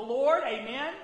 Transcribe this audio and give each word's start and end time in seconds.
the 0.00 0.06
Lord. 0.06 0.42
Amen. 0.44 0.94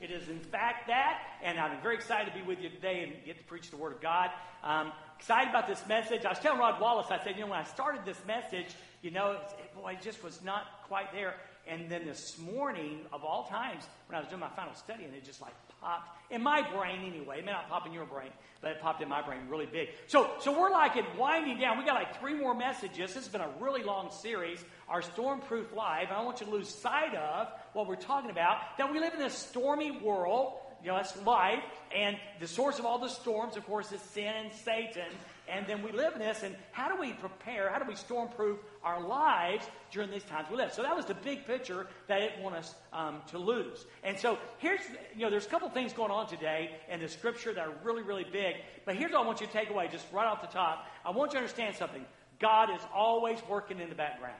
It 0.00 0.10
is, 0.10 0.28
in 0.28 0.38
fact, 0.38 0.88
that. 0.88 1.20
And 1.42 1.58
I'm 1.58 1.80
very 1.82 1.96
excited 1.96 2.32
to 2.32 2.38
be 2.38 2.44
with 2.46 2.60
you 2.60 2.68
today 2.68 3.02
and 3.02 3.24
get 3.24 3.38
to 3.38 3.44
preach 3.44 3.70
the 3.70 3.76
Word 3.76 3.92
of 3.94 4.00
God. 4.00 4.30
Um, 4.62 4.92
excited 5.18 5.50
about 5.50 5.66
this 5.66 5.84
message. 5.88 6.24
I 6.24 6.28
was 6.28 6.38
telling 6.38 6.60
Rod 6.60 6.80
Wallace, 6.80 7.08
I 7.10 7.22
said, 7.24 7.34
you 7.36 7.42
know, 7.42 7.48
when 7.48 7.58
I 7.58 7.64
started 7.64 8.04
this 8.04 8.20
message, 8.26 8.66
you 9.02 9.10
know, 9.10 9.32
it, 9.32 9.74
boy, 9.74 9.92
it 9.92 10.02
just 10.02 10.22
was 10.22 10.42
not 10.44 10.64
quite 10.86 11.12
there. 11.12 11.34
And 11.66 11.90
then 11.90 12.04
this 12.04 12.38
morning, 12.38 13.00
of 13.12 13.24
all 13.24 13.46
times, 13.46 13.84
when 14.06 14.16
I 14.16 14.20
was 14.20 14.28
doing 14.28 14.40
my 14.40 14.50
final 14.50 14.74
study, 14.74 15.04
and 15.04 15.14
it 15.14 15.24
just 15.24 15.40
like 15.40 15.54
popped 15.80 16.16
in 16.30 16.42
my 16.42 16.62
brain 16.70 17.00
anyway. 17.06 17.38
It 17.38 17.44
may 17.44 17.52
not 17.52 17.68
pop 17.68 17.86
in 17.86 17.92
your 17.92 18.04
brain, 18.04 18.30
but 18.60 18.72
it 18.72 18.80
popped 18.80 19.02
in 19.02 19.08
my 19.08 19.22
brain 19.22 19.40
really 19.48 19.66
big. 19.66 19.88
So, 20.06 20.30
so 20.40 20.58
we're 20.58 20.70
like 20.70 20.96
it 20.96 21.04
winding 21.16 21.58
down. 21.58 21.78
We 21.78 21.84
got 21.84 21.94
like 21.94 22.20
three 22.20 22.34
more 22.34 22.54
messages. 22.54 23.14
This 23.14 23.24
has 23.24 23.28
been 23.28 23.40
a 23.40 23.50
really 23.60 23.82
long 23.82 24.10
series, 24.10 24.64
our 24.88 25.02
Stormproof 25.02 25.74
Live. 25.74 26.08
I 26.10 26.14
don't 26.14 26.24
want 26.24 26.40
you 26.40 26.46
to 26.46 26.52
lose 26.52 26.68
sight 26.68 27.14
of 27.14 27.48
what 27.76 27.86
we're 27.86 27.96
talking 27.96 28.30
about. 28.30 28.58
That 28.78 28.90
we 28.90 28.98
live 28.98 29.14
in 29.14 29.22
a 29.22 29.30
stormy 29.30 29.90
world. 29.90 30.54
You 30.82 30.88
know, 30.88 30.96
that's 30.96 31.16
life. 31.24 31.62
And 31.94 32.16
the 32.40 32.46
source 32.48 32.78
of 32.78 32.86
all 32.86 32.98
the 32.98 33.08
storms, 33.08 33.56
of 33.56 33.66
course, 33.66 33.92
is 33.92 34.00
sin 34.00 34.32
and 34.36 34.52
Satan. 34.52 35.08
And 35.48 35.64
then 35.66 35.82
we 35.82 35.92
live 35.92 36.14
in 36.14 36.18
this, 36.18 36.42
and 36.42 36.56
how 36.72 36.88
do 36.88 37.00
we 37.00 37.12
prepare? 37.12 37.70
How 37.70 37.78
do 37.78 37.86
we 37.86 37.94
stormproof 37.94 38.56
our 38.82 39.00
lives 39.00 39.64
during 39.92 40.10
these 40.10 40.24
times 40.24 40.48
we 40.50 40.56
live? 40.56 40.72
So 40.72 40.82
that 40.82 40.96
was 40.96 41.06
the 41.06 41.14
big 41.14 41.46
picture 41.46 41.86
that 42.08 42.20
it 42.20 42.32
want 42.40 42.56
us 42.56 42.74
um, 42.92 43.22
to 43.28 43.38
lose. 43.38 43.86
And 44.02 44.18
so 44.18 44.38
here's, 44.58 44.80
you 45.14 45.22
know, 45.22 45.30
there's 45.30 45.46
a 45.46 45.48
couple 45.48 45.68
things 45.70 45.92
going 45.92 46.10
on 46.10 46.26
today 46.26 46.72
in 46.90 46.98
the 46.98 47.08
scripture 47.08 47.54
that 47.54 47.64
are 47.64 47.74
really, 47.84 48.02
really 48.02 48.24
big. 48.24 48.56
But 48.84 48.96
here's 48.96 49.12
what 49.12 49.22
I 49.22 49.26
want 49.26 49.40
you 49.40 49.46
to 49.46 49.52
take 49.52 49.70
away, 49.70 49.88
just 49.90 50.06
right 50.12 50.26
off 50.26 50.40
the 50.40 50.48
top. 50.48 50.86
I 51.04 51.10
want 51.10 51.30
you 51.32 51.38
to 51.38 51.44
understand 51.44 51.76
something. 51.76 52.04
God 52.40 52.70
is 52.74 52.80
always 52.92 53.38
working 53.48 53.78
in 53.78 53.88
the 53.88 53.94
background. 53.94 54.36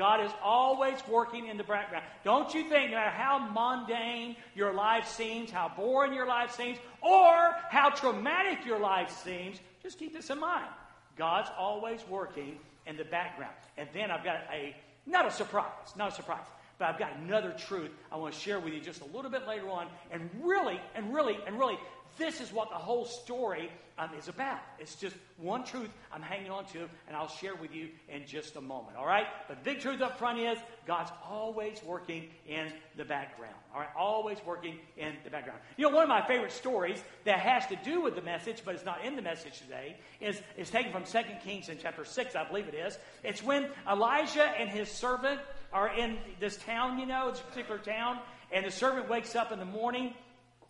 God 0.00 0.24
is 0.24 0.32
always 0.42 0.96
working 1.06 1.48
in 1.48 1.58
the 1.58 1.62
background. 1.62 2.02
Don't 2.24 2.54
you 2.54 2.62
think, 2.62 2.90
no 2.90 2.96
matter 2.96 3.10
how 3.10 3.38
mundane 3.38 4.34
your 4.54 4.72
life 4.72 5.06
seems, 5.06 5.50
how 5.50 5.70
boring 5.76 6.14
your 6.14 6.26
life 6.26 6.52
seems, 6.52 6.78
or 7.02 7.54
how 7.68 7.90
traumatic 7.90 8.64
your 8.64 8.78
life 8.78 9.10
seems, 9.22 9.58
just 9.82 9.98
keep 9.98 10.14
this 10.14 10.30
in 10.30 10.40
mind. 10.40 10.70
God's 11.18 11.50
always 11.58 12.00
working 12.08 12.58
in 12.86 12.96
the 12.96 13.04
background. 13.04 13.52
And 13.76 13.90
then 13.92 14.10
I've 14.10 14.24
got 14.24 14.36
a, 14.50 14.74
not 15.04 15.26
a 15.26 15.30
surprise, 15.30 15.66
not 15.98 16.12
a 16.12 16.14
surprise, 16.14 16.46
but 16.80 16.88
I've 16.88 16.98
got 16.98 17.14
another 17.22 17.52
truth 17.52 17.90
I 18.10 18.16
want 18.16 18.32
to 18.32 18.40
share 18.40 18.58
with 18.58 18.72
you 18.72 18.80
just 18.80 19.02
a 19.02 19.16
little 19.16 19.30
bit 19.30 19.46
later 19.46 19.68
on. 19.68 19.86
And 20.10 20.30
really, 20.42 20.80
and 20.94 21.14
really, 21.14 21.36
and 21.46 21.58
really, 21.58 21.78
this 22.18 22.40
is 22.40 22.52
what 22.52 22.70
the 22.70 22.76
whole 22.76 23.04
story 23.04 23.70
um, 23.98 24.10
is 24.18 24.28
about. 24.28 24.60
It's 24.78 24.94
just 24.94 25.14
one 25.36 25.62
truth 25.62 25.90
I'm 26.10 26.22
hanging 26.22 26.50
on 26.50 26.64
to, 26.66 26.80
and 27.06 27.14
I'll 27.14 27.28
share 27.28 27.54
with 27.54 27.74
you 27.74 27.88
in 28.08 28.26
just 28.26 28.56
a 28.56 28.60
moment. 28.60 28.96
All 28.96 29.06
right? 29.06 29.26
But 29.46 29.62
big 29.62 29.80
truth 29.80 30.00
up 30.00 30.18
front 30.18 30.38
is 30.38 30.58
God's 30.86 31.10
always 31.28 31.82
working 31.84 32.28
in 32.48 32.72
the 32.96 33.04
background. 33.04 33.54
All 33.74 33.80
right? 33.80 33.90
Always 33.96 34.38
working 34.46 34.78
in 34.96 35.12
the 35.22 35.30
background. 35.30 35.60
You 35.76 35.88
know, 35.88 35.94
one 35.94 36.02
of 36.02 36.08
my 36.08 36.26
favorite 36.26 36.52
stories 36.52 37.02
that 37.24 37.40
has 37.40 37.66
to 37.66 37.76
do 37.84 38.00
with 38.00 38.16
the 38.16 38.22
message, 38.22 38.62
but 38.64 38.74
it's 38.74 38.86
not 38.86 39.04
in 39.04 39.16
the 39.16 39.22
message 39.22 39.58
today, 39.60 39.96
is, 40.20 40.40
is 40.56 40.70
taken 40.70 40.92
from 40.92 41.04
2 41.04 41.18
Kings 41.44 41.68
in 41.68 41.76
chapter 41.80 42.06
6, 42.06 42.34
I 42.34 42.44
believe 42.48 42.68
it 42.68 42.74
is. 42.74 42.98
It's 43.22 43.42
when 43.42 43.68
Elijah 43.86 44.44
and 44.58 44.70
his 44.70 44.90
servant 44.90 45.40
are 45.72 45.88
in 45.88 46.18
this 46.38 46.56
town, 46.56 46.98
you 46.98 47.06
know, 47.06 47.30
this 47.30 47.40
particular 47.40 47.78
town, 47.78 48.18
and 48.52 48.66
the 48.66 48.70
servant 48.70 49.08
wakes 49.08 49.36
up 49.36 49.52
in 49.52 49.58
the 49.58 49.64
morning 49.64 50.14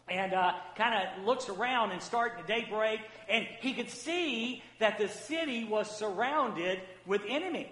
and 0.09 0.35
uh, 0.35 0.53
kind 0.77 0.95
of 0.95 1.25
looks 1.25 1.49
around 1.49 1.93
and 1.93 2.03
starting 2.03 2.43
the 2.43 2.53
daybreak, 2.53 3.01
and 3.29 3.47
he 3.61 3.73
could 3.73 3.91
see 3.91 4.63
that 4.81 4.99
the 4.99 5.09
city 5.09 5.65
was 5.65 5.89
surrounded 5.97 6.81
with 7.07 7.23
enemy. 7.29 7.71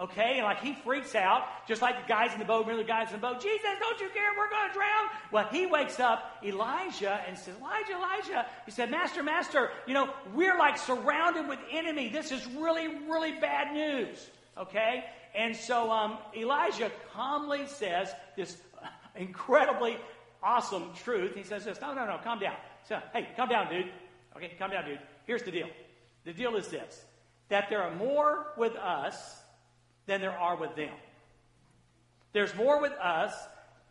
Okay, 0.00 0.36
and 0.38 0.44
like 0.44 0.62
he 0.62 0.72
freaks 0.72 1.14
out, 1.14 1.42
just 1.68 1.82
like 1.82 2.00
the 2.00 2.08
guys 2.08 2.32
in 2.32 2.38
the 2.38 2.46
boat. 2.46 2.60
Remember 2.60 2.82
the 2.82 2.88
guys 2.88 3.08
in 3.08 3.14
the 3.14 3.18
boat? 3.18 3.38
Jesus, 3.42 3.60
don't 3.80 4.00
you 4.00 4.08
care? 4.08 4.30
We're 4.38 4.48
going 4.48 4.68
to 4.68 4.74
drown. 4.74 5.08
Well, 5.30 5.46
he 5.52 5.66
wakes 5.66 6.00
up 6.00 6.38
Elijah 6.42 7.20
and 7.28 7.36
says, 7.36 7.54
Elijah, 7.58 7.96
Elijah. 7.96 8.46
He 8.64 8.70
said, 8.70 8.90
Master, 8.90 9.22
Master, 9.22 9.70
you 9.86 9.92
know 9.92 10.08
we're 10.34 10.56
like 10.56 10.78
surrounded 10.78 11.48
with 11.48 11.58
enemy. 11.70 12.08
This 12.08 12.32
is 12.32 12.46
really, 12.46 12.88
really 13.10 13.32
bad 13.32 13.74
news. 13.74 14.26
Okay, 14.56 15.04
and 15.34 15.56
so 15.56 15.90
um, 15.90 16.18
Elijah 16.36 16.90
calmly 17.12 17.66
says 17.66 18.12
this 18.36 18.56
incredibly 19.16 19.96
awesome 20.42 20.90
truth. 21.04 21.34
He 21.34 21.42
says 21.42 21.64
this, 21.64 21.80
no, 21.80 21.94
no, 21.94 22.06
no, 22.06 22.18
calm 22.22 22.38
down. 22.38 22.56
So, 22.88 22.98
hey, 23.12 23.28
calm 23.36 23.48
down, 23.48 23.70
dude. 23.70 23.90
Okay, 24.36 24.52
calm 24.58 24.70
down, 24.70 24.84
dude. 24.84 24.98
Here's 25.26 25.42
the 25.42 25.50
deal. 25.50 25.68
The 26.24 26.32
deal 26.32 26.56
is 26.56 26.68
this 26.68 27.04
that 27.48 27.68
there 27.68 27.82
are 27.82 27.94
more 27.96 28.46
with 28.56 28.76
us 28.76 29.40
than 30.06 30.20
there 30.20 30.38
are 30.38 30.56
with 30.56 30.76
them. 30.76 30.94
There's 32.32 32.54
more 32.54 32.80
with 32.80 32.92
us 32.92 33.34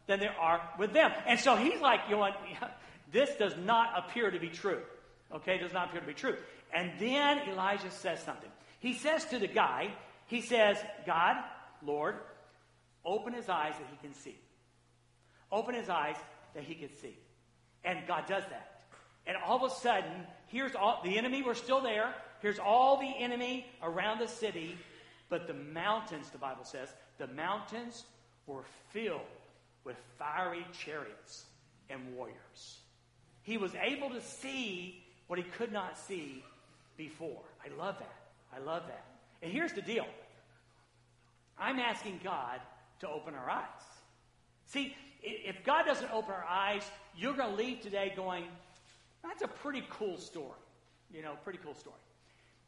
than 0.07 0.19
there 0.21 0.35
are 0.39 0.61
with 0.79 0.93
them. 0.93 1.11
And 1.27 1.37
so 1.39 1.57
he's 1.57 1.81
like, 1.81 2.01
you 2.07 2.15
know 2.15 2.19
what? 2.19 2.39
This 3.11 3.35
does 3.37 3.55
not 3.65 3.97
appear 3.97 4.29
to 4.29 4.39
be 4.39 4.49
true. 4.49 4.81
Okay, 5.33 5.55
it 5.55 5.61
does 5.61 5.73
not 5.73 5.89
appear 5.89 6.01
to 6.01 6.05
be 6.05 6.13
true. 6.13 6.35
And 6.71 6.91
then 6.99 7.39
Elijah 7.49 7.89
says 7.89 8.21
something. 8.21 8.51
He 8.79 8.93
says 8.93 9.25
to 9.25 9.39
the 9.39 9.47
guy, 9.47 9.91
he 10.29 10.41
says, 10.41 10.77
God, 11.07 11.37
Lord, 11.83 12.15
open 13.03 13.33
his 13.33 13.49
eyes 13.49 13.73
that 13.79 13.87
he 13.89 13.97
can 14.07 14.15
see. 14.15 14.37
Open 15.51 15.73
his 15.73 15.89
eyes 15.89 16.15
that 16.53 16.63
he 16.63 16.75
can 16.75 16.95
see. 17.01 17.17
And 17.83 17.99
God 18.07 18.27
does 18.27 18.43
that. 18.51 18.81
And 19.25 19.35
all 19.43 19.63
of 19.63 19.71
a 19.71 19.75
sudden, 19.75 20.11
here's 20.47 20.75
all 20.75 21.01
the 21.03 21.17
enemy 21.17 21.41
we're 21.41 21.55
still 21.55 21.81
there. 21.81 22.13
Here's 22.41 22.59
all 22.59 22.97
the 22.97 23.11
enemy 23.19 23.65
around 23.81 24.19
the 24.19 24.27
city, 24.27 24.77
but 25.29 25.47
the 25.47 25.53
mountains, 25.53 26.29
the 26.29 26.37
Bible 26.37 26.63
says, 26.63 26.89
the 27.17 27.27
mountains 27.27 28.05
were 28.45 28.63
filled 28.91 29.21
with 29.83 29.97
fiery 30.19 30.65
chariots 30.85 31.45
and 31.89 32.15
warriors. 32.15 32.77
He 33.41 33.57
was 33.57 33.73
able 33.81 34.11
to 34.11 34.21
see 34.21 35.03
what 35.25 35.39
he 35.39 35.43
could 35.43 35.71
not 35.71 35.97
see 35.97 36.43
before. 36.97 37.41
I 37.65 37.75
love 37.75 37.95
that. 37.97 38.15
I 38.55 38.59
love 38.59 38.83
that. 38.87 39.05
And 39.41 39.51
here's 39.51 39.73
the 39.73 39.81
deal 39.81 40.07
I'm 41.57 41.79
asking 41.79 42.21
God 42.23 42.59
to 42.99 43.09
open 43.09 43.35
our 43.35 43.49
eyes. 43.49 43.63
See, 44.67 44.95
if 45.21 45.63
God 45.63 45.85
doesn't 45.85 46.11
open 46.11 46.31
our 46.31 46.45
eyes, 46.45 46.83
you're 47.17 47.33
going 47.33 47.49
to 47.49 47.55
leave 47.55 47.81
today 47.81 48.13
going, 48.15 48.45
that's 49.23 49.41
a 49.41 49.47
pretty 49.47 49.83
cool 49.89 50.17
story. 50.17 50.59
You 51.13 51.21
know, 51.21 51.33
pretty 51.43 51.59
cool 51.63 51.73
story. 51.73 51.95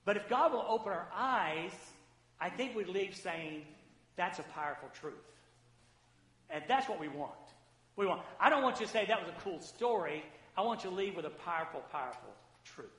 But 0.04 0.18
if 0.18 0.28
God 0.28 0.52
will 0.52 0.66
open 0.68 0.92
our 0.92 1.08
eyes, 1.16 1.72
I 2.40 2.50
think 2.50 2.76
we 2.76 2.86
leave 2.86 3.16
saying, 3.16 3.64
that's 4.16 4.40
a 4.40 4.44
powerful 4.44 4.90
truth. 5.00 5.14
And 6.50 6.64
that's 6.68 6.90
what 6.90 7.00
we 7.00 7.08
want. 7.08 7.32
We 7.96 8.06
want. 8.06 8.22
I 8.40 8.50
don't 8.50 8.64
want 8.64 8.80
you 8.80 8.86
to 8.86 8.92
say 8.92 9.06
that 9.06 9.20
was 9.20 9.30
a 9.30 9.42
cool 9.42 9.62
story. 9.62 10.24
I 10.58 10.62
want 10.62 10.84
you 10.84 10.90
to 10.90 10.96
leave 10.96 11.16
with 11.16 11.26
a 11.26 11.30
powerful, 11.30 11.82
powerful 11.92 12.34
truth. 12.66 12.90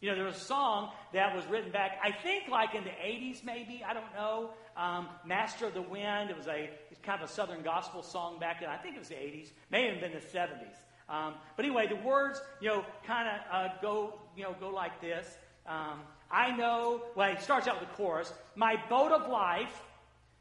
You 0.00 0.10
know, 0.10 0.16
there 0.16 0.24
was 0.26 0.36
a 0.36 0.40
song 0.40 0.90
that 1.14 1.34
was 1.34 1.46
written 1.46 1.70
back, 1.70 1.98
I 2.04 2.12
think 2.12 2.48
like 2.48 2.74
in 2.74 2.84
the 2.84 2.90
80s 2.90 3.42
maybe, 3.44 3.82
I 3.86 3.94
don't 3.94 4.12
know. 4.14 4.50
Um, 4.76 5.08
Master 5.24 5.66
of 5.66 5.74
the 5.74 5.82
Wind. 5.82 6.30
It 6.30 6.36
was 6.36 6.48
a 6.48 6.70
kind 7.02 7.22
of 7.22 7.30
a 7.30 7.32
Southern 7.32 7.62
gospel 7.62 8.02
song 8.02 8.38
back 8.38 8.60
then. 8.60 8.68
I 8.68 8.76
think 8.76 8.96
it 8.96 8.98
was 8.98 9.08
the 9.08 9.14
80s, 9.14 9.52
may 9.70 9.88
have 9.88 10.00
been 10.00 10.12
the 10.12 10.18
70s. 10.18 10.76
Um, 11.08 11.34
but 11.56 11.64
anyway, 11.64 11.86
the 11.86 11.96
words, 11.96 12.42
you 12.60 12.68
know, 12.68 12.84
kind 13.06 13.28
of 13.28 13.54
uh, 13.54 13.68
go, 13.80 14.20
you 14.36 14.42
know, 14.42 14.54
go 14.58 14.68
like 14.68 15.00
this. 15.00 15.38
Um, 15.66 16.00
I 16.30 16.54
know, 16.54 17.02
well, 17.14 17.32
it 17.32 17.40
starts 17.40 17.68
out 17.68 17.80
with 17.80 17.88
the 17.88 17.94
chorus. 17.94 18.32
My 18.54 18.76
boat 18.88 19.12
of 19.12 19.30
life 19.30 19.82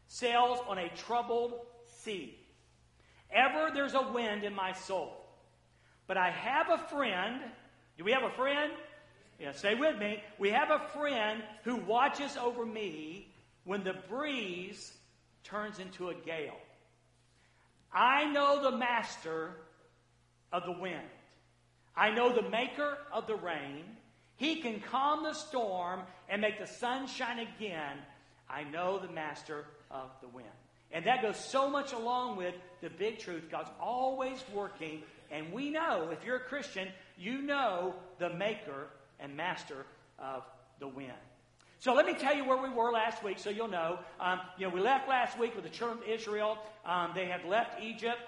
sails 0.07 0.59
on 0.67 0.77
a 0.79 0.89
troubled 0.89 1.53
sea. 1.85 2.37
Ever 3.31 3.71
there's 3.73 3.93
a 3.93 4.11
wind 4.11 4.43
in 4.43 4.53
my 4.53 4.73
soul. 4.73 5.13
But 6.07 6.17
I 6.17 6.29
have 6.29 6.69
a 6.69 6.77
friend. 6.89 7.41
Do 7.97 8.03
we 8.03 8.11
have 8.11 8.23
a 8.23 8.31
friend? 8.31 8.71
Yeah, 9.39 9.51
stay 9.51 9.75
with 9.75 9.97
me. 9.97 10.23
We 10.39 10.49
have 10.51 10.71
a 10.71 10.79
friend 10.97 11.43
who 11.63 11.75
watches 11.75 12.37
over 12.37 12.65
me 12.65 13.27
when 13.65 13.83
the 13.83 13.95
breeze 14.09 14.93
turns 15.43 15.79
into 15.79 16.09
a 16.09 16.13
gale. 16.13 16.57
I 17.93 18.25
know 18.31 18.61
the 18.61 18.77
master 18.77 19.51
of 20.51 20.63
the 20.65 20.71
wind. 20.71 21.01
I 21.95 22.11
know 22.11 22.33
the 22.33 22.49
maker 22.49 22.97
of 23.11 23.27
the 23.27 23.35
rain. 23.35 23.83
He 24.37 24.57
can 24.57 24.79
calm 24.81 25.23
the 25.23 25.33
storm 25.33 26.01
and 26.29 26.41
make 26.41 26.59
the 26.59 26.67
sun 26.67 27.07
shine 27.07 27.39
again. 27.39 27.97
I 28.49 28.63
know 28.63 28.99
the 28.99 29.11
master 29.11 29.65
of 29.89 30.09
the 30.21 30.27
wind. 30.27 30.47
And 30.91 31.05
that 31.05 31.21
goes 31.21 31.37
so 31.37 31.69
much 31.69 31.93
along 31.93 32.37
with 32.37 32.53
the 32.81 32.89
big 32.89 33.19
truth. 33.19 33.49
God's 33.49 33.71
always 33.79 34.43
working. 34.53 35.03
And 35.31 35.51
we 35.51 35.69
know, 35.69 36.09
if 36.11 36.23
you're 36.25 36.37
a 36.37 36.41
Christian, 36.41 36.89
you 37.17 37.41
know 37.41 37.95
the 38.19 38.29
maker 38.29 38.87
and 39.19 39.35
master 39.35 39.85
of 40.19 40.43
the 40.79 40.87
wind. 40.87 41.13
So 41.79 41.93
let 41.93 42.05
me 42.05 42.13
tell 42.13 42.35
you 42.35 42.45
where 42.45 42.61
we 42.61 42.69
were 42.69 42.91
last 42.91 43.23
week 43.23 43.37
so 43.37 43.49
you'll 43.49 43.67
know. 43.67 43.99
Um, 44.19 44.39
you 44.57 44.67
know, 44.67 44.73
we 44.73 44.79
left 44.79 45.07
last 45.07 45.37
week 45.37 45.55
with 45.55 45.63
the 45.63 45.69
children 45.69 45.99
of 45.99 46.07
Israel. 46.09 46.57
Um, 46.85 47.11
they 47.13 47.25
had 47.25 47.45
left 47.45 47.81
Egypt. 47.83 48.19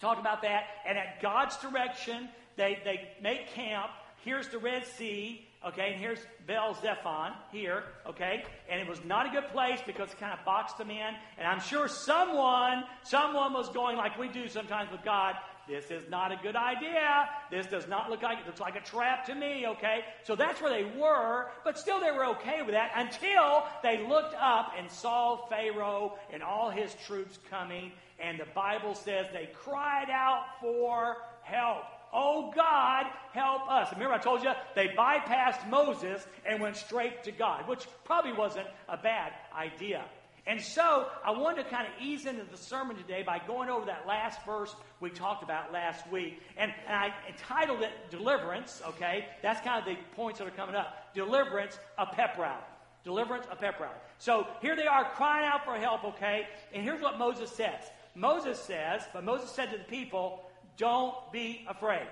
Talked 0.00 0.20
about 0.20 0.42
that. 0.42 0.64
And 0.86 0.98
at 0.98 1.22
God's 1.22 1.56
direction, 1.58 2.28
they, 2.56 2.78
they 2.84 3.08
make 3.22 3.48
camp 3.48 3.90
here's 4.24 4.48
the 4.48 4.58
Red 4.58 4.86
Sea, 4.86 5.46
okay, 5.66 5.92
and 5.92 6.00
here's 6.00 6.18
Bel 6.46 6.74
Zephon 6.74 7.32
here, 7.50 7.84
okay, 8.06 8.44
and 8.70 8.80
it 8.80 8.88
was 8.88 9.04
not 9.04 9.26
a 9.26 9.30
good 9.30 9.48
place 9.52 9.80
because 9.86 10.10
it 10.10 10.18
kind 10.18 10.32
of 10.32 10.44
boxed 10.44 10.78
them 10.78 10.90
in. 10.90 11.14
And 11.38 11.46
I'm 11.46 11.60
sure 11.60 11.88
someone, 11.88 12.84
someone 13.02 13.52
was 13.52 13.68
going 13.70 13.96
like 13.96 14.18
we 14.18 14.28
do 14.28 14.48
sometimes 14.48 14.90
with 14.90 15.02
God. 15.02 15.34
This 15.72 15.90
is 15.90 16.06
not 16.10 16.32
a 16.32 16.36
good 16.42 16.54
idea. 16.54 17.30
This 17.50 17.66
does 17.66 17.88
not 17.88 18.10
look 18.10 18.20
like 18.20 18.38
it 18.38 18.46
looks 18.46 18.60
like 18.60 18.76
a 18.76 18.82
trap 18.82 19.24
to 19.24 19.34
me, 19.34 19.66
okay? 19.66 20.04
So 20.22 20.36
that's 20.36 20.60
where 20.60 20.70
they 20.70 20.84
were, 20.84 21.46
but 21.64 21.78
still 21.78 21.98
they 21.98 22.10
were 22.10 22.26
okay 22.26 22.60
with 22.60 22.72
that 22.74 22.92
until 22.94 23.64
they 23.82 24.06
looked 24.06 24.34
up 24.38 24.74
and 24.78 24.90
saw 24.90 25.46
Pharaoh 25.48 26.18
and 26.30 26.42
all 26.42 26.68
his 26.68 26.94
troops 27.06 27.38
coming, 27.48 27.92
and 28.20 28.38
the 28.38 28.46
Bible 28.54 28.94
says 28.94 29.28
they 29.32 29.48
cried 29.64 30.10
out 30.10 30.44
for 30.60 31.16
help. 31.40 31.84
Oh 32.12 32.52
God, 32.54 33.06
help 33.32 33.70
us. 33.70 33.90
Remember, 33.92 34.12
I 34.12 34.18
told 34.18 34.42
you 34.42 34.52
they 34.74 34.88
bypassed 34.88 35.70
Moses 35.70 36.26
and 36.44 36.60
went 36.60 36.76
straight 36.76 37.24
to 37.24 37.32
God, 37.32 37.66
which 37.66 37.86
probably 38.04 38.34
wasn't 38.34 38.66
a 38.90 38.98
bad 38.98 39.32
idea. 39.56 40.04
And 40.46 40.60
so 40.60 41.06
I 41.24 41.30
wanted 41.30 41.62
to 41.64 41.70
kind 41.70 41.86
of 41.86 41.92
ease 42.02 42.26
into 42.26 42.44
the 42.44 42.56
sermon 42.56 42.96
today 42.96 43.22
by 43.22 43.40
going 43.46 43.68
over 43.68 43.86
that 43.86 44.06
last 44.08 44.44
verse 44.44 44.74
we 45.00 45.08
talked 45.10 45.44
about 45.44 45.72
last 45.72 46.10
week. 46.10 46.40
And, 46.56 46.72
and 46.86 46.96
I 46.96 47.14
entitled 47.28 47.82
it 47.82 47.92
Deliverance, 48.10 48.82
okay? 48.88 49.26
That's 49.40 49.60
kind 49.64 49.78
of 49.78 49.84
the 49.84 49.96
points 50.16 50.40
that 50.40 50.48
are 50.48 50.52
coming 50.52 50.74
up. 50.74 51.14
Deliverance, 51.14 51.78
a 51.96 52.06
pep 52.06 52.36
rally. 52.38 52.60
Deliverance, 53.04 53.46
a 53.52 53.56
pep 53.56 53.78
rally. 53.78 53.94
So 54.18 54.46
here 54.60 54.74
they 54.74 54.86
are 54.86 55.04
crying 55.10 55.46
out 55.46 55.64
for 55.64 55.76
help, 55.76 56.04
okay? 56.04 56.48
And 56.74 56.82
here's 56.82 57.00
what 57.00 57.18
Moses 57.18 57.50
says. 57.50 57.80
Moses 58.16 58.58
says, 58.58 59.02
but 59.12 59.22
Moses 59.24 59.50
said 59.50 59.70
to 59.70 59.78
the 59.78 59.84
people, 59.84 60.42
don't 60.76 61.14
be 61.32 61.64
afraid. 61.68 62.08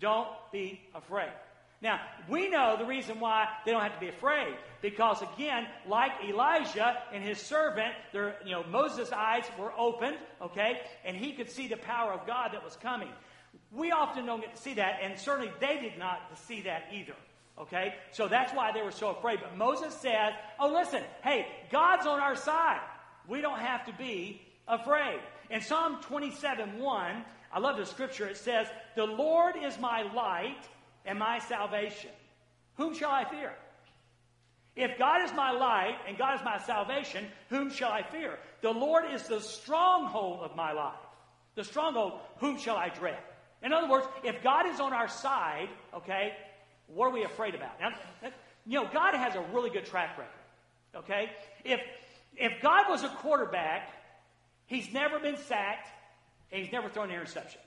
Don't 0.00 0.28
be 0.52 0.80
afraid. 0.94 1.32
Now, 1.82 2.00
we 2.28 2.50
know 2.50 2.76
the 2.76 2.84
reason 2.84 3.20
why 3.20 3.48
they 3.64 3.72
don't 3.72 3.80
have 3.80 3.94
to 3.94 4.00
be 4.00 4.08
afraid. 4.08 4.54
Because 4.82 5.22
again, 5.22 5.66
like 5.86 6.12
Elijah 6.22 7.02
and 7.12 7.24
his 7.24 7.38
servant, 7.38 7.94
there, 8.12 8.36
you 8.44 8.52
know, 8.52 8.64
Moses' 8.64 9.10
eyes 9.12 9.44
were 9.58 9.72
opened, 9.76 10.16
okay, 10.42 10.80
and 11.04 11.16
he 11.16 11.32
could 11.32 11.50
see 11.50 11.68
the 11.68 11.78
power 11.78 12.12
of 12.12 12.26
God 12.26 12.50
that 12.52 12.62
was 12.62 12.76
coming. 12.76 13.08
We 13.72 13.92
often 13.92 14.26
don't 14.26 14.40
get 14.40 14.54
to 14.56 14.60
see 14.60 14.74
that, 14.74 15.00
and 15.02 15.18
certainly 15.18 15.50
they 15.58 15.80
did 15.80 15.98
not 15.98 16.20
see 16.46 16.62
that 16.62 16.88
either. 16.92 17.14
Okay? 17.58 17.94
So 18.12 18.28
that's 18.28 18.52
why 18.52 18.72
they 18.72 18.82
were 18.82 18.90
so 18.90 19.08
afraid. 19.08 19.40
But 19.40 19.56
Moses 19.56 19.94
said, 19.94 20.34
Oh, 20.58 20.72
listen, 20.72 21.02
hey, 21.22 21.46
God's 21.70 22.06
on 22.06 22.20
our 22.20 22.36
side. 22.36 22.80
We 23.28 23.40
don't 23.40 23.58
have 23.58 23.86
to 23.86 23.92
be 23.92 24.42
afraid. 24.66 25.20
In 25.50 25.60
Psalm 25.60 25.98
27 26.02 26.78
1, 26.78 27.24
I 27.52 27.58
love 27.58 27.76
the 27.76 27.86
scripture. 27.86 28.26
It 28.26 28.36
says, 28.36 28.66
The 28.96 29.04
Lord 29.04 29.56
is 29.62 29.78
my 29.78 30.02
light 30.12 30.68
and 31.04 31.18
my 31.18 31.38
salvation. 31.38 32.10
Whom 32.76 32.94
shall 32.94 33.10
I 33.10 33.24
fear? 33.24 33.52
If 34.76 34.98
God 34.98 35.24
is 35.24 35.32
my 35.34 35.50
light 35.50 35.96
and 36.08 36.16
God 36.16 36.36
is 36.36 36.44
my 36.44 36.58
salvation, 36.58 37.26
whom 37.48 37.70
shall 37.70 37.90
I 37.90 38.02
fear? 38.02 38.38
The 38.62 38.70
Lord 38.70 39.04
is 39.12 39.24
the 39.24 39.40
stronghold 39.40 40.40
of 40.40 40.56
my 40.56 40.72
life. 40.72 40.94
The 41.54 41.64
stronghold, 41.64 42.20
whom 42.38 42.58
shall 42.58 42.76
I 42.76 42.88
dread? 42.88 43.18
In 43.62 43.72
other 43.72 43.88
words, 43.88 44.06
if 44.24 44.42
God 44.42 44.66
is 44.66 44.80
on 44.80 44.92
our 44.92 45.08
side, 45.08 45.68
okay, 45.94 46.32
what 46.86 47.06
are 47.06 47.12
we 47.12 47.24
afraid 47.24 47.54
about? 47.54 47.78
Now, 47.80 47.90
you 48.66 48.80
know, 48.80 48.88
God 48.92 49.14
has 49.14 49.34
a 49.34 49.44
really 49.52 49.70
good 49.70 49.86
track 49.86 50.16
record. 50.16 50.32
Okay? 50.96 51.30
If 51.64 51.80
if 52.36 52.62
God 52.62 52.86
was 52.88 53.02
a 53.02 53.08
quarterback, 53.08 53.90
he's 54.66 54.92
never 54.92 55.18
been 55.18 55.36
sacked, 55.36 55.88
and 56.52 56.62
he's 56.62 56.72
never 56.72 56.88
thrown 56.88 57.10
an 57.10 57.16
interception. 57.16 57.60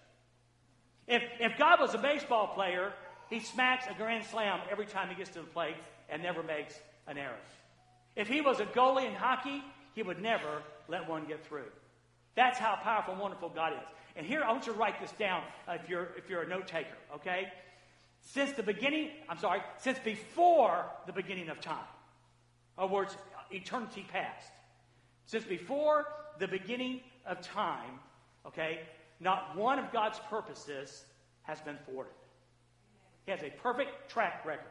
If 1.07 1.21
if 1.39 1.57
God 1.57 1.79
was 1.79 1.93
a 1.93 1.97
baseball 1.97 2.47
player, 2.55 2.93
he 3.33 3.39
smacks 3.39 3.85
a 3.89 3.93
grand 3.95 4.23
slam 4.25 4.59
every 4.71 4.85
time 4.85 5.09
he 5.09 5.15
gets 5.15 5.31
to 5.31 5.39
the 5.39 5.45
plate 5.45 5.75
and 6.09 6.21
never 6.21 6.43
makes 6.43 6.79
an 7.07 7.17
error. 7.17 7.39
If 8.15 8.27
he 8.27 8.41
was 8.41 8.59
a 8.59 8.65
goalie 8.65 9.07
in 9.07 9.15
hockey, 9.15 9.63
he 9.95 10.03
would 10.03 10.21
never 10.21 10.61
let 10.87 11.09
one 11.09 11.25
get 11.25 11.45
through. 11.45 11.71
That's 12.35 12.59
how 12.59 12.75
powerful 12.75 13.13
and 13.13 13.21
wonderful 13.21 13.49
God 13.49 13.73
is. 13.73 13.87
And 14.15 14.25
here, 14.25 14.43
I 14.43 14.51
want 14.51 14.67
you 14.67 14.73
to 14.73 14.79
write 14.79 15.01
this 15.01 15.11
down 15.13 15.41
uh, 15.67 15.77
if, 15.81 15.89
you're, 15.89 16.09
if 16.15 16.29
you're 16.29 16.43
a 16.43 16.47
note 16.47 16.67
taker, 16.67 16.95
okay? 17.15 17.47
Since 18.21 18.51
the 18.51 18.61
beginning, 18.61 19.09
I'm 19.27 19.39
sorry, 19.39 19.61
since 19.79 19.97
before 19.99 20.85
the 21.07 21.13
beginning 21.13 21.49
of 21.49 21.59
time, 21.59 21.87
other 22.77 22.93
words, 22.93 23.17
eternity 23.51 24.05
past, 24.11 24.51
since 25.25 25.43
before 25.43 26.05
the 26.39 26.47
beginning 26.47 27.01
of 27.25 27.41
time, 27.41 27.99
okay, 28.45 28.81
not 29.19 29.57
one 29.57 29.79
of 29.79 29.91
God's 29.91 30.19
purposes 30.29 31.03
has 31.43 31.59
been 31.61 31.77
thwarted. 31.85 32.13
He 33.25 33.31
has 33.31 33.41
a 33.41 33.49
perfect 33.61 34.09
track 34.09 34.45
record. 34.45 34.65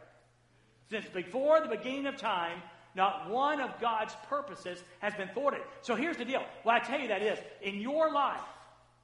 Since 0.90 1.06
before 1.06 1.60
the 1.60 1.68
beginning 1.68 2.06
of 2.06 2.16
time, 2.16 2.60
not 2.94 3.30
one 3.30 3.60
of 3.60 3.80
God's 3.80 4.14
purposes 4.28 4.82
has 5.00 5.14
been 5.14 5.28
thwarted. 5.28 5.62
So 5.80 5.94
here's 5.94 6.18
the 6.18 6.24
deal. 6.24 6.44
What 6.62 6.74
I 6.74 6.84
tell 6.84 7.00
you 7.00 7.08
that 7.08 7.22
is, 7.22 7.38
in 7.62 7.80
your 7.80 8.12
life, 8.12 8.40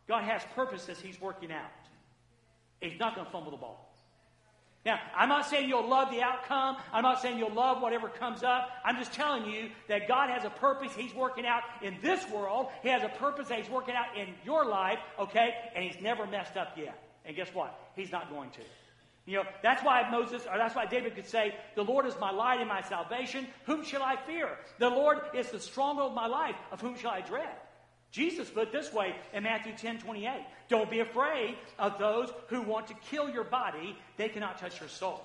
God 0.06 0.24
has 0.24 0.42
purposes 0.54 1.00
He's 1.00 1.20
working 1.20 1.50
out. 1.50 1.70
He's 2.80 2.98
not 2.98 3.14
going 3.14 3.26
to 3.26 3.32
fumble 3.32 3.50
the 3.50 3.56
ball. 3.56 3.84
Now, 4.84 5.00
I'm 5.16 5.28
not 5.28 5.46
saying 5.46 5.68
you'll 5.68 5.88
love 5.88 6.10
the 6.10 6.22
outcome. 6.22 6.76
I'm 6.92 7.02
not 7.02 7.20
saying 7.20 7.38
you'll 7.38 7.52
love 7.52 7.82
whatever 7.82 8.08
comes 8.08 8.42
up. 8.42 8.70
I'm 8.84 8.96
just 8.96 9.12
telling 9.12 9.50
you 9.50 9.70
that 9.88 10.06
God 10.06 10.30
has 10.30 10.44
a 10.44 10.50
purpose 10.50 10.92
He's 10.94 11.14
working 11.14 11.44
out 11.44 11.62
in 11.82 11.96
this 12.00 12.26
world. 12.30 12.68
He 12.82 12.88
has 12.88 13.02
a 13.02 13.08
purpose 13.08 13.48
that 13.48 13.58
He's 13.58 13.70
working 13.70 13.94
out 13.94 14.16
in 14.16 14.28
your 14.44 14.64
life, 14.64 14.98
okay? 15.18 15.54
And 15.74 15.84
He's 15.84 16.00
never 16.00 16.26
messed 16.26 16.56
up 16.56 16.76
yet. 16.76 17.02
And 17.24 17.34
guess 17.36 17.48
what? 17.52 17.78
He's 17.96 18.12
not 18.12 18.30
going 18.30 18.50
to. 18.50 18.60
You 19.28 19.36
know, 19.36 19.44
that's 19.62 19.84
why 19.84 20.08
Moses, 20.10 20.46
or 20.50 20.56
that's 20.56 20.74
why 20.74 20.86
David 20.86 21.14
could 21.14 21.26
say, 21.26 21.54
The 21.74 21.84
Lord 21.84 22.06
is 22.06 22.14
my 22.18 22.30
light 22.30 22.60
and 22.60 22.68
my 22.68 22.80
salvation. 22.80 23.46
Whom 23.66 23.84
shall 23.84 24.02
I 24.02 24.16
fear? 24.16 24.48
The 24.78 24.88
Lord 24.88 25.18
is 25.34 25.50
the 25.50 25.60
stronghold 25.60 26.12
of 26.12 26.16
my 26.16 26.26
life. 26.26 26.54
Of 26.72 26.80
whom 26.80 26.96
shall 26.96 27.10
I 27.10 27.20
dread? 27.20 27.54
Jesus 28.10 28.48
put 28.48 28.68
it 28.68 28.72
this 28.72 28.90
way 28.90 29.14
in 29.34 29.42
Matthew 29.42 29.74
10 29.76 29.98
28. 29.98 30.46
Don't 30.70 30.90
be 30.90 31.00
afraid 31.00 31.56
of 31.78 31.98
those 31.98 32.32
who 32.46 32.62
want 32.62 32.86
to 32.86 32.94
kill 33.10 33.28
your 33.28 33.44
body, 33.44 33.98
they 34.16 34.30
cannot 34.30 34.56
touch 34.56 34.80
your 34.80 34.88
soul. 34.88 35.22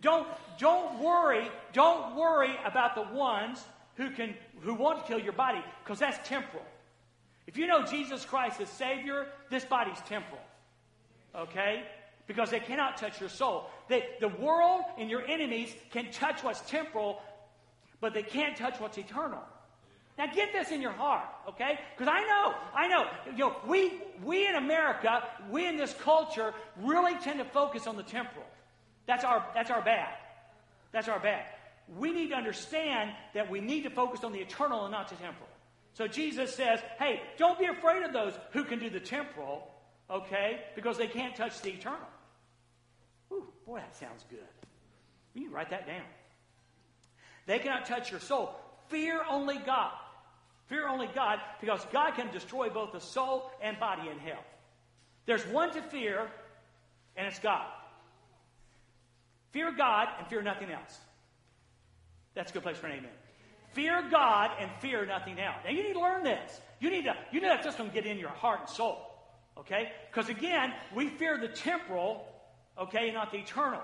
Don't, 0.00 0.28
don't 0.60 1.00
worry, 1.00 1.48
don't 1.72 2.14
worry 2.14 2.54
about 2.64 2.94
the 2.94 3.12
ones 3.12 3.64
who 3.96 4.10
can 4.10 4.36
who 4.60 4.72
want 4.72 5.00
to 5.00 5.04
kill 5.04 5.18
your 5.18 5.32
body, 5.32 5.58
because 5.82 5.98
that's 5.98 6.28
temporal. 6.28 6.64
If 7.48 7.56
you 7.56 7.66
know 7.66 7.84
Jesus 7.84 8.24
Christ 8.24 8.60
as 8.60 8.68
Savior, 8.68 9.26
this 9.50 9.64
body's 9.64 9.98
temporal. 10.06 10.40
Okay? 11.34 11.82
Because 12.26 12.50
they 12.50 12.60
cannot 12.60 12.96
touch 12.96 13.20
your 13.20 13.28
soul. 13.28 13.70
They, 13.88 14.04
the 14.20 14.28
world 14.28 14.82
and 14.98 15.10
your 15.10 15.26
enemies 15.26 15.74
can 15.90 16.10
touch 16.10 16.42
what's 16.42 16.60
temporal, 16.62 17.20
but 18.00 18.14
they 18.14 18.22
can't 18.22 18.56
touch 18.56 18.80
what's 18.80 18.98
eternal. 18.98 19.42
Now 20.16 20.26
get 20.32 20.52
this 20.52 20.70
in 20.70 20.80
your 20.80 20.92
heart, 20.92 21.26
okay? 21.48 21.78
Because 21.96 22.12
I 22.12 22.20
know, 22.22 22.54
I 22.74 22.86
know, 22.86 23.06
you 23.32 23.38
know, 23.38 23.56
we 23.66 24.00
we 24.22 24.46
in 24.46 24.54
America, 24.54 25.24
we 25.50 25.66
in 25.66 25.76
this 25.76 25.92
culture 26.02 26.54
really 26.80 27.14
tend 27.18 27.40
to 27.40 27.44
focus 27.44 27.88
on 27.88 27.96
the 27.96 28.04
temporal. 28.04 28.46
That's 29.06 29.24
our 29.24 29.44
that's 29.54 29.70
our 29.70 29.82
bad. 29.82 30.14
That's 30.92 31.08
our 31.08 31.18
bad. 31.18 31.44
We 31.98 32.12
need 32.12 32.28
to 32.28 32.36
understand 32.36 33.10
that 33.34 33.50
we 33.50 33.60
need 33.60 33.82
to 33.82 33.90
focus 33.90 34.22
on 34.22 34.32
the 34.32 34.38
eternal 34.38 34.84
and 34.84 34.92
not 34.92 35.08
the 35.08 35.16
temporal. 35.16 35.48
So 35.94 36.06
Jesus 36.06 36.54
says, 36.54 36.80
hey, 36.98 37.20
don't 37.36 37.58
be 37.58 37.66
afraid 37.66 38.02
of 38.04 38.12
those 38.12 38.34
who 38.52 38.64
can 38.64 38.78
do 38.78 38.90
the 38.90 39.00
temporal, 39.00 39.68
okay? 40.10 40.60
Because 40.74 40.96
they 40.96 41.06
can't 41.06 41.36
touch 41.36 41.60
the 41.60 41.70
eternal. 41.70 42.08
Boy, 43.66 43.78
that 43.78 43.96
sounds 43.96 44.24
good. 44.30 44.38
You 45.34 45.50
write 45.50 45.70
that 45.70 45.86
down. 45.86 46.04
They 47.46 47.58
cannot 47.58 47.86
touch 47.86 48.10
your 48.10 48.20
soul. 48.20 48.54
Fear 48.88 49.22
only 49.28 49.58
God. 49.58 49.92
Fear 50.66 50.88
only 50.88 51.08
God 51.14 51.40
because 51.60 51.84
God 51.92 52.14
can 52.14 52.30
destroy 52.30 52.70
both 52.70 52.92
the 52.92 53.00
soul 53.00 53.50
and 53.62 53.78
body 53.78 54.08
in 54.08 54.18
hell. 54.18 54.42
There's 55.26 55.44
one 55.46 55.72
to 55.72 55.82
fear, 55.82 56.30
and 57.16 57.26
it's 57.26 57.38
God. 57.38 57.66
Fear 59.52 59.72
God 59.72 60.08
and 60.18 60.26
fear 60.28 60.42
nothing 60.42 60.70
else. 60.70 60.98
That's 62.34 62.50
a 62.50 62.54
good 62.54 62.62
place 62.62 62.76
for 62.76 62.86
an 62.86 62.98
amen. 62.98 63.10
Fear 63.72 64.08
God 64.10 64.50
and 64.60 64.70
fear 64.80 65.04
nothing 65.06 65.38
else. 65.38 65.56
Now 65.64 65.70
you 65.70 65.82
need 65.82 65.94
to 65.94 66.00
learn 66.00 66.24
this. 66.24 66.60
You 66.80 66.90
need 66.90 67.04
to, 67.04 67.14
you 67.32 67.40
need 67.40 67.50
just 67.62 67.78
to 67.78 67.84
get 67.84 68.06
in 68.06 68.18
your 68.18 68.30
heart 68.30 68.60
and 68.60 68.68
soul. 68.68 68.98
Okay? 69.58 69.92
Because 70.10 70.28
again, 70.28 70.72
we 70.94 71.08
fear 71.08 71.38
the 71.38 71.48
temporal 71.48 72.26
okay, 72.78 73.10
not 73.12 73.32
the 73.32 73.38
eternal. 73.38 73.80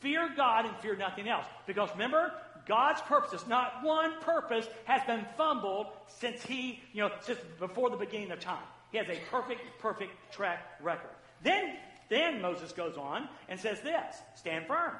Fear 0.00 0.30
God 0.36 0.66
and 0.66 0.76
fear 0.78 0.96
nothing 0.96 1.28
else. 1.28 1.46
Because 1.66 1.90
remember, 1.92 2.32
God's 2.66 3.00
purposes, 3.02 3.46
not 3.48 3.82
one 3.82 4.20
purpose 4.20 4.66
has 4.84 5.02
been 5.04 5.24
fumbled 5.36 5.86
since 6.18 6.44
he, 6.44 6.80
you 6.92 7.02
know, 7.02 7.10
since 7.20 7.38
before 7.58 7.90
the 7.90 7.96
beginning 7.96 8.30
of 8.30 8.40
time. 8.40 8.64
He 8.90 8.98
has 8.98 9.08
a 9.08 9.18
perfect, 9.30 9.60
perfect 9.80 10.12
track 10.32 10.78
record. 10.82 11.10
Then, 11.42 11.76
then 12.08 12.42
Moses 12.42 12.72
goes 12.72 12.96
on 12.96 13.28
and 13.48 13.58
says 13.58 13.80
this 13.80 14.16
stand 14.36 14.66
firm. 14.66 14.92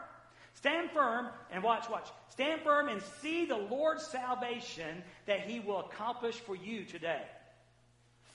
Stand 0.54 0.90
firm 0.90 1.28
and 1.50 1.62
watch, 1.62 1.88
watch. 1.90 2.08
Stand 2.30 2.62
firm 2.62 2.88
and 2.88 3.02
see 3.20 3.46
the 3.46 3.56
Lord's 3.56 4.06
salvation 4.06 5.02
that 5.26 5.40
he 5.40 5.60
will 5.60 5.80
accomplish 5.80 6.36
for 6.36 6.54
you 6.54 6.84
today. 6.84 7.22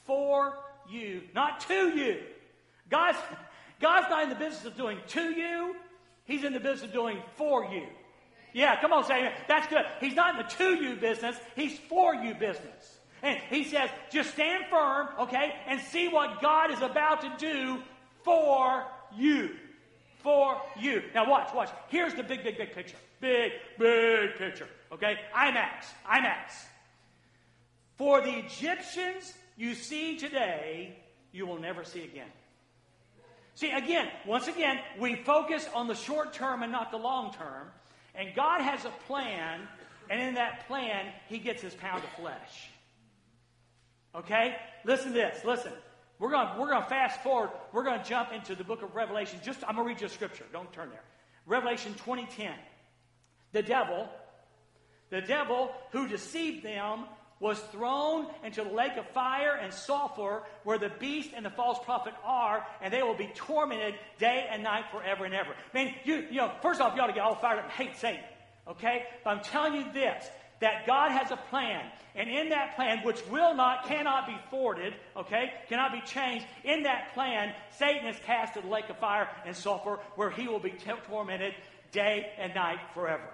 For 0.05 0.57
you, 0.89 1.21
not 1.33 1.61
to 1.61 1.97
you. 1.97 2.19
God's, 2.89 3.17
God's 3.79 4.07
not 4.09 4.23
in 4.23 4.29
the 4.29 4.35
business 4.35 4.65
of 4.65 4.75
doing 4.75 4.97
to 5.07 5.31
you, 5.31 5.75
He's 6.25 6.43
in 6.43 6.53
the 6.53 6.59
business 6.59 6.89
of 6.89 6.93
doing 6.93 7.21
for 7.35 7.65
you. 7.65 7.83
Yeah, 8.53 8.79
come 8.81 8.91
on, 8.91 9.05
say 9.05 9.25
it. 9.25 9.33
That's 9.47 9.67
good. 9.67 9.85
He's 9.99 10.15
not 10.15 10.35
in 10.35 10.45
the 10.45 10.51
to 10.55 10.83
you 10.83 10.95
business, 10.95 11.37
He's 11.55 11.77
for 11.77 12.15
you 12.15 12.33
business. 12.33 12.97
And 13.23 13.39
He 13.49 13.63
says, 13.63 13.89
just 14.11 14.31
stand 14.31 14.65
firm, 14.69 15.09
okay, 15.21 15.53
and 15.67 15.79
see 15.81 16.07
what 16.07 16.41
God 16.41 16.71
is 16.71 16.81
about 16.81 17.21
to 17.21 17.33
do 17.37 17.81
for 18.23 18.83
you. 19.15 19.51
For 20.19 20.59
you. 20.79 21.03
Now, 21.13 21.29
watch, 21.29 21.53
watch. 21.53 21.69
Here's 21.89 22.13
the 22.13 22.23
big, 22.23 22.43
big, 22.43 22.57
big 22.57 22.73
picture. 22.73 22.97
Big, 23.21 23.53
big 23.79 24.35
picture, 24.37 24.67
okay? 24.91 25.17
IMAX, 25.35 25.85
IMAX. 26.05 26.65
For 27.97 28.21
the 28.21 28.39
Egyptians 28.39 29.33
you 29.55 29.73
see 29.73 30.17
today, 30.17 30.97
you 31.31 31.47
will 31.47 31.59
never 31.59 31.83
see 31.83 32.03
again. 32.03 32.27
See, 33.57 33.71
again, 33.71 34.07
once 34.27 34.47
again, 34.47 34.77
we 34.99 35.15
focus 35.15 35.67
on 35.73 35.87
the 35.87 35.95
short 35.95 36.31
term 36.31 36.61
and 36.61 36.71
not 36.71 36.91
the 36.91 36.97
long 36.97 37.33
term. 37.33 37.71
And 38.13 38.35
God 38.35 38.61
has 38.61 38.85
a 38.85 38.91
plan, 39.07 39.61
and 40.11 40.21
in 40.21 40.35
that 40.35 40.67
plan, 40.67 41.07
He 41.27 41.39
gets 41.39 41.63
His 41.63 41.73
pound 41.73 42.03
of 42.03 42.09
flesh. 42.11 42.69
Okay? 44.13 44.55
Listen 44.85 45.07
to 45.07 45.13
this. 45.13 45.43
Listen. 45.43 45.73
We're 46.19 46.29
going 46.29 46.59
we're 46.59 46.69
to 46.69 46.83
fast 46.83 47.23
forward. 47.23 47.49
We're 47.71 47.83
going 47.83 47.99
to 47.99 48.07
jump 48.07 48.31
into 48.31 48.53
the 48.53 48.63
book 48.63 48.83
of 48.83 48.93
Revelation. 48.93 49.39
Just 49.43 49.63
I'm 49.67 49.73
going 49.73 49.87
to 49.87 49.93
read 49.93 50.01
you 50.01 50.07
a 50.07 50.09
scripture. 50.09 50.45
Don't 50.53 50.71
turn 50.71 50.91
there. 50.91 51.03
Revelation 51.47 51.95
20:10. 52.05 52.51
The 53.53 53.63
devil, 53.63 54.07
the 55.09 55.21
devil 55.21 55.71
who 55.91 56.07
deceived 56.07 56.63
them 56.63 57.05
was 57.39 57.59
thrown 57.71 58.27
into 58.43 58.63
the 58.63 58.69
lake 58.69 58.97
of 58.97 59.07
fire 59.09 59.55
and 59.55 59.71
sulfur 59.71 60.43
where 60.63 60.77
the 60.77 60.91
beast 60.99 61.31
and 61.35 61.45
the 61.45 61.49
false 61.49 61.77
prophet 61.85 62.13
are, 62.23 62.65
and 62.81 62.93
they 62.93 63.03
will 63.03 63.17
be 63.17 63.31
tormented 63.35 63.95
day 64.17 64.47
and 64.49 64.63
night 64.63 64.85
forever 64.91 65.25
and 65.25 65.33
ever. 65.33 65.53
Man, 65.73 65.93
you, 66.03 66.25
you 66.29 66.37
know, 66.37 66.51
first 66.61 66.81
off, 66.81 66.95
you 66.95 67.01
ought 67.01 67.07
to 67.07 67.13
get 67.13 67.23
all 67.23 67.35
fired 67.35 67.59
up 67.59 67.65
and 67.65 67.73
hate 67.73 67.95
Satan. 67.97 68.23
Okay? 68.67 69.03
But 69.23 69.29
I'm 69.29 69.43
telling 69.43 69.73
you 69.75 69.85
this 69.93 70.27
that 70.59 70.87
God 70.87 71.11
has 71.11 71.31
a 71.31 71.37
plan. 71.37 71.85
And 72.15 72.29
in 72.29 72.49
that 72.49 72.75
plan, 72.75 73.03
which 73.03 73.23
will 73.27 73.53
not, 73.53 73.85
cannot 73.85 74.25
be 74.25 74.35
thwarted, 74.49 74.95
okay, 75.15 75.53
cannot 75.69 75.91
be 75.91 76.01
changed, 76.01 76.45
in 76.63 76.83
that 76.83 77.13
plan, 77.13 77.53
Satan 77.77 78.07
is 78.07 78.17
cast 78.25 78.55
to 78.55 78.61
the 78.61 78.67
lake 78.67 78.89
of 78.89 78.97
fire 78.97 79.29
and 79.45 79.55
sulfur 79.55 79.99
where 80.15 80.31
he 80.31 80.47
will 80.47 80.59
be 80.59 80.71
t- 80.71 80.91
tormented 81.07 81.53
day 81.91 82.31
and 82.39 82.55
night 82.55 82.79
forever. 82.95 83.29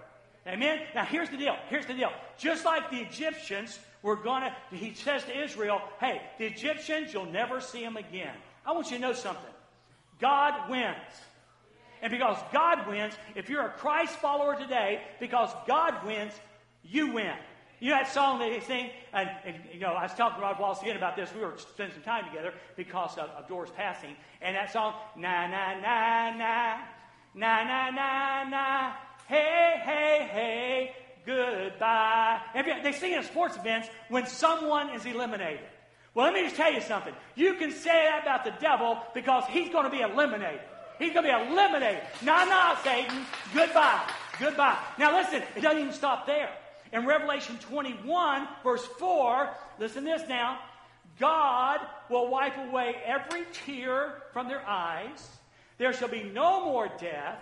Amen? 0.45 0.81
Now, 0.93 1.05
here's 1.05 1.29
the 1.29 1.37
deal. 1.37 1.55
Here's 1.69 1.85
the 1.85 1.93
deal. 1.93 2.11
Just 2.37 2.65
like 2.65 2.91
the 2.91 2.97
Egyptians 2.97 3.79
we're 4.03 4.21
going 4.21 4.43
to, 4.43 4.75
he 4.75 4.93
says 4.93 5.23
to 5.23 5.43
Israel, 5.43 5.81
hey, 5.99 6.21
the 6.37 6.45
Egyptians, 6.45 7.13
you'll 7.13 7.25
never 7.25 7.61
see 7.61 7.81
them 7.81 7.97
again. 7.97 8.35
I 8.65 8.73
want 8.73 8.91
you 8.91 8.97
to 8.97 9.01
know 9.01 9.13
something. 9.13 9.43
God 10.19 10.69
wins. 10.69 10.95
And 12.01 12.11
because 12.11 12.37
God 12.51 12.85
wins, 12.87 13.13
if 13.33 13.49
you're 13.49 13.65
a 13.65 13.69
Christ 13.69 14.15
follower 14.17 14.55
today, 14.57 15.01
because 15.21 15.49
God 15.65 16.05
wins, 16.05 16.33
you 16.83 17.13
win. 17.13 17.33
You 17.79 17.89
know 17.91 17.97
that 17.97 18.13
song 18.13 18.39
that 18.39 18.49
they 18.49 18.59
sing? 18.59 18.89
And, 19.13 19.29
and 19.45 19.55
you 19.73 19.79
know, 19.79 19.93
I 19.93 20.03
was 20.03 20.13
talking 20.13 20.37
to 20.37 20.41
Rod 20.41 20.59
Wallace 20.59 20.81
again 20.81 20.97
about 20.97 21.15
this. 21.15 21.33
We 21.33 21.41
were 21.41 21.53
spending 21.57 21.95
some 21.95 22.03
time 22.03 22.25
together 22.25 22.53
because 22.75 23.17
of, 23.17 23.29
of 23.29 23.47
Doris 23.47 23.71
passing. 23.75 24.15
And 24.41 24.55
that 24.55 24.71
song, 24.71 24.93
na 25.17 25.47
na 25.47 25.79
na 25.79 26.31
na, 26.31 26.77
na 27.35 27.63
na 27.63 27.89
na 27.89 28.43
na, 28.49 28.93
hey, 29.27 29.81
hey, 29.83 30.27
hey, 30.31 30.95
goodbye. 31.25 32.39
they 32.83 32.91
sing 32.91 33.13
at 33.13 33.25
sports 33.25 33.57
events 33.57 33.87
when 34.09 34.25
someone 34.27 34.89
is 34.89 35.05
eliminated. 35.05 35.65
Well, 36.13 36.25
let 36.25 36.33
me 36.33 36.43
just 36.43 36.55
tell 36.55 36.71
you 36.71 36.81
something. 36.81 37.13
You 37.35 37.55
can 37.55 37.71
say 37.71 37.89
that 37.89 38.21
about 38.23 38.43
the 38.43 38.53
devil 38.61 38.99
because 39.13 39.45
he's 39.49 39.69
going 39.69 39.85
to 39.85 39.89
be 39.89 40.01
eliminated. 40.01 40.61
He's 40.99 41.11
going 41.13 41.25
to 41.25 41.33
be 41.33 41.51
eliminated. 41.51 42.01
Nah, 42.21 42.45
nah, 42.45 42.75
Satan. 42.83 43.25
Goodbye. 43.53 44.07
Goodbye. 44.39 44.77
Now 44.99 45.17
listen, 45.17 45.41
it 45.55 45.61
doesn't 45.61 45.79
even 45.79 45.93
stop 45.93 46.27
there. 46.27 46.49
In 46.91 47.07
Revelation 47.07 47.57
21, 47.57 48.47
verse 48.63 48.85
4, 48.99 49.49
listen 49.79 50.05
to 50.05 50.11
this 50.11 50.29
now. 50.29 50.59
God 51.19 51.79
will 52.09 52.29
wipe 52.29 52.57
away 52.57 52.95
every 53.05 53.45
tear 53.51 54.21
from 54.31 54.47
their 54.47 54.65
eyes. 54.67 55.29
There 55.77 55.93
shall 55.93 56.07
be 56.07 56.23
no 56.23 56.65
more 56.65 56.89
death, 56.99 57.39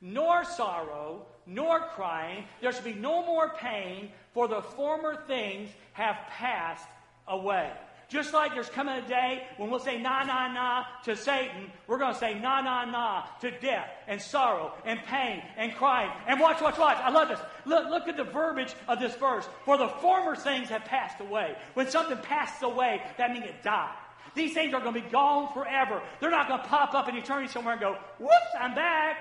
nor 0.00 0.44
sorrow, 0.44 1.26
nor 1.46 1.80
crying. 1.94 2.44
There 2.60 2.72
shall 2.72 2.82
be 2.82 2.94
no 2.94 3.24
more 3.24 3.50
pain, 3.50 4.10
for 4.34 4.48
the 4.48 4.62
former 4.62 5.16
things 5.26 5.70
have 5.92 6.16
passed 6.30 6.86
away. 7.28 7.70
Just 8.08 8.32
like 8.32 8.54
there's 8.54 8.68
coming 8.68 8.94
a 8.94 9.08
day 9.08 9.42
when 9.56 9.68
we'll 9.68 9.80
say 9.80 10.00
na 10.00 10.22
na 10.22 10.46
na 10.52 10.84
to 11.04 11.16
Satan, 11.16 11.72
we're 11.88 11.98
going 11.98 12.12
to 12.12 12.18
say 12.18 12.38
na 12.38 12.60
na 12.60 12.84
na 12.84 13.24
to 13.40 13.50
death 13.50 13.88
and 14.06 14.22
sorrow 14.22 14.72
and 14.84 15.00
pain 15.06 15.42
and 15.56 15.74
crying. 15.74 16.10
And 16.28 16.38
watch, 16.38 16.60
watch, 16.60 16.78
watch. 16.78 16.98
I 16.98 17.10
love 17.10 17.28
this. 17.28 17.40
Look, 17.64 17.88
look 17.90 18.06
at 18.06 18.16
the 18.16 18.24
verbiage 18.24 18.74
of 18.86 19.00
this 19.00 19.16
verse. 19.16 19.48
For 19.64 19.76
the 19.76 19.88
former 19.88 20.36
things 20.36 20.68
have 20.68 20.84
passed 20.84 21.20
away. 21.20 21.56
When 21.74 21.90
something 21.90 22.18
passes 22.18 22.62
away, 22.62 23.02
that 23.18 23.32
means 23.32 23.44
it 23.44 23.64
died. 23.64 23.96
These 24.36 24.54
things 24.54 24.72
are 24.72 24.80
going 24.80 24.94
to 24.94 25.00
be 25.00 25.08
gone 25.08 25.52
forever. 25.52 26.00
They're 26.20 26.30
not 26.30 26.46
going 26.46 26.60
to 26.60 26.66
pop 26.68 26.94
up 26.94 27.08
in 27.08 27.16
eternity 27.16 27.50
somewhere 27.50 27.72
and 27.72 27.80
go, 27.80 27.96
whoops, 28.20 28.54
I'm 28.60 28.74
back. 28.74 29.16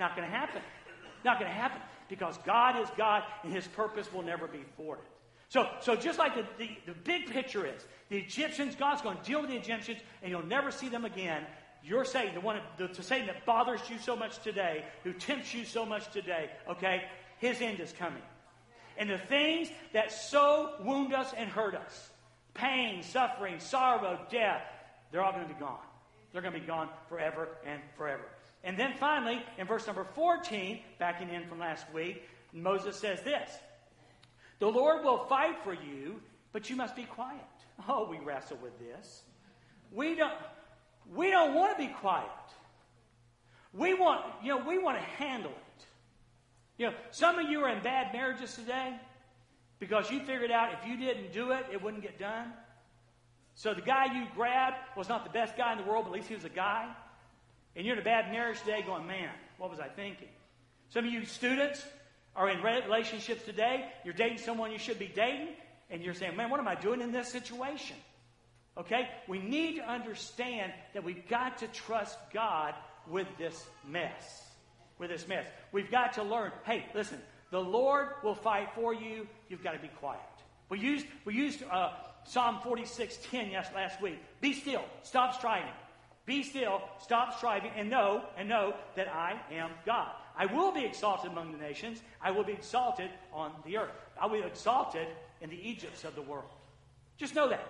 Not 0.00 0.16
going 0.16 0.28
to 0.28 0.34
happen. 0.34 0.62
Not 1.24 1.38
going 1.38 1.50
to 1.50 1.56
happen 1.56 1.80
because 2.08 2.38
God 2.44 2.80
is 2.80 2.88
God 2.96 3.22
and 3.44 3.52
his 3.52 3.66
purpose 3.68 4.12
will 4.12 4.22
never 4.22 4.46
be 4.46 4.64
thwarted. 4.76 5.04
So, 5.48 5.68
so 5.80 5.96
just 5.96 6.18
like 6.18 6.36
the, 6.36 6.44
the, 6.58 6.70
the 6.86 6.92
big 6.92 7.30
picture 7.30 7.66
is, 7.66 7.84
the 8.08 8.18
Egyptians, 8.18 8.76
God's 8.76 9.02
going 9.02 9.16
to 9.16 9.22
deal 9.22 9.40
with 9.40 9.50
the 9.50 9.56
Egyptians 9.56 9.98
and 10.22 10.30
you'll 10.30 10.46
never 10.46 10.70
see 10.70 10.88
them 10.88 11.04
again. 11.04 11.44
You're 11.82 12.04
Satan, 12.04 12.34
the 12.34 12.40
one, 12.40 12.60
the, 12.76 12.88
the 12.88 13.02
Satan 13.02 13.26
that 13.26 13.44
bothers 13.46 13.80
you 13.90 13.98
so 13.98 14.14
much 14.14 14.38
today, 14.42 14.84
who 15.02 15.12
tempts 15.12 15.54
you 15.54 15.64
so 15.64 15.86
much 15.86 16.10
today, 16.12 16.50
okay? 16.68 17.04
His 17.38 17.60
end 17.60 17.80
is 17.80 17.92
coming. 17.92 18.22
And 18.96 19.08
the 19.08 19.18
things 19.18 19.68
that 19.92 20.12
so 20.12 20.74
wound 20.84 21.14
us 21.14 21.32
and 21.36 21.48
hurt 21.48 21.74
us, 21.74 22.10
pain, 22.54 23.02
suffering, 23.02 23.58
sorrow, 23.58 24.20
death, 24.30 24.62
they're 25.10 25.22
all 25.22 25.32
going 25.32 25.48
to 25.48 25.54
be 25.54 25.58
gone. 25.58 25.78
They're 26.32 26.42
going 26.42 26.54
to 26.54 26.60
be 26.60 26.66
gone 26.66 26.88
forever 27.08 27.48
and 27.66 27.80
forever. 27.96 28.24
And 28.62 28.78
then 28.78 28.94
finally, 28.98 29.42
in 29.58 29.66
verse 29.66 29.86
number 29.86 30.04
14, 30.04 30.80
backing 30.98 31.30
in 31.30 31.46
from 31.46 31.58
last 31.58 31.86
week, 31.92 32.22
Moses 32.52 32.96
says 32.96 33.22
this 33.22 33.50
The 34.58 34.68
Lord 34.68 35.04
will 35.04 35.24
fight 35.24 35.62
for 35.64 35.72
you, 35.72 36.20
but 36.52 36.68
you 36.68 36.76
must 36.76 36.96
be 36.96 37.04
quiet. 37.04 37.40
Oh, 37.88 38.08
we 38.10 38.18
wrestle 38.18 38.58
with 38.62 38.78
this. 38.78 39.22
We 39.90 40.14
don't, 40.14 40.34
we 41.14 41.30
don't 41.30 41.54
want 41.54 41.76
to 41.76 41.82
be 41.82 41.92
quiet. 41.92 42.28
We 43.72 43.94
want, 43.94 44.22
you 44.42 44.50
know, 44.50 44.68
we 44.68 44.78
want 44.78 44.98
to 44.98 45.04
handle 45.04 45.52
it. 45.52 45.84
You 46.76 46.86
know, 46.86 46.94
some 47.10 47.38
of 47.38 47.48
you 47.48 47.60
are 47.60 47.70
in 47.70 47.82
bad 47.82 48.12
marriages 48.12 48.54
today 48.54 48.94
because 49.78 50.10
you 50.10 50.20
figured 50.20 50.50
out 50.50 50.72
if 50.72 50.88
you 50.88 50.96
didn't 50.96 51.32
do 51.32 51.52
it, 51.52 51.66
it 51.72 51.82
wouldn't 51.82 52.02
get 52.02 52.18
done. 52.18 52.52
So 53.54 53.74
the 53.74 53.80
guy 53.80 54.06
you 54.14 54.26
grabbed 54.34 54.76
was 54.96 55.08
not 55.08 55.24
the 55.24 55.30
best 55.30 55.56
guy 55.56 55.72
in 55.72 55.78
the 55.78 55.84
world, 55.84 56.04
but 56.04 56.10
at 56.10 56.16
least 56.16 56.28
he 56.28 56.34
was 56.34 56.44
a 56.44 56.48
guy. 56.48 56.88
And 57.76 57.86
you're 57.86 57.94
in 57.94 58.00
a 58.00 58.04
bad 58.04 58.30
marriage 58.30 58.60
today 58.60 58.82
going, 58.84 59.06
man, 59.06 59.30
what 59.58 59.70
was 59.70 59.80
I 59.80 59.88
thinking? 59.88 60.28
Some 60.88 61.04
of 61.04 61.12
you 61.12 61.24
students 61.24 61.84
are 62.34 62.48
in 62.48 62.62
relationships 62.62 63.44
today. 63.44 63.86
You're 64.04 64.14
dating 64.14 64.38
someone 64.38 64.72
you 64.72 64.78
should 64.78 64.98
be 64.98 65.10
dating, 65.14 65.54
and 65.88 66.02
you're 66.02 66.14
saying, 66.14 66.36
man, 66.36 66.50
what 66.50 66.60
am 66.60 66.68
I 66.68 66.74
doing 66.74 67.00
in 67.00 67.12
this 67.12 67.28
situation? 67.28 67.96
Okay? 68.76 69.08
We 69.28 69.38
need 69.38 69.76
to 69.76 69.88
understand 69.88 70.72
that 70.94 71.04
we've 71.04 71.28
got 71.28 71.58
to 71.58 71.68
trust 71.68 72.18
God 72.32 72.74
with 73.08 73.26
this 73.38 73.66
mess. 73.86 74.46
With 74.98 75.10
this 75.10 75.26
mess. 75.28 75.46
We've 75.72 75.90
got 75.90 76.14
to 76.14 76.22
learn 76.22 76.52
hey, 76.64 76.86
listen, 76.94 77.18
the 77.50 77.60
Lord 77.60 78.08
will 78.22 78.34
fight 78.34 78.68
for 78.74 78.94
you. 78.94 79.26
You've 79.48 79.64
got 79.64 79.72
to 79.72 79.78
be 79.78 79.88
quiet. 79.88 80.20
We 80.68 80.78
used, 80.78 81.06
we 81.24 81.34
used 81.34 81.62
uh, 81.70 81.92
Psalm 82.24 82.58
46:10 82.64 83.50
yes, 83.50 83.68
last 83.74 84.00
week. 84.00 84.18
Be 84.40 84.52
still. 84.52 84.84
Stop 85.02 85.34
striving. 85.34 85.72
Be 86.30 86.44
still, 86.44 86.80
stop 87.00 87.36
striving, 87.36 87.72
and 87.76 87.90
know, 87.90 88.22
and 88.38 88.48
know 88.48 88.74
that 88.94 89.08
I 89.08 89.34
am 89.52 89.70
God. 89.84 90.12
I 90.36 90.46
will 90.46 90.70
be 90.70 90.84
exalted 90.84 91.32
among 91.32 91.50
the 91.50 91.58
nations. 91.58 92.00
I 92.22 92.30
will 92.30 92.44
be 92.44 92.52
exalted 92.52 93.10
on 93.32 93.50
the 93.66 93.78
earth. 93.78 93.90
I 94.16 94.26
will 94.26 94.40
be 94.40 94.46
exalted 94.46 95.08
in 95.40 95.50
the 95.50 95.56
Egypts 95.68 96.04
of 96.04 96.14
the 96.14 96.22
world. 96.22 96.48
Just 97.18 97.34
know 97.34 97.48
that. 97.48 97.66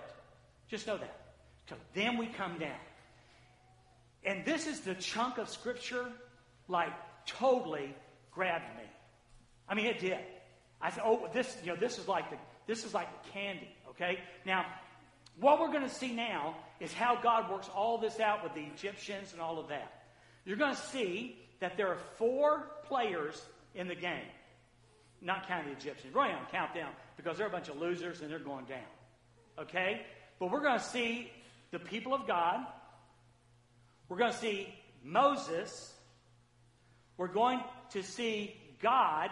Just 0.68 0.86
know 0.86 0.98
that. 0.98 1.16
So 1.70 1.76
then 1.94 2.18
we 2.18 2.26
come 2.26 2.58
down. 2.58 2.76
And 4.24 4.44
this 4.44 4.66
is 4.66 4.80
the 4.80 4.94
chunk 4.94 5.38
of 5.38 5.48
scripture, 5.48 6.04
like, 6.68 6.92
totally 7.24 7.94
grabbed 8.30 8.76
me. 8.76 8.84
I 9.70 9.74
mean, 9.74 9.86
it 9.86 10.00
did. 10.00 10.18
I 10.82 10.90
said, 10.90 11.04
oh, 11.06 11.30
this, 11.32 11.56
you 11.64 11.70
know, 11.70 11.76
this 11.76 11.98
is 11.98 12.06
like 12.06 12.28
the, 12.28 12.36
this 12.66 12.84
is 12.84 12.92
like 12.92 13.08
the 13.22 13.30
candy, 13.30 13.70
okay? 13.88 14.18
Now, 14.44 14.66
what 15.40 15.58
we're 15.60 15.72
going 15.72 15.88
to 15.88 15.94
see 15.94 16.12
now 16.12 16.56
is 16.80 16.92
how 16.92 17.20
God 17.20 17.50
works 17.50 17.68
all 17.74 17.98
this 17.98 18.18
out 18.20 18.42
with 18.42 18.54
the 18.54 18.62
Egyptians 18.62 19.32
and 19.32 19.40
all 19.40 19.58
of 19.58 19.68
that. 19.68 20.04
You're 20.44 20.56
going 20.56 20.74
to 20.74 20.80
see 20.80 21.38
that 21.60 21.76
there 21.76 21.88
are 21.88 21.98
four 22.16 22.66
players 22.84 23.40
in 23.74 23.86
the 23.86 23.94
game, 23.94 24.24
not 25.20 25.46
counting 25.46 25.72
the 25.72 25.78
Egyptians. 25.78 26.14
Going 26.14 26.30
to 26.30 26.38
count 26.50 26.74
them 26.74 26.88
because 27.16 27.36
they're 27.36 27.46
a 27.46 27.50
bunch 27.50 27.68
of 27.68 27.78
losers 27.78 28.22
and 28.22 28.30
they're 28.30 28.38
going 28.38 28.64
down. 28.64 28.78
Okay? 29.58 30.00
But 30.38 30.50
we're 30.50 30.62
going 30.62 30.78
to 30.78 30.84
see 30.84 31.30
the 31.70 31.78
people 31.78 32.14
of 32.14 32.26
God. 32.26 32.60
we're 34.08 34.16
going 34.16 34.32
to 34.32 34.38
see 34.38 34.74
Moses, 35.04 35.92
we're 37.16 37.28
going 37.28 37.60
to 37.90 38.02
see 38.02 38.56
God, 38.82 39.30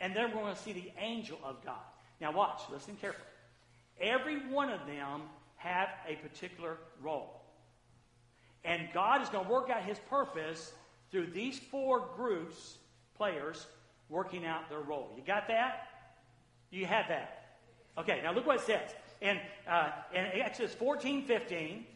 and 0.00 0.14
then 0.14 0.30
we're 0.34 0.42
going 0.42 0.54
to 0.54 0.62
see 0.62 0.72
the 0.72 0.92
angel 0.98 1.38
of 1.44 1.64
God. 1.64 1.80
Now, 2.20 2.32
watch, 2.32 2.60
listen 2.72 2.96
carefully. 2.96 3.24
Every 4.00 4.48
one 4.48 4.70
of 4.70 4.80
them 4.86 5.22
have 5.64 5.88
a 6.06 6.16
particular 6.16 6.78
role. 7.02 7.40
And 8.64 8.88
God 8.92 9.22
is 9.22 9.28
going 9.28 9.46
to 9.46 9.50
work 9.50 9.70
out 9.70 9.82
his 9.82 9.98
purpose 10.10 10.72
through 11.10 11.28
these 11.28 11.58
four 11.58 12.08
groups, 12.16 12.78
players, 13.16 13.66
working 14.08 14.44
out 14.44 14.68
their 14.68 14.80
role. 14.80 15.10
You 15.16 15.22
got 15.26 15.48
that? 15.48 15.88
You 16.70 16.86
have 16.86 17.06
that. 17.08 17.56
Okay, 17.96 18.20
now 18.22 18.32
look 18.32 18.46
what 18.46 18.56
it 18.56 18.66
says. 18.66 18.90
In, 19.20 19.38
uh, 19.68 19.90
in 20.12 20.24
Exodus 20.40 20.74
14 20.74 21.24
15, 21.24 21.86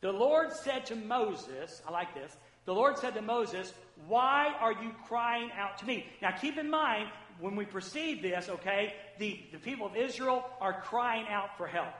the 0.00 0.12
Lord 0.12 0.52
said 0.52 0.86
to 0.86 0.96
Moses, 0.96 1.82
I 1.86 1.90
like 1.90 2.14
this. 2.14 2.36
The 2.64 2.74
Lord 2.74 2.98
said 2.98 3.14
to 3.14 3.22
Moses, 3.22 3.72
Why 4.06 4.54
are 4.60 4.72
you 4.72 4.92
crying 5.08 5.50
out 5.58 5.78
to 5.78 5.86
me? 5.86 6.06
Now 6.20 6.32
keep 6.32 6.58
in 6.58 6.70
mind, 6.70 7.08
when 7.40 7.56
we 7.56 7.64
perceive 7.64 8.22
this, 8.22 8.48
okay, 8.48 8.94
the, 9.18 9.40
the 9.52 9.58
people 9.58 9.86
of 9.86 9.96
Israel 9.96 10.44
are 10.60 10.80
crying 10.80 11.26
out 11.28 11.56
for 11.56 11.66
help. 11.66 11.92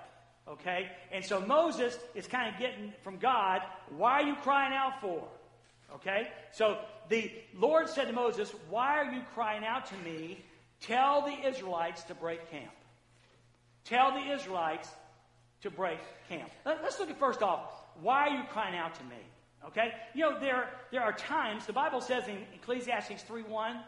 Okay? 0.48 0.90
And 1.12 1.24
so 1.24 1.40
Moses 1.40 1.98
is 2.14 2.26
kind 2.26 2.52
of 2.52 2.60
getting 2.60 2.92
from 3.02 3.18
God, 3.18 3.62
Why 3.96 4.20
are 4.20 4.26
you 4.26 4.36
crying 4.36 4.74
out 4.74 5.00
for? 5.00 5.22
Okay? 5.96 6.28
So 6.52 6.78
the 7.08 7.30
Lord 7.54 7.88
said 7.88 8.06
to 8.06 8.12
Moses, 8.12 8.52
Why 8.70 8.98
are 8.98 9.12
you 9.12 9.22
crying 9.34 9.64
out 9.64 9.86
to 9.86 9.96
me? 9.98 10.44
Tell 10.80 11.22
the 11.22 11.48
Israelites 11.48 12.02
to 12.04 12.14
break 12.14 12.50
camp. 12.50 12.72
Tell 13.84 14.12
the 14.12 14.32
Israelites 14.32 14.88
to 15.62 15.70
break 15.70 15.98
camp. 16.28 16.50
Let's 16.64 16.98
look 16.98 17.10
at 17.10 17.18
first 17.18 17.42
off, 17.42 17.60
why 18.00 18.28
are 18.28 18.36
you 18.36 18.42
crying 18.50 18.76
out 18.76 18.94
to 18.96 19.04
me? 19.04 19.16
Okay? 19.68 19.92
You 20.14 20.22
know, 20.22 20.40
there, 20.40 20.70
there 20.90 21.02
are 21.02 21.12
times, 21.12 21.66
the 21.66 21.72
Bible 21.72 22.00
says 22.00 22.28
in 22.28 22.38
Ecclesiastes 22.54 23.22
3 23.22 23.42
1, 23.42 23.80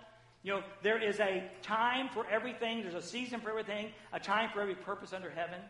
you 0.42 0.52
know, 0.54 0.62
there 0.82 1.02
is 1.02 1.18
a 1.20 1.42
time 1.62 2.08
for 2.08 2.24
everything, 2.30 2.82
there's 2.82 2.94
a 2.94 3.02
season 3.02 3.40
for 3.40 3.50
everything, 3.50 3.88
a 4.12 4.20
time 4.20 4.50
for 4.52 4.60
every 4.60 4.76
purpose 4.76 5.12
under 5.12 5.30
heaven. 5.30 5.60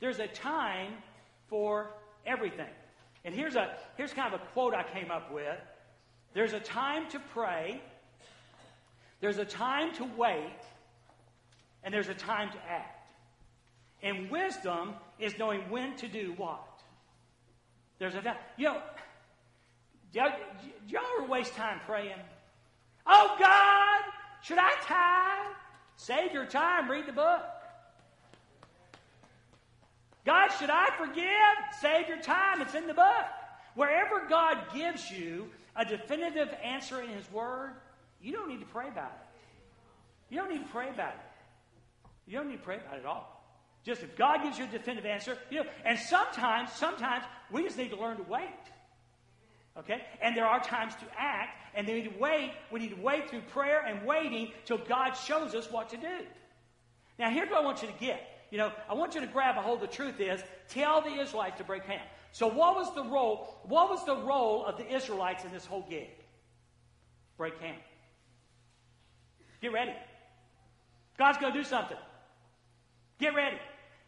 There's 0.00 0.18
a 0.18 0.26
time 0.28 0.92
for 1.48 1.90
everything. 2.26 2.70
And 3.24 3.34
here's, 3.34 3.56
a, 3.56 3.76
here's 3.96 4.12
kind 4.12 4.34
of 4.34 4.40
a 4.40 4.44
quote 4.46 4.74
I 4.74 4.82
came 4.82 5.10
up 5.10 5.32
with 5.32 5.58
There's 6.34 6.52
a 6.52 6.60
time 6.60 7.08
to 7.10 7.20
pray, 7.32 7.80
there's 9.20 9.38
a 9.38 9.44
time 9.44 9.94
to 9.96 10.04
wait, 10.16 10.60
and 11.82 11.92
there's 11.92 12.08
a 12.08 12.14
time 12.14 12.50
to 12.50 12.58
act. 12.68 13.08
And 14.02 14.30
wisdom 14.30 14.94
is 15.18 15.38
knowing 15.38 15.60
when 15.70 15.96
to 15.96 16.08
do 16.08 16.34
what. 16.36 16.82
There's 17.98 18.14
a 18.14 18.20
time. 18.20 18.36
You 18.58 18.66
know, 18.66 18.82
y'all, 20.12 20.32
y'all 20.88 21.02
ever 21.18 21.26
waste 21.30 21.54
time 21.54 21.80
praying? 21.86 22.20
Oh, 23.06 23.36
God, 23.38 24.02
should 24.42 24.58
I 24.58 24.72
tithe? 24.82 25.56
Save 25.96 26.32
your 26.32 26.46
time, 26.46 26.90
read 26.90 27.06
the 27.06 27.12
book. 27.12 27.42
God, 30.24 30.48
should 30.58 30.70
I 30.70 30.88
forgive? 30.96 31.24
Save 31.80 32.08
your 32.08 32.20
time, 32.20 32.62
it's 32.62 32.74
in 32.74 32.86
the 32.86 32.94
book. 32.94 33.26
Wherever 33.74 34.26
God 34.28 34.58
gives 34.74 35.10
you 35.10 35.48
a 35.76 35.84
definitive 35.84 36.48
answer 36.62 37.02
in 37.02 37.08
His 37.10 37.30
Word, 37.30 37.72
you 38.22 38.32
don't 38.32 38.48
need 38.48 38.60
to 38.60 38.66
pray 38.66 38.88
about 38.88 39.12
it. 39.12 40.34
You 40.34 40.38
don't 40.38 40.50
need 40.50 40.64
to 40.64 40.72
pray 40.72 40.88
about 40.88 41.12
it. 41.12 42.10
You 42.26 42.38
don't 42.38 42.48
need 42.48 42.56
to 42.56 42.62
pray 42.62 42.76
about 42.76 42.94
it 42.94 43.00
at 43.00 43.06
all. 43.06 43.30
Just 43.84 44.02
if 44.02 44.16
God 44.16 44.42
gives 44.42 44.58
you 44.58 44.64
a 44.64 44.68
definitive 44.68 45.04
answer, 45.04 45.36
you 45.50 45.62
know, 45.62 45.70
and 45.84 45.98
sometimes, 45.98 46.72
sometimes 46.72 47.24
we 47.50 47.62
just 47.62 47.76
need 47.76 47.90
to 47.90 47.96
learn 47.96 48.16
to 48.16 48.22
wait. 48.22 48.48
Okay? 49.78 50.02
And 50.22 50.34
there 50.34 50.46
are 50.46 50.60
times 50.60 50.94
to 50.94 51.04
act, 51.18 51.58
and 51.74 51.86
we 51.86 51.94
need 51.94 52.04
to 52.04 52.18
wait. 52.18 52.52
We 52.70 52.80
need 52.80 52.94
to 52.96 53.02
wait 53.02 53.28
through 53.28 53.42
prayer 53.52 53.84
and 53.86 54.06
waiting 54.06 54.52
till 54.64 54.78
God 54.78 55.12
shows 55.12 55.54
us 55.54 55.70
what 55.70 55.90
to 55.90 55.98
do. 55.98 56.24
Now, 57.18 57.28
here's 57.28 57.50
what 57.50 57.60
I 57.60 57.64
want 57.64 57.82
you 57.82 57.88
to 57.88 57.94
get. 58.00 58.33
You 58.54 58.58
know, 58.58 58.70
I 58.88 58.94
want 58.94 59.16
you 59.16 59.20
to 59.20 59.26
grab 59.26 59.56
a 59.58 59.60
hold. 59.60 59.80
The 59.80 59.88
truth 59.88 60.20
is, 60.20 60.40
tell 60.68 61.00
the 61.00 61.10
Israelites 61.10 61.58
to 61.58 61.64
break 61.64 61.88
camp. 61.88 62.04
So, 62.30 62.46
what 62.46 62.76
was 62.76 62.94
the 62.94 63.02
role? 63.02 63.52
What 63.64 63.90
was 63.90 64.06
the 64.06 64.14
role 64.14 64.64
of 64.64 64.76
the 64.76 64.94
Israelites 64.94 65.44
in 65.44 65.50
this 65.50 65.66
whole 65.66 65.84
gig? 65.90 66.10
Break 67.36 67.58
camp. 67.58 67.78
Get 69.60 69.72
ready. 69.72 69.92
God's 71.18 71.38
going 71.38 71.52
to 71.52 71.58
do 71.58 71.64
something. 71.64 71.96
Get 73.18 73.34
ready. 73.34 73.56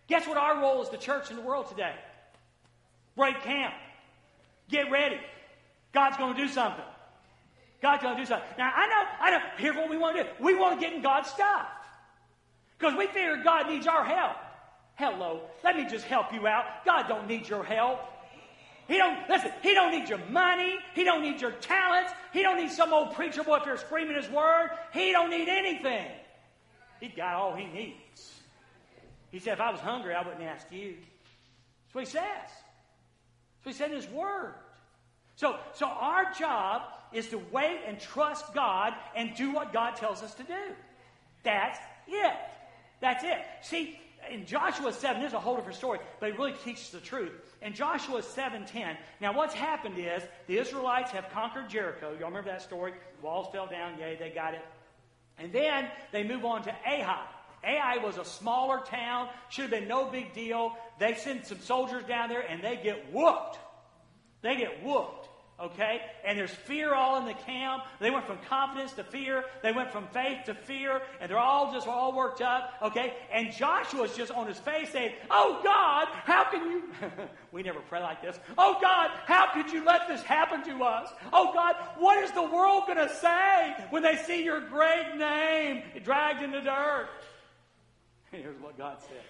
Guess 0.07 0.29
what 0.29 0.37
our 0.37 0.61
role 0.61 0.81
is 0.81 0.91
the 0.91 0.97
church 0.97 1.29
in 1.31 1.35
the 1.35 1.43
world 1.43 1.69
today? 1.69 1.97
Break 3.17 3.43
camp. 3.43 3.75
Get 4.69 4.93
ready. 4.93 5.19
God's 5.93 6.19
going 6.19 6.37
to 6.37 6.41
do 6.41 6.47
something. 6.47 6.85
God's 7.83 8.01
going 8.01 8.15
to 8.15 8.23
do 8.23 8.27
something. 8.27 8.49
Now, 8.57 8.71
I 8.77 8.87
know, 8.87 9.05
I 9.23 9.31
know, 9.33 9.39
here's 9.59 9.75
what 9.75 9.91
we 9.91 9.97
want 9.97 10.17
to 10.19 10.23
do. 10.23 10.29
We 10.39 10.55
want 10.55 10.79
to 10.79 10.87
get 10.87 10.95
in 10.95 11.03
God's 11.03 11.31
stuff. 11.31 11.67
Because 12.79 12.97
we 12.97 13.07
figure 13.07 13.39
God 13.43 13.69
needs 13.69 13.87
our 13.87 14.05
help. 14.05 14.37
Hello, 14.97 15.43
let 15.63 15.77
me 15.77 15.87
just 15.89 16.05
help 16.05 16.33
you 16.33 16.47
out. 16.47 16.85
God 16.85 17.07
don't 17.09 17.27
need 17.27 17.49
your 17.49 17.63
help. 17.63 18.01
He 18.89 18.97
don't 18.99 19.29
listen. 19.29 19.51
He 19.63 19.75
don't 19.75 19.91
need 19.91 20.09
your 20.09 20.25
money. 20.31 20.77
He 20.95 21.05
don't 21.05 21.21
need 21.21 21.41
your 21.41 21.51
talents. 21.51 22.13
He 22.33 22.43
don't 22.43 22.57
need 22.57 22.71
some 22.71 22.93
old 22.93 23.15
preacher 23.15 23.43
boy 23.43 23.57
up 23.57 23.65
there 23.65 23.77
screaming 23.77 24.17
his 24.17 24.31
word. 24.31 24.71
He 24.93 25.13
don't 25.13 25.31
need 25.31 25.49
anything. 25.49 26.07
He 27.01 27.09
got 27.09 27.35
all 27.35 27.55
he 27.55 27.67
needs. 27.67 28.33
He 29.33 29.41
said, 29.41 29.55
"If 29.55 29.61
I 29.61 29.71
was 29.71 29.81
hungry, 29.81 30.15
I 30.15 30.23
wouldn't 30.23 30.43
ask 30.43 30.71
you." 30.71 30.97
That's 31.87 31.95
what 31.95 32.05
he 32.05 32.11
says. 32.11 32.51
What 33.63 33.73
he 33.73 33.79
said 33.79 33.91
in 33.91 33.97
his 33.97 34.09
word. 34.09 34.55
So, 35.35 35.59
so 35.75 35.87
our 35.87 36.33
job 36.33 36.83
is 37.13 37.29
to 37.29 37.39
wait 37.51 37.81
and 37.87 38.01
trust 38.01 38.55
God 38.55 38.95
and 39.15 39.35
do 39.37 39.53
what 39.53 39.73
God 39.73 39.97
tells 39.97 40.23
us 40.23 40.35
to 40.35 40.45
do. 40.45 40.75
That's 41.43 41.79
it. 42.09 42.37
That's 43.01 43.25
it. 43.25 43.39
See, 43.63 43.99
in 44.31 44.47
Joshua 44.47 44.93
7, 44.93 45.21
there's 45.21 45.33
a 45.33 45.41
whole 45.41 45.57
different 45.57 45.77
story, 45.77 45.99
but 46.21 46.31
it 46.31 46.39
really 46.39 46.55
teaches 46.65 46.91
the 46.91 47.01
truth. 47.01 47.33
In 47.63 47.75
Joshua 47.75 48.21
7.10, 48.21 48.97
now 49.21 49.33
what's 49.33 49.55
happened 49.55 49.99
is 49.99 50.23
the 50.47 50.59
Israelites 50.59 51.11
have 51.13 51.31
conquered 51.31 51.69
Jericho. 51.69 52.11
Y'all 52.19 52.29
remember 52.29 52.51
that 52.51 52.63
story? 52.63 52.93
walls 53.23 53.49
fell 53.53 53.67
down. 53.67 53.99
Yay, 53.99 54.17
they 54.19 54.31
got 54.31 54.55
it. 54.55 54.63
And 55.39 55.53
then 55.53 55.89
they 56.13 56.23
move 56.23 56.45
on 56.45 56.63
to 56.65 56.75
Ai. 56.87 57.27
Ai 57.65 57.99
was 57.99 58.19
a 58.19 58.25
smaller 58.25 58.81
town. 58.87 59.29
Should 59.51 59.63
have 59.63 59.71
been 59.71 59.89
no 59.89 60.07
big 60.07 60.33
deal. 60.33 60.77
They 60.99 61.15
send 61.15 61.45
some 61.45 61.59
soldiers 61.59 62.05
down 62.05 62.29
there 62.29 62.41
and 62.41 62.63
they 62.63 62.77
get 62.77 63.13
whooped. 63.13 63.59
They 64.43 64.57
get 64.57 64.85
whooped. 64.85 65.26
Okay? 65.59 66.03
And 66.25 66.39
there's 66.39 66.51
fear 66.51 66.93
all 66.93 67.19
in 67.19 67.25
the 67.25 67.33
camp. 67.33 67.85
They 67.99 68.11
went 68.11 68.27
from 68.27 68.37
confidence 68.49 68.93
to 68.95 69.05
fear. 69.05 69.45
They 69.63 69.73
went 69.73 69.91
from 69.91 70.07
faith 70.09 70.45
to 70.47 70.55
fear. 70.55 71.01
And 71.19 71.31
they're 71.31 71.39
all 71.39 71.73
just 71.73 71.87
all 71.87 72.15
worked 72.15 72.43
up. 72.43 72.75
Okay? 72.83 73.15
And 73.33 73.51
Joshua's 73.53 74.15
just 74.15 74.31
on 74.31 74.47
his 74.47 74.59
face 74.59 74.91
saying, 74.91 75.15
Oh 75.31 75.61
God, 75.65 76.09
how 76.11 76.45
can 76.45 76.71
you? 76.71 76.83
we 77.53 77.63
never 77.63 77.81
pray 77.81 78.03
like 78.03 78.21
this. 78.21 78.39
Oh 78.59 78.77
God, 78.83 79.11
how 79.25 79.53
could 79.55 79.73
you 79.73 79.83
let 79.85 80.07
this 80.09 80.23
happen 80.23 80.63
to 80.65 80.85
us? 80.85 81.11
Oh 81.33 81.53
God, 81.55 81.77
what 81.99 82.23
is 82.23 82.33
the 82.33 82.43
world 82.43 82.85
going 82.87 82.99
to 82.99 83.15
say 83.15 83.75
when 83.89 84.03
they 84.03 84.17
see 84.17 84.45
your 84.45 84.61
great 84.61 85.17
name 85.17 85.83
dragged 86.05 86.43
in 86.43 86.51
the 86.51 86.61
dirt? 86.61 87.09
Here's 88.31 88.61
what 88.61 88.77
God 88.77 88.99
said. 89.01 89.23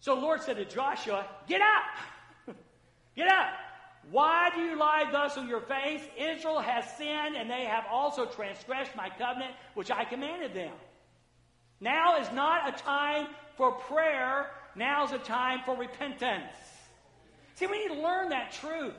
So 0.00 0.14
Lord 0.14 0.42
said 0.42 0.58
to 0.58 0.66
Joshua, 0.66 1.24
Get 1.48 1.62
up! 1.62 2.54
Get 3.16 3.28
up! 3.28 3.48
Why 4.10 4.50
do 4.54 4.60
you 4.60 4.78
lie 4.78 5.08
thus 5.10 5.36
on 5.36 5.48
your 5.48 5.60
face? 5.60 6.02
Israel 6.16 6.60
has 6.60 6.84
sinned, 6.96 7.36
and 7.36 7.50
they 7.50 7.64
have 7.64 7.84
also 7.90 8.26
transgressed 8.26 8.94
my 8.96 9.08
covenant, 9.08 9.52
which 9.74 9.90
I 9.90 10.04
commanded 10.04 10.54
them. 10.54 10.72
Now 11.80 12.18
is 12.20 12.30
not 12.32 12.68
a 12.68 12.82
time 12.82 13.28
for 13.56 13.72
prayer, 13.72 14.50
now 14.74 15.04
is 15.04 15.12
a 15.12 15.18
time 15.18 15.60
for 15.64 15.76
repentance. 15.76 16.52
See, 17.54 17.66
we 17.66 17.78
need 17.86 17.94
to 17.94 18.02
learn 18.02 18.30
that 18.30 18.52
truth. 18.52 18.94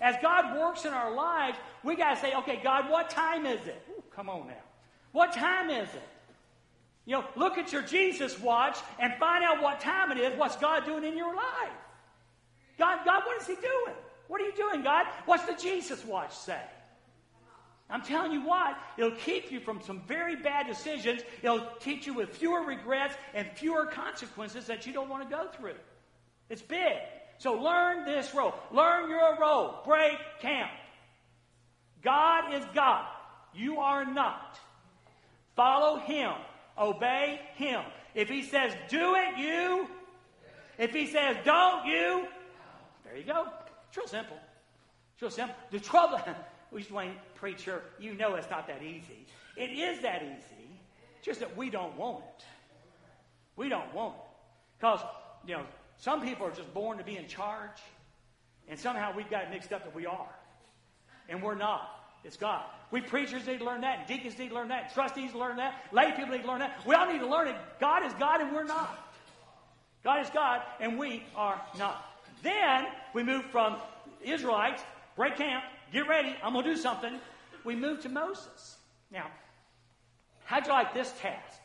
As 0.00 0.16
God 0.22 0.58
works 0.58 0.84
in 0.84 0.92
our 0.92 1.14
lives, 1.14 1.58
we 1.84 1.94
got 1.94 2.14
to 2.14 2.20
say, 2.20 2.34
okay, 2.34 2.60
God, 2.62 2.90
what 2.90 3.10
time 3.10 3.46
is 3.46 3.66
it? 3.66 3.82
Ooh, 3.90 4.02
come 4.14 4.30
on 4.30 4.46
now. 4.46 4.54
What 5.12 5.32
time 5.32 5.70
is 5.70 5.88
it? 5.88 6.08
You 7.04 7.16
know, 7.16 7.24
look 7.36 7.58
at 7.58 7.72
your 7.72 7.82
Jesus 7.82 8.38
watch 8.40 8.78
and 8.98 9.12
find 9.14 9.44
out 9.44 9.62
what 9.62 9.80
time 9.80 10.12
it 10.12 10.18
is. 10.18 10.38
What's 10.38 10.56
God 10.56 10.84
doing 10.84 11.04
in 11.04 11.16
your 11.16 11.34
life? 11.34 11.72
God, 12.78 13.00
God, 13.04 13.22
what 13.26 13.40
is 13.40 13.46
He 13.46 13.54
doing? 13.54 13.96
What 14.30 14.40
are 14.40 14.44
you 14.44 14.54
doing, 14.54 14.84
God? 14.84 15.06
What's 15.26 15.44
the 15.44 15.54
Jesus 15.60 16.04
watch 16.04 16.32
say? 16.32 16.60
I'm 17.90 18.02
telling 18.02 18.30
you 18.30 18.42
what, 18.42 18.78
it'll 18.96 19.10
keep 19.10 19.50
you 19.50 19.58
from 19.58 19.82
some 19.82 20.02
very 20.06 20.36
bad 20.36 20.68
decisions. 20.68 21.22
It'll 21.42 21.66
teach 21.80 22.06
you 22.06 22.14
with 22.14 22.36
fewer 22.36 22.62
regrets 22.62 23.16
and 23.34 23.48
fewer 23.56 23.86
consequences 23.86 24.68
that 24.68 24.86
you 24.86 24.92
don't 24.92 25.08
want 25.08 25.28
to 25.28 25.36
go 25.36 25.48
through. 25.48 25.74
It's 26.48 26.62
big. 26.62 26.92
So 27.38 27.54
learn 27.54 28.04
this 28.04 28.32
role. 28.32 28.54
Learn 28.70 29.10
your 29.10 29.36
role. 29.40 29.80
Break 29.84 30.18
camp. 30.40 30.70
God 32.00 32.54
is 32.54 32.64
God. 32.72 33.08
You 33.52 33.80
are 33.80 34.04
not. 34.04 34.60
Follow 35.56 35.98
Him. 35.98 36.34
Obey 36.78 37.40
Him. 37.56 37.80
If 38.14 38.28
He 38.28 38.44
says 38.44 38.72
do 38.88 39.16
it, 39.16 39.38
you. 39.38 39.88
If 40.78 40.92
He 40.92 41.08
says 41.08 41.36
don't, 41.44 41.84
you. 41.86 42.28
There 43.04 43.16
you 43.16 43.24
go. 43.24 43.48
It's 43.90 43.96
real 43.96 44.06
simple. 44.06 44.36
It's 45.14 45.22
real 45.22 45.30
simple. 45.32 45.56
The 45.72 45.80
trouble, 45.80 46.20
we 46.70 46.80
just 46.80 46.92
want 46.92 47.10
preacher, 47.34 47.82
you 47.98 48.14
know 48.14 48.36
it's 48.36 48.48
not 48.48 48.68
that 48.68 48.84
easy. 48.84 49.26
It 49.56 49.70
is 49.70 50.00
that 50.02 50.22
easy, 50.22 50.70
just 51.22 51.40
that 51.40 51.56
we 51.56 51.70
don't 51.70 51.96
want 51.96 52.22
it. 52.24 52.44
We 53.56 53.68
don't 53.68 53.92
want 53.92 54.14
it. 54.14 54.20
Because, 54.78 55.00
you 55.44 55.56
know, 55.56 55.64
some 55.96 56.22
people 56.22 56.46
are 56.46 56.52
just 56.52 56.72
born 56.72 56.98
to 56.98 57.04
be 57.04 57.16
in 57.16 57.26
charge, 57.26 57.82
and 58.68 58.78
somehow 58.78 59.12
we've 59.14 59.28
got 59.28 59.44
it 59.44 59.50
mixed 59.50 59.72
up 59.72 59.82
that 59.82 59.94
we 59.94 60.06
are. 60.06 60.34
And 61.28 61.42
we're 61.42 61.56
not. 61.56 61.90
It's 62.22 62.36
God. 62.36 62.62
We 62.92 63.00
preachers 63.00 63.46
need 63.46 63.58
to 63.58 63.64
learn 63.64 63.80
that, 63.80 64.06
deacons 64.06 64.38
need 64.38 64.50
to 64.50 64.54
learn 64.54 64.68
that, 64.68 64.94
trustees 64.94 65.34
learn 65.34 65.56
that, 65.56 65.82
lay 65.92 66.12
people 66.12 66.28
need 66.30 66.42
to 66.42 66.48
learn 66.48 66.60
that. 66.60 66.86
We 66.86 66.94
all 66.94 67.10
need 67.12 67.20
to 67.20 67.28
learn 67.28 67.48
it. 67.48 67.56
God 67.80 68.06
is 68.06 68.12
God, 68.14 68.40
and 68.40 68.52
we're 68.52 68.64
not. 68.64 69.10
God 70.04 70.22
is 70.22 70.30
God, 70.30 70.62
and 70.80 70.96
we 70.96 71.24
are 71.34 71.60
not. 71.76 72.04
Then 72.42 72.86
we 73.14 73.22
move 73.22 73.44
from 73.46 73.76
Israelites, 74.22 74.82
break 75.16 75.36
camp, 75.36 75.64
get 75.92 76.08
ready, 76.08 76.34
I'm 76.42 76.52
going 76.52 76.64
to 76.64 76.74
do 76.74 76.76
something. 76.76 77.18
We 77.64 77.74
move 77.74 78.00
to 78.02 78.08
Moses. 78.08 78.76
Now, 79.10 79.26
how'd 80.44 80.66
you 80.66 80.72
like 80.72 80.94
this 80.94 81.12
task? 81.20 81.60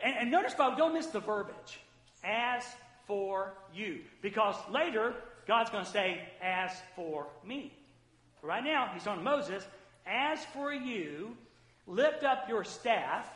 And, 0.00 0.16
and 0.16 0.30
notice, 0.30 0.54
folks, 0.54 0.76
don't 0.76 0.94
miss 0.94 1.06
the 1.06 1.20
verbiage. 1.20 1.80
As 2.24 2.64
for 3.06 3.52
you. 3.74 4.00
Because 4.22 4.56
later, 4.70 5.14
God's 5.46 5.70
going 5.70 5.84
to 5.84 5.90
say, 5.90 6.20
as 6.42 6.70
for 6.96 7.26
me. 7.44 7.72
Right 8.42 8.64
now, 8.64 8.90
he's 8.92 9.06
on 9.06 9.22
Moses. 9.22 9.66
As 10.06 10.44
for 10.46 10.72
you, 10.72 11.36
lift 11.86 12.24
up 12.24 12.48
your 12.48 12.64
staff, 12.64 13.26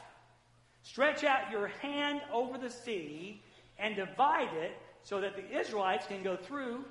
stretch 0.82 1.24
out 1.24 1.50
your 1.50 1.68
hand 1.68 2.20
over 2.32 2.58
the 2.58 2.70
sea, 2.70 3.42
and 3.78 3.96
divide 3.96 4.52
it 4.54 4.72
so 5.08 5.22
that 5.22 5.36
the 5.36 5.58
Israelites 5.58 6.06
can 6.06 6.22
go 6.22 6.36
through 6.36 6.84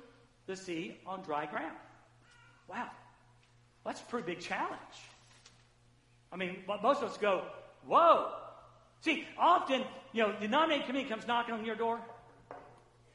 the 0.48 0.56
sea 0.56 0.96
on 1.06 1.22
dry 1.22 1.46
ground. 1.46 1.76
Wow. 2.66 2.88
That's 3.84 4.00
a 4.00 4.04
pretty 4.06 4.34
big 4.34 4.40
challenge. 4.40 4.72
I 6.32 6.36
mean, 6.36 6.56
most 6.82 7.00
of 7.00 7.10
us 7.10 7.16
go, 7.16 7.44
whoa. 7.86 8.32
See, 9.02 9.24
often, 9.38 9.84
you 10.12 10.24
know, 10.24 10.34
the 10.40 10.48
nominating 10.48 10.84
committee 10.84 11.08
comes 11.08 11.28
knocking 11.28 11.54
on 11.54 11.64
your 11.64 11.76
door. 11.76 12.00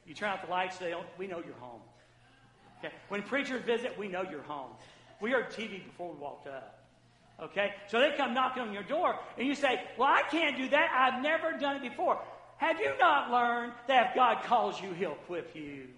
You 0.06 0.14
turn 0.14 0.30
out 0.30 0.42
the 0.42 0.50
lights, 0.50 0.78
they 0.78 0.88
don't, 0.88 1.06
we 1.18 1.26
know 1.26 1.42
you're 1.44 1.54
home. 1.60 1.82
Okay? 2.78 2.94
When 3.08 3.22
preachers 3.22 3.62
visit, 3.62 3.98
we 3.98 4.08
know 4.08 4.22
you're 4.22 4.42
home. 4.42 4.70
We 5.20 5.32
heard 5.32 5.50
TV 5.50 5.84
before 5.84 6.14
we 6.14 6.18
walked 6.18 6.46
up. 6.46 6.82
Okay? 7.42 7.74
So 7.88 8.00
they 8.00 8.14
come 8.16 8.32
knocking 8.32 8.62
on 8.62 8.72
your 8.72 8.82
door, 8.82 9.16
and 9.36 9.46
you 9.46 9.54
say, 9.54 9.82
Well, 9.98 10.08
I 10.08 10.22
can't 10.30 10.56
do 10.56 10.68
that. 10.70 10.90
I've 10.94 11.22
never 11.22 11.58
done 11.58 11.76
it 11.76 11.82
before. 11.82 12.20
Have 12.58 12.80
you 12.80 12.92
not 12.98 13.30
learned 13.30 13.72
that 13.88 14.08
if 14.08 14.14
God 14.14 14.42
calls 14.44 14.80
you, 14.80 14.92
He'll 14.92 15.12
equip 15.12 15.54
you? 15.54 15.88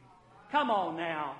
Come 0.50 0.70
on 0.70 0.96
now. 0.96 1.36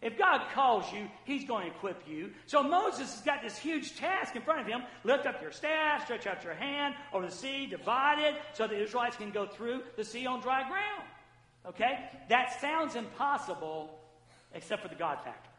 If 0.00 0.18
God 0.18 0.42
calls 0.52 0.92
you, 0.92 1.08
He's 1.24 1.44
going 1.44 1.70
to 1.70 1.76
equip 1.76 2.08
you. 2.08 2.30
So 2.46 2.62
Moses 2.62 3.12
has 3.12 3.22
got 3.22 3.42
this 3.42 3.56
huge 3.56 3.96
task 3.96 4.34
in 4.34 4.42
front 4.42 4.60
of 4.60 4.66
him. 4.66 4.82
Lift 5.04 5.26
up 5.26 5.40
your 5.40 5.52
staff, 5.52 6.04
stretch 6.04 6.26
out 6.26 6.42
your 6.42 6.54
hand 6.54 6.94
over 7.12 7.26
the 7.26 7.32
sea, 7.32 7.66
divide 7.66 8.18
it 8.18 8.34
so 8.52 8.66
the 8.66 8.82
Israelites 8.82 9.16
can 9.16 9.30
go 9.30 9.46
through 9.46 9.82
the 9.96 10.04
sea 10.04 10.26
on 10.26 10.40
dry 10.40 10.68
ground. 10.68 11.08
Okay? 11.66 12.10
That 12.28 12.60
sounds 12.60 12.96
impossible 12.96 13.96
except 14.54 14.82
for 14.82 14.88
the 14.88 14.96
God 14.96 15.18
factor. 15.24 15.50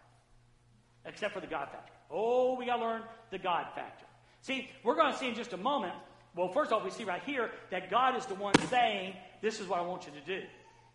Except 1.05 1.33
for 1.33 1.39
the 1.39 1.47
God 1.47 1.69
factor. 1.69 1.93
Oh, 2.11 2.57
we 2.57 2.65
got 2.65 2.77
to 2.77 2.83
learn 2.83 3.01
the 3.31 3.39
God 3.39 3.67
factor. 3.75 4.05
See, 4.41 4.69
we're 4.83 4.95
going 4.95 5.13
to 5.13 5.17
see 5.17 5.29
in 5.29 5.35
just 5.35 5.53
a 5.53 5.57
moment. 5.57 5.93
Well, 6.35 6.49
first 6.49 6.71
off, 6.71 6.83
we 6.83 6.91
see 6.91 7.03
right 7.03 7.21
here 7.25 7.51
that 7.69 7.89
God 7.89 8.17
is 8.17 8.25
the 8.25 8.35
one 8.35 8.53
saying, 8.69 9.15
This 9.41 9.59
is 9.59 9.67
what 9.67 9.79
I 9.79 9.83
want 9.83 10.05
you 10.05 10.11
to 10.13 10.39
do. 10.39 10.45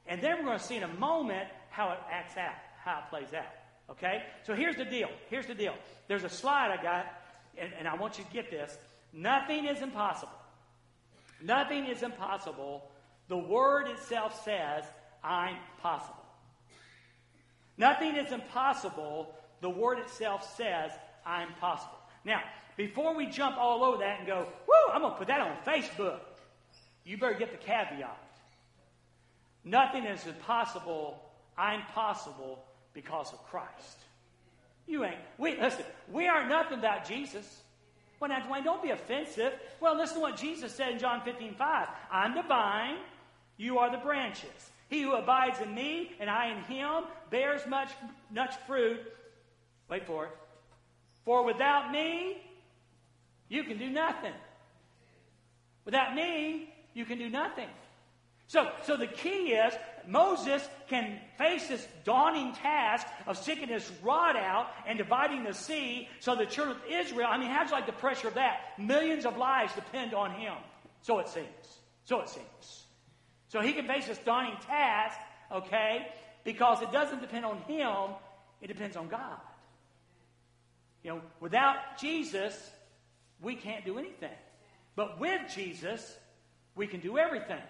And 0.06 0.20
then 0.22 0.38
we're 0.38 0.44
going 0.44 0.58
to 0.58 0.64
see 0.64 0.76
in 0.76 0.82
a 0.82 0.94
moment 0.94 1.48
how 1.70 1.92
it 1.92 1.98
acts 2.10 2.36
out, 2.36 2.54
how 2.82 3.00
it 3.00 3.10
plays 3.10 3.34
out. 3.34 3.46
Okay? 3.90 4.22
So 4.44 4.54
here's 4.54 4.76
the 4.76 4.84
deal. 4.84 5.08
Here's 5.30 5.46
the 5.46 5.54
deal. 5.54 5.74
There's 6.08 6.24
a 6.24 6.28
slide 6.28 6.76
I 6.76 6.82
got, 6.82 7.06
and, 7.58 7.70
and 7.78 7.86
I 7.86 7.94
want 7.94 8.18
you 8.18 8.24
to 8.24 8.30
get 8.30 8.50
this. 8.50 8.76
Nothing 9.12 9.66
is 9.66 9.82
impossible. 9.82 10.32
Nothing 11.42 11.86
is 11.86 12.02
impossible. 12.02 12.90
The 13.28 13.36
word 13.36 13.88
itself 13.88 14.44
says, 14.44 14.84
I'm 15.22 15.56
possible. 15.82 16.24
Nothing 17.76 18.16
is 18.16 18.32
impossible. 18.32 19.34
The 19.60 19.70
word 19.70 19.98
itself 19.98 20.56
says, 20.56 20.90
I'm 21.24 21.52
possible. 21.60 21.98
Now, 22.24 22.40
before 22.78 23.14
we 23.14 23.26
jump 23.26 23.58
all 23.58 23.82
over 23.82 23.98
that 23.98 24.20
and 24.20 24.26
go, 24.26 24.46
whoo, 24.66 24.92
I'm 24.92 25.02
going 25.02 25.12
to 25.12 25.18
put 25.18 25.26
that 25.26 25.40
on 25.40 25.52
Facebook, 25.66 26.20
you 27.04 27.18
better 27.18 27.34
get 27.34 27.50
the 27.50 27.58
caveat. 27.58 28.22
Nothing 29.64 30.04
is 30.04 30.24
impossible. 30.26 31.20
I'm 31.58 31.82
possible 31.92 32.64
because 32.94 33.32
of 33.32 33.44
Christ. 33.48 33.98
You 34.86 35.04
ain't. 35.04 35.18
We 35.38 35.60
listen. 35.60 35.84
We 36.10 36.28
are 36.28 36.48
nothing 36.48 36.76
without 36.76 37.06
Jesus. 37.06 37.62
Well, 38.20 38.30
now, 38.30 38.40
Dwayne, 38.40 38.64
don't 38.64 38.82
be 38.82 38.90
offensive. 38.90 39.54
Well, 39.80 39.96
listen 39.96 40.16
to 40.16 40.20
what 40.20 40.36
Jesus 40.36 40.72
said 40.72 40.92
in 40.92 40.98
John 41.00 41.20
15, 41.24 41.54
5. 41.54 41.88
I'm 42.12 42.34
the 42.34 42.42
vine, 42.42 42.98
you 43.56 43.78
are 43.78 43.90
the 43.90 43.98
branches. 43.98 44.70
He 44.88 45.02
who 45.02 45.14
abides 45.14 45.60
in 45.60 45.74
me 45.74 46.12
and 46.20 46.30
I 46.30 46.52
in 46.52 46.62
him 46.62 47.04
bears 47.30 47.66
much, 47.66 47.90
much 48.32 48.54
fruit. 48.68 49.00
Wait 49.90 50.06
for 50.06 50.26
it. 50.26 50.30
For 51.24 51.44
without 51.44 51.90
me, 51.90 52.38
you 53.48 53.64
can 53.64 53.78
do 53.78 53.90
nothing. 53.90 54.34
Without 55.84 56.14
me, 56.14 56.72
you 56.94 57.04
can 57.04 57.18
do 57.18 57.30
nothing. 57.30 57.68
So, 58.46 58.70
so 58.84 58.96
the 58.96 59.06
key 59.06 59.52
is 59.52 59.74
Moses 60.06 60.66
can 60.88 61.20
face 61.36 61.68
this 61.68 61.86
daunting 62.04 62.54
task 62.54 63.06
of 63.26 63.36
sticking 63.36 63.68
his 63.68 63.90
rod 64.02 64.36
out 64.36 64.68
and 64.86 64.96
dividing 64.96 65.44
the 65.44 65.52
sea 65.52 66.08
so 66.20 66.34
the 66.34 66.46
children 66.46 66.76
of 66.76 66.82
Israel, 66.90 67.28
I 67.30 67.36
mean, 67.36 67.50
how's 67.50 67.70
like 67.70 67.84
the 67.84 67.92
pressure 67.92 68.28
of 68.28 68.34
that? 68.34 68.78
Millions 68.78 69.26
of 69.26 69.36
lives 69.36 69.74
depend 69.74 70.14
on 70.14 70.30
him. 70.30 70.54
So 71.02 71.18
it 71.18 71.28
seems. 71.28 71.46
So 72.04 72.20
it 72.20 72.28
seems. 72.30 72.86
So 73.48 73.60
he 73.60 73.74
can 73.74 73.86
face 73.86 74.06
this 74.06 74.18
daunting 74.18 74.56
task, 74.66 75.18
okay, 75.52 76.08
because 76.44 76.80
it 76.80 76.90
doesn't 76.90 77.20
depend 77.20 77.44
on 77.44 77.58
him, 77.68 78.14
it 78.62 78.68
depends 78.68 78.96
on 78.96 79.08
God. 79.08 79.38
You 81.02 81.10
know, 81.10 81.22
without 81.40 81.98
Jesus, 82.00 82.70
we 83.42 83.54
can't 83.54 83.84
do 83.84 83.98
anything. 83.98 84.36
But 84.96 85.20
with 85.20 85.40
Jesus, 85.54 86.16
we 86.74 86.86
can 86.86 87.00
do 87.00 87.18
everything. 87.18 87.62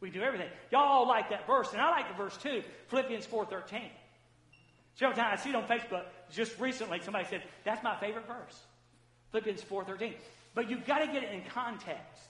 We 0.00 0.10
do 0.10 0.22
everything. 0.22 0.48
Y'all 0.70 0.82
all 0.82 1.08
like 1.08 1.30
that 1.30 1.46
verse, 1.46 1.72
and 1.72 1.80
I 1.80 1.90
like 1.90 2.08
the 2.08 2.14
verse 2.14 2.36
too, 2.36 2.62
Philippians 2.88 3.26
4.13. 3.26 3.82
Several 4.94 5.16
times 5.16 5.40
I 5.40 5.42
see 5.42 5.50
it 5.50 5.56
on 5.56 5.64
Facebook, 5.64 6.04
just 6.30 6.58
recently 6.58 7.00
somebody 7.00 7.26
said, 7.28 7.42
that's 7.64 7.82
my 7.82 7.96
favorite 7.96 8.26
verse. 8.26 8.60
Philippians 9.30 9.62
4.13. 9.62 10.14
But 10.54 10.68
you've 10.68 10.86
got 10.86 10.98
to 10.98 11.06
get 11.06 11.22
it 11.22 11.32
in 11.32 11.42
context. 11.52 12.24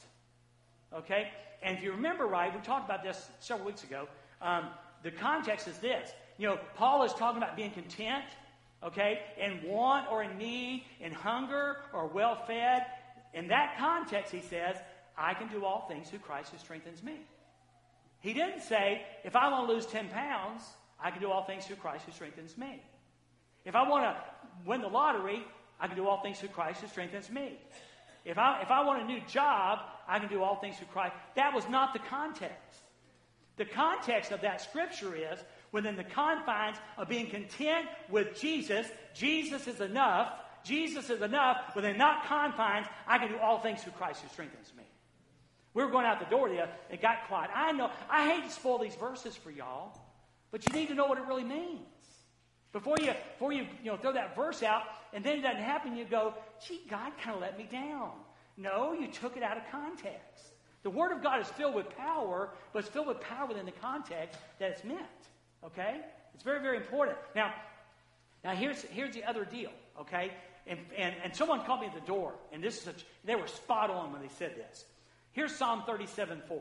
Okay? 0.95 1.29
And 1.63 1.77
if 1.77 1.83
you 1.83 1.93
remember 1.93 2.27
right, 2.27 2.55
we 2.55 2.61
talked 2.61 2.85
about 2.85 3.03
this 3.03 3.29
several 3.41 3.67
weeks 3.67 3.85
ago. 3.85 4.07
Um, 4.41 4.67
the 5.03 5.11
context 5.11 5.67
is 5.67 5.79
this. 5.79 6.11
You 6.39 6.49
know, 6.49 6.59
Paul 6.77 7.05
is 7.05 7.13
talking 7.15 7.43
about 7.43 7.57
being 7.57 7.71
content, 7.71 8.25
okay, 8.85 9.21
in 9.40 9.68
want 9.68 10.11
or 10.11 10.23
in 10.23 10.37
need, 10.38 10.85
in 11.01 11.12
hunger 11.12 11.77
or 11.92 12.07
well 12.07 12.37
fed. 12.47 12.87
In 13.35 13.49
that 13.49 13.77
context, 13.79 14.33
he 14.33 14.40
says, 14.40 14.77
I 15.16 15.35
can 15.35 15.49
do 15.49 15.64
all 15.64 15.87
things 15.88 16.11
through 16.11 16.21
Christ 16.21 16.53
who 16.53 16.59
strengthens 16.59 17.03
me. 17.03 17.21
He 18.21 18.33
didn't 18.33 18.62
say, 18.62 19.03
if 19.25 19.35
I 19.35 19.51
want 19.51 19.68
to 19.68 19.75
lose 19.75 19.87
10 19.87 20.09
pounds, 20.09 20.62
I 21.03 21.11
can 21.11 21.21
do 21.21 21.31
all 21.31 21.45
things 21.45 21.66
through 21.66 21.77
Christ 21.77 22.05
who 22.07 22.12
strengthens 22.12 22.57
me. 22.57 22.83
If 23.64 23.75
I 23.75 23.88
want 23.88 24.05
to 24.05 24.16
win 24.64 24.81
the 24.81 24.88
lottery, 24.88 25.45
I 25.81 25.87
can 25.88 25.97
do 25.97 26.07
all 26.07 26.23
things 26.23 26.38
through 26.38 26.51
Christ 26.51 26.81
who 26.81 26.88
strengthens 26.88 27.31
me. 27.31 27.59
If 28.25 28.38
I, 28.38 28.62
if 28.62 28.71
I 28.71 28.85
want 28.85 29.03
a 29.03 29.07
new 29.07 29.21
job, 29.27 29.81
I 30.07 30.18
can 30.21 30.29
do 30.29 30.42
all 30.42 30.57
things 30.57 30.77
through 30.77 30.88
Christ. 30.88 31.14
That 31.35 31.53
was 31.53 31.68
not 31.68 31.92
the 31.92 31.99
context. 31.99 32.83
The 33.57 33.64
context 33.64 34.31
of 34.31 34.40
that 34.42 34.61
scripture 34.61 35.14
is 35.14 35.38
within 35.73 35.97
the 35.97 36.05
confines 36.05 36.77
of 36.97 37.09
being 37.09 37.29
content 37.29 37.87
with 38.09 38.39
Jesus, 38.39 38.87
Jesus 39.15 39.67
is 39.67 39.81
enough. 39.81 40.33
Jesus 40.65 41.11
is 41.11 41.21
enough. 41.23 41.75
Within 41.75 41.99
that 41.99 42.25
confines, 42.29 42.87
I 43.07 43.19
can 43.19 43.29
do 43.29 43.39
all 43.39 43.59
things 43.59 43.83
through 43.83 43.93
Christ 43.93 44.23
who 44.23 44.29
strengthens 44.29 44.73
me. 44.77 44.85
We 45.75 45.83
were 45.83 45.91
going 45.91 46.07
out 46.07 46.21
the 46.21 46.27
door 46.27 46.49
there. 46.49 46.69
It 46.91 47.01
got 47.01 47.27
quiet. 47.27 47.51
I 47.55 47.73
know. 47.73 47.91
I 48.11 48.29
hate 48.31 48.45
to 48.45 48.51
spoil 48.51 48.79
these 48.79 48.95
verses 48.95 49.35
for 49.35 49.51
y'all, 49.51 49.99
but 50.51 50.67
you 50.67 50.79
need 50.79 50.89
to 50.89 50.95
know 50.95 51.07
what 51.07 51.19
it 51.19 51.25
really 51.27 51.45
means. 51.45 51.81
Before 52.73 52.97
you, 53.01 53.13
before 53.33 53.53
you, 53.53 53.67
you 53.83 53.91
know, 53.91 53.97
throw 53.97 54.13
that 54.13 54.37
verse 54.37 54.63
out, 54.63 54.85
and 55.13 55.25
then 55.25 55.39
it 55.39 55.43
doesn't 55.43 55.63
happen, 55.63 55.97
you 55.97 56.05
go, 56.05 56.35
gee, 56.67 56.81
God 56.89 57.13
kind 57.23 57.35
of 57.35 57.43
let 57.43 57.59
me 57.59 57.69
down. 57.71 58.13
No, 58.57 58.93
you 58.93 59.09
took 59.09 59.37
it 59.37 59.43
out 59.43 59.57
of 59.57 59.63
context. 59.71 60.53
The 60.83 60.91
Word 60.91 61.13
of 61.13 61.23
God 61.23 61.41
is 61.41 61.49
filled 61.49 61.75
with 61.75 61.89
power, 61.97 62.51
but 62.73 62.81
it's 62.81 62.89
filled 62.89 63.07
with 63.07 63.21
power 63.21 63.47
within 63.47 63.67
the 63.67 63.73
context 63.73 64.39
that 64.59 64.71
it's 64.71 64.85
meant. 64.85 65.01
Okay? 65.64 66.01
It's 66.35 66.42
very, 66.42 66.61
very 66.61 66.77
important. 66.77 67.18
Now, 67.35 67.53
now 68.44 68.55
here's, 68.55 68.83
here's 68.83 69.14
the 69.14 69.25
other 69.25 69.44
deal, 69.44 69.70
okay? 70.01 70.33
And, 70.66 70.79
and, 70.96 71.14
and 71.25 71.35
someone 71.35 71.64
called 71.64 71.81
me 71.81 71.87
at 71.87 71.94
the 71.94 72.01
door, 72.01 72.35
and 72.53 72.62
this 72.62 72.83
is 72.83 72.88
a, 72.88 72.94
they 73.25 73.35
were 73.35 73.46
spot 73.46 73.90
on 73.90 74.12
when 74.12 74.22
they 74.22 74.29
said 74.29 74.57
this. 74.57 74.85
Here's 75.33 75.55
Psalm 75.55 75.83
37 75.87 76.42
4. 76.46 76.61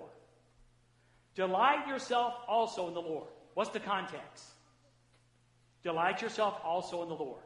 Delight 1.35 1.87
yourself 1.87 2.33
also 2.47 2.87
in 2.87 2.93
the 2.93 3.01
Lord. 3.01 3.27
What's 3.53 3.69
the 3.71 3.79
context? 3.79 4.45
Delight 5.83 6.21
yourself 6.21 6.59
also 6.63 7.01
in 7.03 7.09
the 7.09 7.15
Lord. 7.15 7.41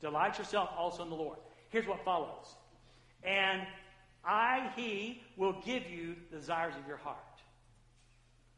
Delight 0.00 0.38
yourself 0.38 0.70
also 0.76 1.02
in 1.02 1.10
the 1.10 1.16
Lord. 1.16 1.38
Here's 1.68 1.86
what 1.86 2.04
follows. 2.04 2.54
And 3.22 3.62
I, 4.24 4.70
He, 4.76 5.22
will 5.36 5.54
give 5.64 5.88
you 5.90 6.16
the 6.30 6.38
desires 6.38 6.74
of 6.80 6.86
your 6.86 6.96
heart. 6.96 7.31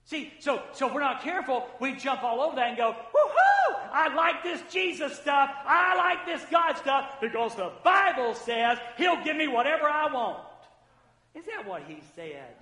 See, 0.07 0.33
so 0.39 0.63
so 0.73 0.89
if 0.89 0.95
we're 0.95 1.01
not 1.01 1.23
careful, 1.23 1.67
we 1.81 1.95
jump 1.95 2.23
all 2.23 2.41
over 2.41 2.57
that 2.57 2.69
and 2.69 2.77
go, 2.77 2.93
woohoo! 2.93 3.77
I 3.93 4.15
like 4.15 4.43
this 4.43 4.61
Jesus 4.71 5.17
stuff. 5.19 5.51
I 5.65 5.97
like 5.97 6.27
this 6.27 6.45
God 6.51 6.77
stuff 6.77 7.21
because 7.21 7.55
the 7.55 7.73
Bible 7.83 8.35
says 8.35 8.79
He'll 8.99 9.23
give 9.23 9.37
me 9.37 9.49
whatever 9.49 9.89
I 9.89 10.13
want. 10.13 10.45
Is 11.35 11.45
that 11.47 11.67
what 11.67 11.83
He 11.89 12.03
said? 12.15 12.55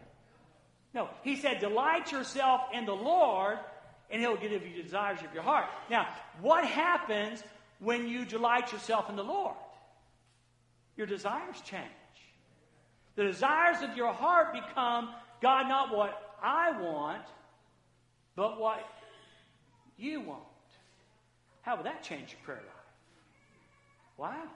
No, 0.95 1.09
He 1.25 1.37
said, 1.37 1.59
delight 1.59 2.13
yourself 2.13 2.61
in 2.73 2.85
the 2.85 2.95
Lord, 2.95 3.59
and 4.11 4.21
He'll 4.21 4.37
give 4.37 4.53
you 4.53 4.83
desires 4.83 5.19
of 5.27 5.35
your 5.35 5.43
heart. 5.43 5.67
Now, 5.91 6.07
what 6.41 6.65
happens 6.65 7.43
when 7.81 8.07
you 8.07 8.25
delight 8.25 8.73
yourself 8.73 9.11
in 9.11 9.17
the 9.17 9.25
Lord? 9.25 9.57
Your 10.97 11.07
desires 11.07 11.61
change. 11.65 11.83
The 13.17 13.25
desires 13.25 13.83
of 13.83 13.97
your 13.97 14.13
heart 14.13 14.53
become, 14.53 15.11
God, 15.41 15.67
not 15.69 15.97
what 15.97 16.22
I 16.43 16.79
want, 16.81 17.23
but 18.35 18.61
what 18.61 18.81
you 19.97 20.21
want. 20.21 20.43
How 21.63 21.77
would 21.77 21.87
that 21.87 22.03
change 22.03 22.33
your 22.33 22.41
prayer 22.45 22.63
life? 22.67 22.77
Wow. 24.19 24.51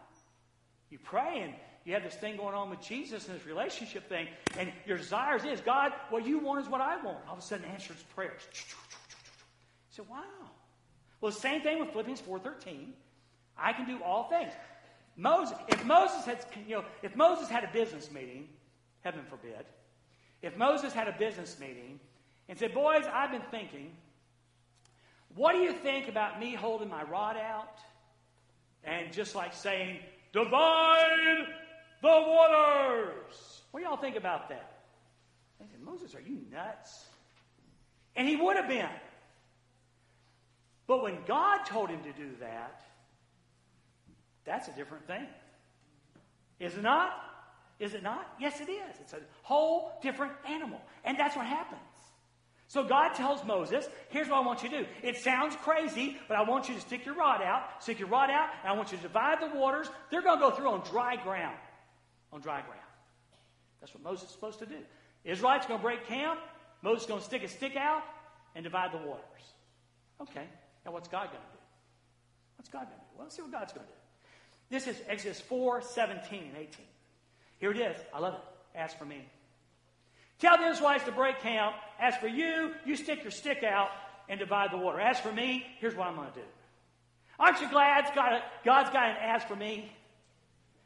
You 0.90 0.98
pray 0.98 1.40
and 1.42 1.54
you 1.84 1.94
have 1.94 2.02
this 2.02 2.14
thing 2.14 2.36
going 2.36 2.54
on 2.54 2.68
with 2.68 2.80
Jesus 2.80 3.28
and 3.28 3.38
this 3.38 3.46
relationship 3.46 4.08
thing, 4.08 4.26
and 4.58 4.72
your 4.86 4.98
desires 4.98 5.44
is, 5.44 5.60
God, 5.60 5.92
what 6.10 6.26
you 6.26 6.40
want 6.40 6.60
is 6.60 6.68
what 6.68 6.80
I 6.80 6.96
want. 6.96 7.18
All 7.28 7.34
of 7.34 7.38
a 7.38 7.42
sudden 7.42 7.64
answers 7.66 8.02
prayers. 8.14 8.42
So 9.90 10.04
wow. 10.10 10.22
Well, 11.20 11.30
the 11.30 11.38
same 11.38 11.62
thing 11.62 11.78
with 11.78 11.90
Philippians 11.90 12.20
4.13. 12.20 12.88
I 13.56 13.72
can 13.72 13.86
do 13.86 14.02
all 14.02 14.28
things. 14.28 14.52
Moses, 15.16 15.56
if 15.68 15.84
Moses 15.84 16.24
had, 16.24 16.44
you 16.66 16.76
know, 16.76 16.84
if 17.02 17.16
Moses 17.16 17.48
had 17.48 17.64
a 17.64 17.70
business 17.72 18.10
meeting, 18.10 18.48
heaven 19.00 19.20
forbid, 19.30 19.64
if 20.46 20.56
Moses 20.56 20.92
had 20.92 21.08
a 21.08 21.12
business 21.12 21.58
meeting 21.58 21.98
and 22.48 22.56
said, 22.56 22.72
Boys, 22.72 23.04
I've 23.12 23.32
been 23.32 23.42
thinking, 23.50 23.92
what 25.34 25.52
do 25.52 25.58
you 25.58 25.72
think 25.72 26.08
about 26.08 26.38
me 26.38 26.54
holding 26.54 26.88
my 26.88 27.02
rod 27.02 27.36
out 27.36 27.78
and 28.84 29.12
just 29.12 29.34
like 29.34 29.52
saying, 29.52 29.98
Divide 30.32 31.46
the 32.00 32.08
waters? 32.08 33.62
What 33.70 33.80
do 33.80 33.86
y'all 33.86 33.96
think 33.96 34.16
about 34.16 34.48
that? 34.48 34.82
They 35.58 35.66
said, 35.66 35.80
Moses, 35.82 36.14
are 36.14 36.20
you 36.20 36.38
nuts? 36.52 37.06
And 38.14 38.28
he 38.28 38.36
would 38.36 38.56
have 38.56 38.68
been. 38.68 38.88
But 40.86 41.02
when 41.02 41.18
God 41.26 41.64
told 41.64 41.90
him 41.90 42.00
to 42.04 42.12
do 42.12 42.30
that, 42.40 42.82
that's 44.44 44.68
a 44.68 44.72
different 44.72 45.06
thing. 45.06 45.26
Is 46.60 46.74
it 46.74 46.82
not? 46.82 47.12
Is 47.78 47.94
it 47.94 48.02
not? 48.02 48.34
Yes, 48.40 48.60
it 48.60 48.70
is. 48.70 48.96
It's 49.00 49.12
a 49.12 49.20
whole 49.42 49.92
different 50.02 50.32
animal. 50.48 50.80
And 51.04 51.18
that's 51.18 51.36
what 51.36 51.46
happens. 51.46 51.80
So 52.68 52.82
God 52.82 53.14
tells 53.14 53.44
Moses, 53.44 53.88
here's 54.08 54.28
what 54.28 54.38
I 54.38 54.46
want 54.46 54.62
you 54.62 54.70
to 54.70 54.78
do. 54.80 54.86
It 55.02 55.18
sounds 55.18 55.54
crazy, 55.56 56.16
but 56.26 56.36
I 56.36 56.42
want 56.42 56.68
you 56.68 56.74
to 56.74 56.80
stick 56.80 57.06
your 57.06 57.14
rod 57.14 57.40
out, 57.40 57.82
stick 57.82 58.00
your 58.00 58.08
rod 58.08 58.28
out, 58.28 58.48
and 58.62 58.72
I 58.72 58.76
want 58.76 58.90
you 58.90 58.96
to 58.96 59.02
divide 59.02 59.40
the 59.40 59.56
waters. 59.56 59.88
They're 60.10 60.22
going 60.22 60.38
to 60.38 60.44
go 60.44 60.50
through 60.50 60.70
on 60.70 60.82
dry 60.90 61.16
ground. 61.16 61.56
On 62.32 62.40
dry 62.40 62.62
ground. 62.62 62.80
That's 63.80 63.94
what 63.94 64.02
Moses 64.02 64.28
is 64.28 64.34
supposed 64.34 64.58
to 64.60 64.66
do. 64.66 64.78
Israelites 65.24 65.66
going 65.66 65.78
to 65.78 65.84
break 65.84 66.06
camp. 66.06 66.40
Moses 66.82 67.02
is 67.02 67.08
going 67.08 67.20
to 67.20 67.26
stick 67.26 67.44
a 67.44 67.48
stick 67.48 67.76
out 67.76 68.02
and 68.56 68.64
divide 68.64 68.92
the 68.92 68.98
waters. 68.98 69.22
Okay. 70.22 70.44
Now 70.84 70.92
what's 70.92 71.08
God 71.08 71.26
going 71.28 71.42
to 71.42 71.52
do? 71.52 71.62
What's 72.56 72.68
God 72.68 72.86
going 72.86 72.88
to 72.88 72.94
do? 72.94 73.06
Well, 73.14 73.24
let's 73.26 73.36
see 73.36 73.42
what 73.42 73.52
God's 73.52 73.72
going 73.72 73.86
to 73.86 73.92
do. 73.92 73.98
This 74.70 74.88
is 74.88 75.00
Exodus 75.08 75.40
4, 75.40 75.82
17 75.82 76.42
and 76.42 76.56
18. 76.56 76.84
Here 77.58 77.70
it 77.70 77.78
is. 77.78 77.96
I 78.12 78.20
love 78.20 78.34
it. 78.34 78.78
Ask 78.78 78.98
for 78.98 79.04
me. 79.04 79.24
Tell 80.38 80.58
the 80.58 80.68
Israelites 80.68 81.04
to 81.04 81.12
break 81.12 81.40
camp. 81.40 81.74
As 81.98 82.14
for 82.16 82.28
you, 82.28 82.72
you 82.84 82.96
stick 82.96 83.22
your 83.22 83.30
stick 83.30 83.62
out 83.64 83.88
and 84.28 84.38
divide 84.38 84.70
the 84.70 84.76
water. 84.76 85.00
As 85.00 85.18
for 85.18 85.32
me, 85.32 85.64
here's 85.78 85.94
what 85.94 86.08
I'm 86.08 86.16
going 86.16 86.28
to 86.28 86.34
do. 86.34 86.46
Aren't 87.38 87.60
you 87.60 87.70
glad 87.70 88.04
God's 88.04 88.14
got, 88.14 88.32
a, 88.32 88.42
God's 88.64 88.90
got 88.90 89.10
an 89.10 89.16
ask 89.20 89.46
for 89.46 89.56
me? 89.56 89.92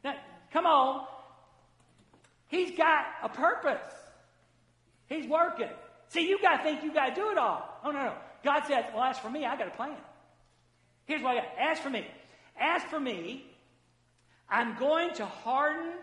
Now, 0.03 0.15
come 0.51 0.65
on. 0.65 1.05
He's 2.47 2.77
got 2.77 3.05
a 3.23 3.29
purpose. 3.29 3.93
He's 5.07 5.27
working. 5.27 5.69
See, 6.09 6.27
you 6.27 6.41
got 6.41 6.57
to 6.57 6.63
think 6.63 6.83
you 6.83 6.93
got 6.93 7.15
to 7.15 7.15
do 7.15 7.31
it 7.31 7.37
all. 7.37 7.79
Oh, 7.83 7.91
no, 7.91 8.03
no. 8.03 8.13
God 8.43 8.63
says, 8.67 8.85
well, 8.93 9.03
ask 9.03 9.21
for 9.21 9.29
me. 9.29 9.45
I 9.45 9.57
got 9.57 9.67
a 9.67 9.71
plan. 9.71 9.95
Here's 11.05 11.21
what 11.21 11.37
I 11.37 11.41
got. 11.41 11.49
Ask 11.59 11.81
for 11.81 11.89
me. 11.89 12.05
Ask 12.59 12.87
for 12.87 12.99
me. 12.99 13.45
I'm 14.49 14.77
going 14.77 15.13
to 15.15 15.25
harden 15.25 15.93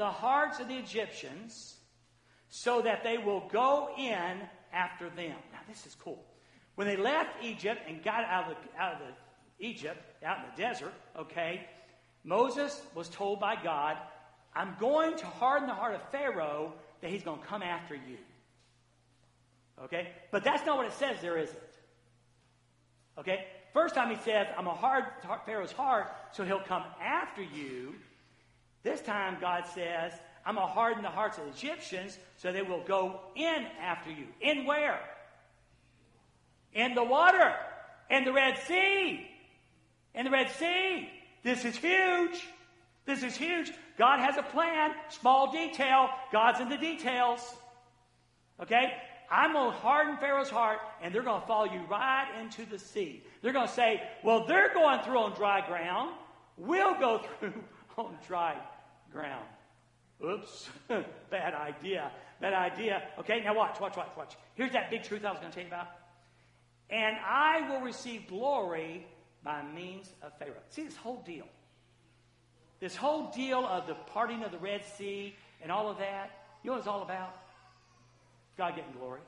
the 0.00 0.06
hearts 0.06 0.60
of 0.60 0.68
the 0.68 0.78
Egyptians 0.78 1.76
so 2.48 2.80
that 2.80 3.04
they 3.04 3.18
will 3.18 3.46
go 3.52 3.90
in 3.98 4.40
after 4.72 5.10
them. 5.10 5.36
Now, 5.52 5.58
this 5.68 5.84
is 5.84 5.94
cool. 5.94 6.24
When 6.74 6.86
they 6.86 6.96
left 6.96 7.44
Egypt 7.44 7.82
and 7.86 8.02
got 8.02 8.24
out 8.24 8.50
of, 8.50 8.56
the, 8.56 8.80
out 8.80 8.94
of 8.94 9.00
the 9.00 9.66
Egypt, 9.66 9.98
out 10.24 10.38
in 10.38 10.44
the 10.50 10.62
desert, 10.62 10.94
okay, 11.18 11.66
Moses 12.24 12.80
was 12.94 13.10
told 13.10 13.40
by 13.40 13.56
God, 13.62 13.98
I'm 14.54 14.74
going 14.80 15.18
to 15.18 15.26
harden 15.26 15.68
the 15.68 15.74
heart 15.74 15.94
of 15.94 16.00
Pharaoh 16.10 16.72
that 17.02 17.10
he's 17.10 17.22
going 17.22 17.40
to 17.40 17.46
come 17.46 17.62
after 17.62 17.94
you. 17.94 18.16
Okay? 19.84 20.08
But 20.30 20.44
that's 20.44 20.64
not 20.64 20.78
what 20.78 20.86
it 20.86 20.94
says 20.94 21.20
there, 21.20 21.36
is 21.36 21.50
it? 21.50 21.74
Okay? 23.18 23.44
First 23.74 23.94
time 23.94 24.08
he 24.08 24.16
says, 24.22 24.46
I'm 24.56 24.64
going 24.64 24.76
to 24.76 24.80
hard 24.80 25.04
Pharaoh's 25.44 25.72
heart 25.72 26.10
so 26.32 26.42
he'll 26.42 26.58
come 26.60 26.84
after 27.02 27.42
you. 27.42 27.96
This 28.82 29.00
time, 29.00 29.36
God 29.40 29.64
says, 29.74 30.12
I'm 30.44 30.54
going 30.54 30.66
to 30.66 30.72
harden 30.72 31.02
the 31.02 31.10
hearts 31.10 31.38
of 31.38 31.44
the 31.44 31.50
Egyptians 31.50 32.18
so 32.36 32.50
they 32.50 32.62
will 32.62 32.82
go 32.82 33.20
in 33.36 33.66
after 33.80 34.10
you. 34.10 34.26
In 34.40 34.64
where? 34.64 35.00
In 36.72 36.94
the 36.94 37.04
water. 37.04 37.54
In 38.10 38.24
the 38.24 38.32
Red 38.32 38.58
Sea. 38.66 39.26
In 40.14 40.24
the 40.24 40.30
Red 40.30 40.50
Sea. 40.50 41.08
This 41.42 41.64
is 41.64 41.76
huge. 41.76 42.46
This 43.04 43.22
is 43.22 43.36
huge. 43.36 43.72
God 43.98 44.20
has 44.20 44.36
a 44.38 44.42
plan. 44.42 44.92
Small 45.08 45.52
detail. 45.52 46.08
God's 46.32 46.60
in 46.60 46.68
the 46.68 46.78
details. 46.78 47.40
Okay? 48.62 48.94
I'm 49.30 49.52
going 49.52 49.72
to 49.72 49.78
harden 49.78 50.16
Pharaoh's 50.16 50.50
heart, 50.50 50.78
and 51.02 51.14
they're 51.14 51.22
going 51.22 51.40
to 51.40 51.46
follow 51.46 51.72
you 51.72 51.82
right 51.88 52.26
into 52.40 52.64
the 52.64 52.78
sea. 52.78 53.22
They're 53.42 53.52
going 53.52 53.68
to 53.68 53.72
say, 53.72 54.02
well, 54.24 54.46
they're 54.46 54.74
going 54.74 55.00
through 55.02 55.18
on 55.18 55.34
dry 55.34 55.64
ground. 55.66 56.14
We'll 56.56 56.98
go 56.98 57.20
through 57.40 57.52
on 57.96 58.16
dry 58.26 58.56
ground. 59.12 59.46
Oops, 60.24 60.68
bad 61.30 61.54
idea. 61.54 62.10
Bad 62.40 62.54
idea. 62.54 63.02
Okay, 63.18 63.40
now 63.42 63.54
watch, 63.54 63.80
watch, 63.80 63.96
watch, 63.96 64.10
watch. 64.16 64.34
Here's 64.54 64.72
that 64.72 64.90
big 64.90 65.02
truth 65.02 65.24
I 65.24 65.30
was 65.30 65.40
going 65.40 65.50
to 65.50 65.54
tell 65.54 65.64
you 65.64 65.70
about. 65.70 65.88
And 66.90 67.16
I 67.24 67.68
will 67.70 67.80
receive 67.80 68.26
glory 68.28 69.06
by 69.42 69.62
means 69.62 70.10
of 70.22 70.36
Pharaoh. 70.38 70.54
See 70.70 70.82
this 70.82 70.96
whole 70.96 71.22
deal. 71.24 71.46
This 72.80 72.96
whole 72.96 73.30
deal 73.30 73.64
of 73.66 73.86
the 73.86 73.94
parting 73.94 74.42
of 74.42 74.52
the 74.52 74.58
Red 74.58 74.84
Sea 74.96 75.34
and 75.62 75.70
all 75.70 75.90
of 75.90 75.98
that. 75.98 76.30
You 76.62 76.70
know 76.70 76.74
what 76.74 76.78
it's 76.80 76.88
all 76.88 77.02
about? 77.02 77.36
God 78.58 78.74
getting 78.74 78.92
glory. 78.92 79.20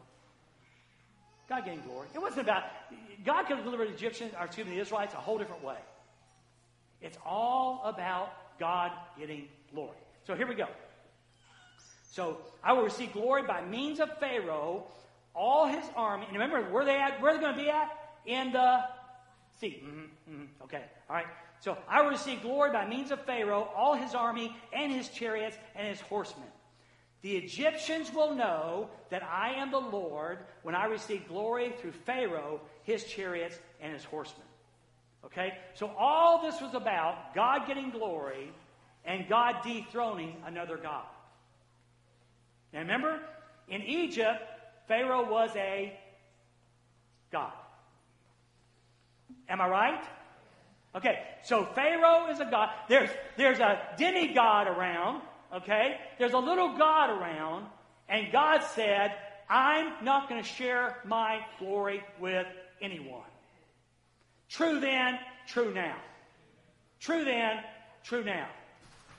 God 1.48 1.64
getting 1.64 1.82
glory. 1.82 2.08
It 2.14 2.20
wasn't 2.20 2.42
about 2.42 2.64
God 3.24 3.44
could 3.44 3.56
have 3.56 3.64
delivered 3.64 3.88
the 3.88 3.94
Egyptians, 3.94 4.32
or 4.38 4.46
excuse 4.46 4.66
me, 4.66 4.74
the 4.74 4.80
Israelites 4.80 5.14
a 5.14 5.18
whole 5.18 5.38
different 5.38 5.62
way. 5.62 5.78
It's 7.00 7.18
all 7.24 7.82
about 7.84 8.30
God 8.58 8.92
getting 9.18 9.48
glory. 9.72 9.96
So 10.26 10.34
here 10.34 10.46
we 10.46 10.54
go. 10.54 10.68
So 12.10 12.38
I 12.62 12.72
will 12.74 12.82
receive 12.82 13.12
glory 13.12 13.42
by 13.42 13.64
means 13.64 13.98
of 13.98 14.18
Pharaoh, 14.18 14.84
all 15.34 15.66
his 15.66 15.84
army. 15.96 16.26
And 16.28 16.34
remember, 16.34 16.70
where 16.70 16.84
they 16.84 16.96
at? 16.96 17.20
Where 17.22 17.34
they 17.34 17.40
going 17.40 17.56
to 17.56 17.60
be 17.60 17.70
at? 17.70 17.88
In 18.26 18.52
the 18.52 18.80
sea. 19.60 19.82
Mm-hmm, 19.84 20.32
mm-hmm. 20.32 20.64
Okay. 20.64 20.82
All 21.08 21.16
right. 21.16 21.26
So 21.60 21.78
I 21.88 22.02
will 22.02 22.10
receive 22.10 22.42
glory 22.42 22.72
by 22.72 22.86
means 22.86 23.12
of 23.12 23.24
Pharaoh, 23.24 23.68
all 23.76 23.94
his 23.94 24.14
army, 24.14 24.54
and 24.72 24.92
his 24.92 25.08
chariots, 25.08 25.56
and 25.74 25.86
his 25.88 26.00
horsemen. 26.00 26.48
The 27.22 27.36
Egyptians 27.36 28.12
will 28.12 28.34
know 28.34 28.90
that 29.10 29.22
I 29.22 29.52
am 29.54 29.70
the 29.70 29.78
Lord 29.78 30.40
when 30.62 30.74
I 30.74 30.86
receive 30.86 31.28
glory 31.28 31.72
through 31.80 31.92
Pharaoh, 31.92 32.60
his 32.82 33.04
chariots, 33.04 33.58
and 33.80 33.92
his 33.92 34.04
horsemen. 34.04 34.46
Okay? 35.24 35.54
So 35.74 35.92
all 35.96 36.42
this 36.42 36.60
was 36.60 36.74
about 36.74 37.32
God 37.32 37.68
getting 37.68 37.90
glory 37.90 38.50
and 39.04 39.28
God 39.28 39.56
dethroning 39.64 40.36
another 40.46 40.76
God. 40.76 41.04
Now 42.72 42.80
remember, 42.80 43.20
in 43.68 43.82
Egypt, 43.82 44.42
Pharaoh 44.88 45.30
was 45.30 45.50
a 45.56 45.92
God. 47.30 47.52
Am 49.48 49.60
I 49.60 49.68
right? 49.68 50.04
Okay, 50.94 51.18
so 51.42 51.64
Pharaoh 51.74 52.30
is 52.30 52.40
a 52.40 52.44
God. 52.44 52.70
There's, 52.88 53.10
there's 53.36 53.58
a 53.58 53.80
demigod 53.96 54.68
around, 54.68 55.22
okay? 55.54 55.96
There's 56.18 56.34
a 56.34 56.38
little 56.38 56.76
God 56.76 57.10
around, 57.10 57.66
and 58.08 58.30
God 58.30 58.62
said, 58.74 59.12
I'm 59.48 60.04
not 60.04 60.28
going 60.28 60.42
to 60.42 60.48
share 60.48 60.98
my 61.04 61.40
glory 61.58 62.02
with 62.20 62.46
anyone. 62.80 63.22
True 64.48 64.80
then, 64.80 65.18
true 65.46 65.72
now. 65.72 65.96
True 67.00 67.24
then, 67.24 67.60
true 68.04 68.22
now. 68.22 68.48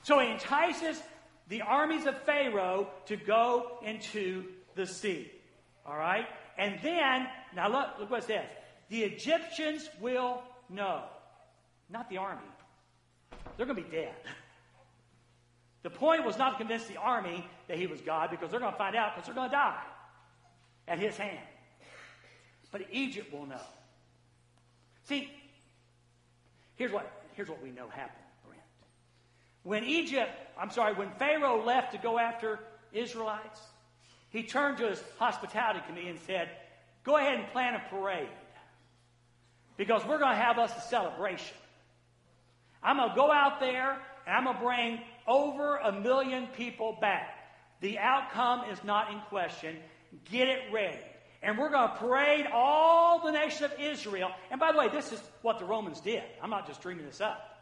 So 0.03 0.19
he 0.19 0.31
entices 0.31 1.01
the 1.47 1.61
armies 1.61 2.05
of 2.05 2.21
Pharaoh 2.23 2.89
to 3.07 3.15
go 3.15 3.79
into 3.83 4.45
the 4.75 4.85
sea. 4.85 5.31
All 5.85 5.97
right? 5.97 6.25
And 6.57 6.79
then, 6.81 7.27
now 7.55 7.69
look, 7.69 7.99
look 7.99 8.11
what 8.11 8.23
it 8.23 8.27
says. 8.27 8.45
The 8.89 9.03
Egyptians 9.03 9.89
will 9.99 10.41
know. 10.69 11.03
Not 11.89 12.09
the 12.09 12.17
army. 12.17 12.41
They're 13.57 13.65
going 13.65 13.77
to 13.77 13.83
be 13.83 13.95
dead. 13.95 14.13
The 15.83 15.89
point 15.89 16.25
was 16.25 16.37
not 16.37 16.51
to 16.51 16.57
convince 16.57 16.85
the 16.85 16.97
army 16.97 17.45
that 17.67 17.77
he 17.77 17.87
was 17.87 17.99
God 18.01 18.29
because 18.29 18.49
they're 18.51 18.59
going 18.59 18.71
to 18.71 18.77
find 18.77 18.95
out 18.95 19.15
because 19.15 19.25
they're 19.25 19.35
going 19.35 19.49
to 19.49 19.55
die 19.55 19.83
at 20.87 20.97
his 20.97 21.17
hand. 21.17 21.45
But 22.71 22.83
Egypt 22.91 23.31
will 23.31 23.45
know. 23.45 23.61
See, 25.03 25.29
here's 26.75 26.91
what, 26.91 27.11
here's 27.33 27.49
what 27.49 27.61
we 27.61 27.71
know 27.71 27.87
happened. 27.89 28.22
When 29.63 29.83
Egypt, 29.83 30.31
I'm 30.59 30.69
sorry, 30.69 30.93
when 30.93 31.11
Pharaoh 31.11 31.63
left 31.63 31.93
to 31.93 31.97
go 31.97 32.19
after 32.19 32.59
Israelites, 32.91 33.59
he 34.29 34.43
turned 34.43 34.77
to 34.77 34.89
his 34.89 35.03
hospitality 35.19 35.79
committee 35.87 36.09
and 36.09 36.19
said, 36.21 36.49
Go 37.03 37.17
ahead 37.17 37.39
and 37.39 37.47
plan 37.49 37.75
a 37.75 37.89
parade 37.89 38.29
because 39.77 40.05
we're 40.05 40.19
going 40.19 40.35
to 40.35 40.41
have 40.41 40.57
us 40.57 40.71
a 40.77 40.81
celebration. 40.81 41.57
I'm 42.81 42.97
going 42.97 43.09
to 43.09 43.15
go 43.15 43.31
out 43.31 43.59
there 43.59 43.97
and 44.25 44.35
I'm 44.35 44.45
going 44.45 44.57
to 44.57 44.63
bring 44.63 44.99
over 45.27 45.77
a 45.77 45.91
million 45.91 46.47
people 46.47 46.97
back. 46.99 47.37
The 47.81 47.99
outcome 47.99 48.69
is 48.71 48.81
not 48.83 49.11
in 49.11 49.19
question. 49.29 49.75
Get 50.31 50.47
it 50.47 50.59
ready. 50.71 50.99
And 51.41 51.57
we're 51.57 51.69
going 51.69 51.89
to 51.89 51.95
parade 51.95 52.45
all 52.53 53.25
the 53.25 53.31
nation 53.31 53.65
of 53.65 53.73
Israel. 53.77 54.29
And 54.49 54.59
by 54.59 54.71
the 54.71 54.77
way, 54.77 54.87
this 54.87 55.11
is 55.11 55.21
what 55.41 55.59
the 55.59 55.65
Romans 55.65 55.99
did. 55.99 56.23
I'm 56.41 56.49
not 56.49 56.67
just 56.67 56.81
dreaming 56.81 57.05
this 57.05 57.19
up. 57.19 57.52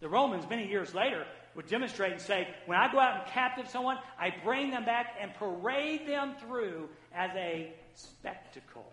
The 0.00 0.08
Romans, 0.08 0.44
many 0.48 0.68
years 0.68 0.94
later, 0.94 1.26
would 1.54 1.66
demonstrate 1.66 2.12
and 2.12 2.20
say, 2.20 2.48
when 2.66 2.78
I 2.78 2.90
go 2.92 3.00
out 3.00 3.22
and 3.22 3.26
captive 3.32 3.68
someone, 3.68 3.98
I 4.18 4.32
bring 4.44 4.70
them 4.70 4.84
back 4.84 5.16
and 5.20 5.34
parade 5.34 6.06
them 6.06 6.34
through 6.46 6.88
as 7.14 7.30
a 7.34 7.72
spectacle. 7.94 8.92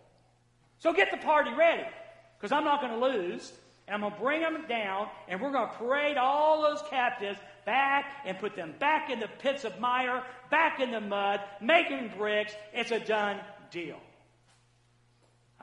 So 0.79 0.93
get 0.93 1.11
the 1.11 1.17
party 1.17 1.53
ready, 1.53 1.83
because 2.37 2.51
I'm 2.51 2.63
not 2.63 2.81
going 2.81 2.99
to 2.99 3.05
lose. 3.05 3.51
And 3.87 3.93
I'm 3.93 4.01
going 4.01 4.13
to 4.13 4.19
bring 4.19 4.41
them 4.41 4.65
down, 4.67 5.09
and 5.27 5.39
we're 5.39 5.51
going 5.51 5.69
to 5.69 5.75
parade 5.75 6.17
all 6.17 6.63
those 6.63 6.81
captives 6.89 7.37
back 7.67 8.05
and 8.25 8.35
put 8.39 8.55
them 8.55 8.73
back 8.79 9.11
in 9.11 9.19
the 9.19 9.27
pits 9.27 9.63
of 9.63 9.79
mire, 9.79 10.23
back 10.49 10.79
in 10.79 10.89
the 10.89 10.99
mud, 10.99 11.39
making 11.61 12.11
bricks. 12.17 12.51
It's 12.73 12.89
a 12.89 12.99
done 12.99 13.39
deal. 13.69 13.99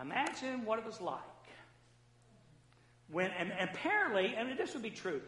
Imagine 0.01 0.65
what 0.65 0.79
it 0.79 0.85
was 0.85 1.01
like 1.01 1.19
when, 3.13 3.31
and, 3.39 3.53
and 3.53 3.71
apparently, 3.71 4.35
and 4.37 4.59
this 4.59 4.73
would 4.73 4.83
be 4.83 4.91
true, 4.91 5.21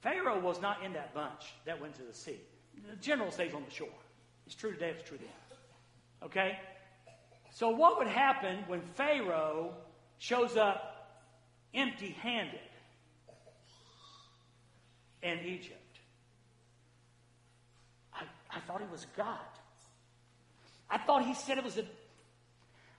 Pharaoh 0.00 0.40
was 0.40 0.60
not 0.60 0.84
in 0.84 0.92
that 0.94 1.12
bunch 1.14 1.42
that 1.66 1.80
went 1.80 1.94
to 1.96 2.02
the 2.02 2.14
sea. 2.14 2.38
The 2.88 2.96
general 2.96 3.30
stays 3.30 3.54
on 3.54 3.64
the 3.64 3.70
shore. 3.70 3.88
It's 4.46 4.54
true 4.54 4.72
today, 4.72 4.90
it's 4.90 5.08
true 5.08 5.18
then. 5.18 5.58
Okay? 6.22 6.58
So, 7.50 7.70
what 7.70 7.98
would 7.98 8.08
happen 8.08 8.58
when 8.66 8.80
Pharaoh 8.94 9.74
shows 10.18 10.56
up 10.56 11.20
empty 11.72 12.10
handed 12.20 12.60
in 15.22 15.38
Egypt? 15.40 15.80
I, 18.12 18.24
I 18.50 18.60
thought 18.60 18.80
he 18.80 18.86
was 18.90 19.06
God. 19.16 19.38
I 20.90 20.98
thought 20.98 21.24
he 21.24 21.34
said 21.34 21.58
it 21.58 21.64
was 21.64 21.78
a 21.78 21.84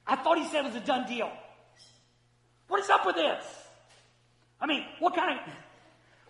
I 0.07 0.15
thought 0.15 0.37
he 0.37 0.45
said 0.47 0.65
it 0.65 0.73
was 0.73 0.75
a 0.75 0.85
done 0.85 1.07
deal. 1.07 1.31
What 2.67 2.83
is 2.83 2.89
up 2.89 3.05
with 3.05 3.15
this? 3.15 3.64
I 4.59 4.67
mean, 4.67 4.85
what 4.99 5.15
kind 5.15 5.39
of 5.39 5.45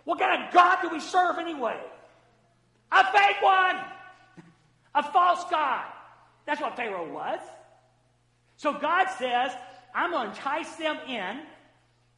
what 0.04 0.18
kind 0.20 0.44
of 0.44 0.52
God 0.52 0.78
do 0.82 0.88
we 0.90 1.00
serve 1.00 1.38
anyway? 1.38 1.80
A 2.92 3.04
fake 3.12 3.42
one, 3.42 3.76
a 4.94 5.02
false 5.02 5.44
God. 5.50 5.84
That's 6.46 6.60
what 6.60 6.76
Pharaoh 6.76 7.12
was. 7.12 7.40
So 8.56 8.72
God 8.72 9.08
says, 9.18 9.50
I'm 9.94 10.12
going 10.12 10.30
to 10.30 10.36
entice 10.36 10.76
them 10.76 10.96
in, 11.08 11.40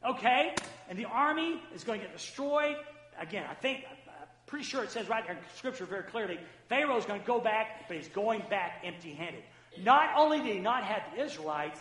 okay? 0.07 0.53
And 0.87 0.97
the 0.97 1.05
army 1.05 1.61
is 1.73 1.83
going 1.83 1.99
to 1.99 2.05
get 2.05 2.15
destroyed. 2.15 2.77
Again, 3.19 3.45
I 3.49 3.55
think, 3.55 3.85
I'm 4.07 4.27
pretty 4.45 4.65
sure 4.65 4.83
it 4.83 4.91
says 4.91 5.09
right 5.09 5.25
there 5.25 5.35
in 5.35 5.41
Scripture 5.55 5.85
very 5.85 6.03
clearly, 6.03 6.39
Pharaoh 6.69 6.97
is 6.97 7.05
going 7.05 7.19
to 7.21 7.27
go 7.27 7.39
back, 7.39 7.87
but 7.87 7.97
he's 7.97 8.07
going 8.07 8.43
back 8.49 8.83
empty 8.83 9.13
handed. 9.13 9.43
Not 9.81 10.11
only 10.15 10.39
did 10.39 10.55
he 10.55 10.59
not 10.59 10.83
have 10.83 11.01
the 11.15 11.23
Israelites, 11.23 11.79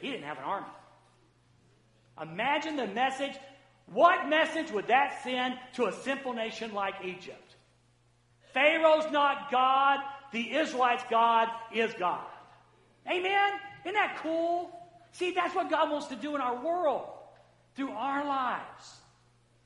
he 0.00 0.10
didn't 0.10 0.24
have 0.24 0.38
an 0.38 0.44
army. 0.44 0.66
Imagine 2.20 2.76
the 2.76 2.86
message. 2.86 3.34
What 3.92 4.28
message 4.28 4.70
would 4.70 4.86
that 4.86 5.20
send 5.24 5.58
to 5.74 5.86
a 5.86 5.92
simple 5.92 6.32
nation 6.32 6.72
like 6.72 6.94
Egypt? 7.04 7.56
Pharaoh's 8.52 9.10
not 9.10 9.50
God, 9.50 10.00
the 10.32 10.52
Israelites' 10.52 11.04
God 11.10 11.48
is 11.74 11.92
God. 11.98 12.24
Amen? 13.10 13.52
Isn't 13.84 13.94
that 13.94 14.18
cool? 14.22 14.70
See, 15.12 15.32
that's 15.32 15.54
what 15.54 15.70
God 15.70 15.90
wants 15.90 16.06
to 16.08 16.16
do 16.16 16.34
in 16.34 16.40
our 16.40 16.62
world. 16.64 17.08
Through 17.74 17.90
our 17.90 18.24
lives, 18.24 18.96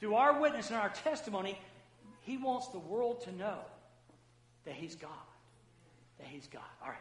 through 0.00 0.14
our 0.14 0.40
witness 0.40 0.68
and 0.68 0.78
our 0.78 0.90
testimony, 0.90 1.58
He 2.22 2.36
wants 2.36 2.68
the 2.68 2.78
world 2.78 3.22
to 3.24 3.32
know 3.32 3.58
that 4.64 4.74
He's 4.74 4.94
God. 4.94 5.10
That 6.18 6.28
He's 6.28 6.46
God. 6.46 6.62
All 6.82 6.88
right. 6.88 6.98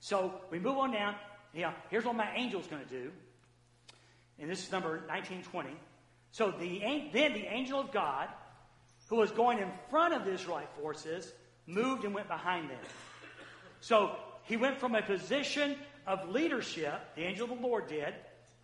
So 0.00 0.34
we 0.50 0.58
move 0.58 0.78
on 0.78 0.92
down. 0.92 1.14
Yeah, 1.54 1.72
here's 1.90 2.04
what 2.04 2.16
my 2.16 2.26
angel's 2.26 2.66
going 2.66 2.82
to 2.82 2.88
do. 2.88 3.10
And 4.38 4.50
this 4.50 4.64
is 4.64 4.72
number 4.72 4.90
1920. 5.08 5.70
So 6.32 6.50
the, 6.50 6.80
then 7.12 7.34
the 7.34 7.46
angel 7.46 7.78
of 7.80 7.92
God, 7.92 8.28
who 9.08 9.16
was 9.16 9.30
going 9.30 9.58
in 9.58 9.70
front 9.90 10.14
of 10.14 10.24
the 10.24 10.32
Israelite 10.32 10.68
forces, 10.80 11.30
moved 11.66 12.04
and 12.04 12.14
went 12.14 12.28
behind 12.28 12.70
them. 12.70 12.78
So 13.80 14.16
he 14.44 14.56
went 14.56 14.78
from 14.78 14.94
a 14.94 15.02
position 15.02 15.76
of 16.06 16.28
leadership, 16.30 17.00
the 17.14 17.22
angel 17.22 17.50
of 17.50 17.58
the 17.58 17.66
Lord 17.66 17.88
did, 17.88 18.14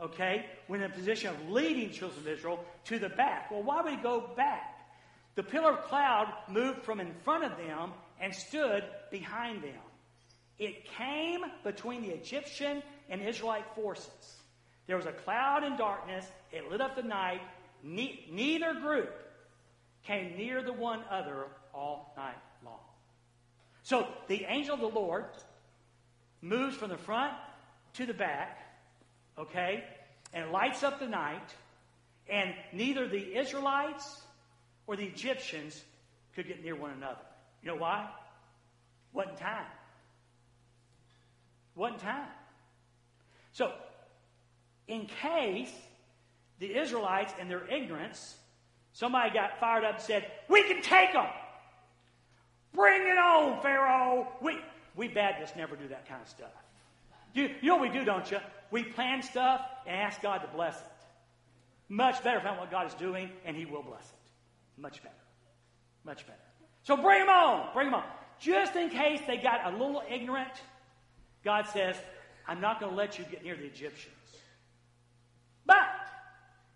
okay, 0.00 0.46
went 0.68 0.82
in 0.82 0.90
a 0.90 0.94
position 0.94 1.30
of 1.30 1.50
leading 1.50 1.90
children 1.90 2.20
of 2.20 2.28
Israel 2.28 2.64
to 2.86 2.98
the 2.98 3.08
back. 3.08 3.50
Well, 3.50 3.62
why 3.62 3.82
would 3.82 3.92
he 3.92 3.98
go 3.98 4.32
back? 4.36 4.74
The 5.34 5.42
pillar 5.42 5.72
of 5.72 5.84
cloud 5.84 6.32
moved 6.48 6.82
from 6.82 7.00
in 7.00 7.12
front 7.24 7.44
of 7.44 7.56
them 7.58 7.92
and 8.20 8.34
stood 8.34 8.82
behind 9.10 9.62
them. 9.62 9.80
It 10.58 10.86
came 10.96 11.42
between 11.62 12.02
the 12.02 12.08
Egyptian 12.08 12.82
and 13.08 13.22
Israelite 13.22 13.64
forces. 13.76 14.37
There 14.88 14.96
was 14.96 15.06
a 15.06 15.12
cloud 15.12 15.62
and 15.62 15.78
darkness. 15.78 16.26
It 16.50 16.68
lit 16.68 16.80
up 16.80 16.96
the 16.96 17.02
night. 17.02 17.40
Ne- 17.84 18.26
neither 18.32 18.74
group 18.74 19.14
came 20.04 20.36
near 20.36 20.62
the 20.62 20.72
one 20.72 21.02
other 21.10 21.44
all 21.72 22.12
night 22.16 22.38
long. 22.64 22.80
So 23.84 24.08
the 24.26 24.44
angel 24.48 24.74
of 24.74 24.80
the 24.80 24.88
Lord 24.88 25.26
moves 26.40 26.74
from 26.76 26.88
the 26.88 26.96
front 26.96 27.34
to 27.94 28.06
the 28.06 28.14
back, 28.14 28.58
okay, 29.38 29.84
and 30.32 30.50
lights 30.50 30.82
up 30.82 30.98
the 30.98 31.06
night, 31.06 31.54
and 32.28 32.54
neither 32.72 33.06
the 33.06 33.38
Israelites 33.38 34.22
or 34.86 34.96
the 34.96 35.04
Egyptians 35.04 35.82
could 36.34 36.48
get 36.48 36.64
near 36.64 36.74
one 36.74 36.92
another. 36.92 37.20
You 37.62 37.68
know 37.68 37.76
why? 37.76 38.08
Wasn't 39.12 39.36
time. 39.36 39.66
One 41.74 41.98
time. 41.98 42.28
So, 43.52 43.72
in 44.88 45.06
case 45.22 45.72
the 46.58 46.76
Israelites, 46.76 47.32
in 47.40 47.48
their 47.48 47.66
ignorance, 47.68 48.34
somebody 48.92 49.30
got 49.30 49.60
fired 49.60 49.84
up 49.84 49.94
and 49.94 50.02
said, 50.02 50.30
We 50.48 50.64
can 50.64 50.82
take 50.82 51.12
them. 51.12 51.26
Bring 52.74 53.02
it 53.02 53.18
on, 53.18 53.62
Pharaoh. 53.62 54.28
We, 54.42 54.58
we 54.96 55.08
Baptists 55.08 55.56
never 55.56 55.76
do 55.76 55.88
that 55.88 56.08
kind 56.08 56.20
of 56.20 56.28
stuff. 56.28 56.50
You, 57.34 57.54
you 57.60 57.68
know 57.68 57.76
what 57.76 57.92
we 57.92 57.98
do, 57.98 58.04
don't 58.04 58.28
you? 58.30 58.38
We 58.70 58.82
plan 58.82 59.22
stuff 59.22 59.60
and 59.86 59.96
ask 59.96 60.20
God 60.20 60.38
to 60.38 60.48
bless 60.48 60.76
it. 60.76 60.86
Much 61.88 62.22
better 62.22 62.40
find 62.40 62.58
what 62.58 62.70
God 62.70 62.86
is 62.86 62.94
doing, 62.94 63.30
and 63.44 63.56
He 63.56 63.64
will 63.64 63.82
bless 63.82 64.02
it. 64.02 64.80
Much 64.80 65.02
better. 65.02 65.14
Much 66.04 66.26
better. 66.26 66.38
So 66.82 66.96
bring 66.96 67.20
them 67.20 67.28
on. 67.28 67.72
Bring 67.72 67.86
them 67.86 67.94
on. 67.94 68.04
Just 68.40 68.76
in 68.76 68.90
case 68.90 69.20
they 69.26 69.36
got 69.36 69.72
a 69.72 69.76
little 69.76 70.02
ignorant 70.10 70.52
God 71.44 71.66
says, 71.72 71.96
I'm 72.46 72.60
not 72.60 72.80
going 72.80 72.92
to 72.92 72.96
let 72.96 73.18
you 73.18 73.24
get 73.30 73.44
near 73.44 73.56
the 73.56 73.64
Egyptians. 73.64 74.14
But 75.68 75.76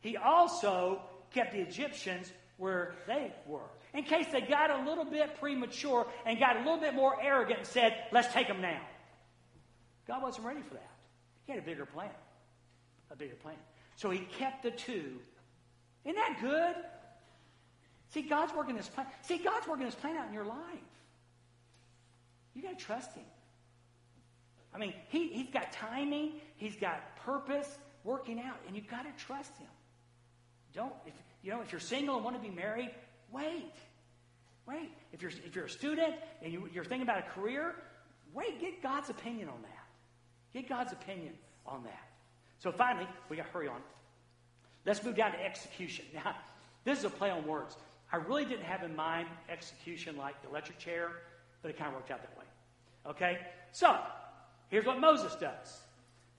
he 0.02 0.16
also 0.16 1.00
kept 1.32 1.52
the 1.52 1.60
Egyptians 1.60 2.30
where 2.58 2.94
they 3.08 3.32
were. 3.46 3.70
In 3.94 4.04
case 4.04 4.26
they 4.30 4.42
got 4.42 4.70
a 4.70 4.88
little 4.88 5.04
bit 5.04 5.40
premature 5.40 6.06
and 6.24 6.38
got 6.38 6.56
a 6.56 6.58
little 6.60 6.78
bit 6.78 6.94
more 6.94 7.20
arrogant 7.20 7.60
and 7.60 7.66
said, 7.66 7.94
let's 8.12 8.32
take 8.32 8.46
them 8.46 8.60
now. 8.60 8.80
God 10.06 10.22
wasn't 10.22 10.46
ready 10.46 10.60
for 10.60 10.74
that. 10.74 10.90
He 11.46 11.52
had 11.52 11.60
a 11.60 11.64
bigger 11.64 11.86
plan. 11.86 12.10
A 13.10 13.16
bigger 13.16 13.34
plan. 13.34 13.56
So 13.96 14.10
he 14.10 14.20
kept 14.38 14.62
the 14.62 14.70
two. 14.70 15.18
Isn't 16.04 16.16
that 16.16 16.38
good? 16.40 16.76
See, 18.10 18.22
God's 18.22 18.52
working 18.54 18.76
this 18.76 18.88
plan. 18.88 19.06
See, 19.22 19.38
God's 19.38 19.66
working 19.66 19.86
this 19.86 19.94
plan 19.94 20.16
out 20.16 20.28
in 20.28 20.34
your 20.34 20.44
life. 20.44 20.58
You 22.54 22.62
got 22.62 22.78
to 22.78 22.84
trust 22.84 23.14
him. 23.14 23.24
I 24.74 24.78
mean, 24.78 24.94
he, 25.08 25.28
he's 25.28 25.50
got 25.50 25.72
timing, 25.72 26.32
he's 26.56 26.76
got 26.76 27.16
purpose, 27.24 27.78
working 28.04 28.40
out, 28.40 28.56
and 28.66 28.76
you've 28.76 28.88
got 28.88 29.02
to 29.02 29.24
trust 29.24 29.56
Him. 29.58 29.68
Don't, 30.74 30.92
if, 31.06 31.14
you 31.42 31.50
know, 31.50 31.60
if 31.60 31.72
you're 31.72 31.80
single 31.80 32.16
and 32.16 32.24
want 32.24 32.40
to 32.40 32.42
be 32.42 32.54
married, 32.54 32.90
wait. 33.30 33.74
Wait. 34.66 34.90
If 35.12 35.22
you're, 35.22 35.32
if 35.44 35.54
you're 35.54 35.66
a 35.66 35.70
student 35.70 36.14
and 36.42 36.52
you, 36.52 36.68
you're 36.72 36.84
thinking 36.84 37.02
about 37.02 37.18
a 37.18 37.30
career, 37.30 37.74
wait. 38.32 38.60
Get 38.60 38.82
God's 38.82 39.10
opinion 39.10 39.48
on 39.48 39.60
that. 39.62 39.86
Get 40.52 40.68
God's 40.68 40.92
opinion 40.92 41.34
on 41.66 41.82
that. 41.84 42.08
So 42.58 42.70
finally, 42.70 43.06
we 43.28 43.36
got 43.36 43.46
to 43.46 43.52
hurry 43.52 43.68
on. 43.68 43.80
Let's 44.84 45.02
move 45.02 45.16
down 45.16 45.32
to 45.32 45.44
execution. 45.44 46.04
Now, 46.14 46.36
this 46.84 46.98
is 46.98 47.04
a 47.04 47.10
play 47.10 47.30
on 47.30 47.46
words. 47.46 47.76
I 48.12 48.16
really 48.16 48.44
didn't 48.44 48.64
have 48.64 48.82
in 48.82 48.96
mind 48.96 49.28
execution 49.48 50.16
like 50.16 50.40
the 50.42 50.48
electric 50.48 50.78
chair, 50.78 51.10
but 51.62 51.70
it 51.70 51.78
kind 51.78 51.88
of 51.88 51.94
worked 51.94 52.10
out 52.10 52.20
that 52.22 52.36
way. 52.36 52.44
Okay? 53.06 53.38
So, 53.70 53.96
here's 54.68 54.84
what 54.84 55.00
Moses 55.00 55.34
does. 55.36 55.80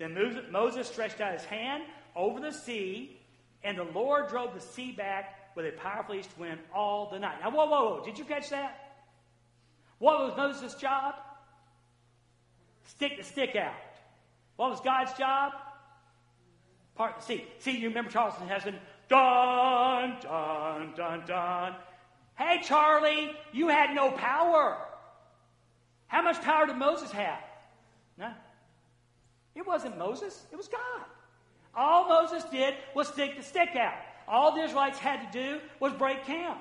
Then 0.04 0.51
Moses 0.51 0.88
stretched 0.88 1.22
out 1.22 1.32
his 1.32 1.45
hand 1.45 1.84
over 2.14 2.41
the 2.41 2.51
sea, 2.51 3.18
and 3.64 3.78
the 3.78 3.86
Lord 3.86 4.28
drove 4.28 4.54
the 4.54 4.60
sea 4.60 4.91
back 4.91 5.56
with 5.56 5.66
a 5.66 5.72
powerful 5.72 6.16
east 6.16 6.38
wind 6.38 6.60
all 6.76 7.10
the 7.10 7.20
night. 7.20 7.38
Now, 7.41 7.51
whoa, 7.51 7.66
whoa, 7.68 7.95
whoa. 7.95 8.04
Did 8.04 8.20
you 8.20 8.26
catch 8.26 8.49
that? 8.49 8.97
What 9.99 10.20
was 10.20 10.36
Moses' 10.36 10.76
job? 10.76 11.16
Stick 12.84 13.18
the 13.18 13.24
stick 13.24 13.56
out. 13.56 13.72
What 14.58 14.72
was 14.72 14.82
God's 14.82 15.14
job? 15.14 15.54
Part 16.95 17.20
the 17.20 17.24
sea. 17.24 17.47
See, 17.60 17.78
you 17.78 17.88
remember 17.88 18.12
Charlton 18.12 18.47
Heston? 18.49 18.76
Dun, 19.08 20.18
dun, 20.22 20.93
dun, 20.97 21.24
dun. 21.26 21.76
Hey, 22.36 22.60
Charlie, 22.62 23.32
you 23.54 23.70
had 23.70 23.95
no 23.95 24.12
power. 24.12 24.78
How 26.08 26.22
much 26.22 26.41
power 26.41 26.68
did 26.68 26.76
Moses 26.76 27.10
have? 27.12 27.39
It 29.56 29.66
wasn't 29.66 29.97
Moses, 29.97 30.45
it 30.51 30.56
was 30.56 30.68
God. 30.68 31.06
All 31.76 32.08
Moses 32.08 32.43
did 32.51 32.76
was 32.95 33.08
stick 33.08 33.38
the 33.38 33.43
stick 33.43 33.76
out. 33.76 33.95
All 34.28 34.56
the 34.56 34.62
Israelites 34.62 34.99
had 34.99 35.32
to 35.32 35.39
do 35.39 35.60
was 35.80 35.93
break 35.93 36.26
camp. 36.26 36.60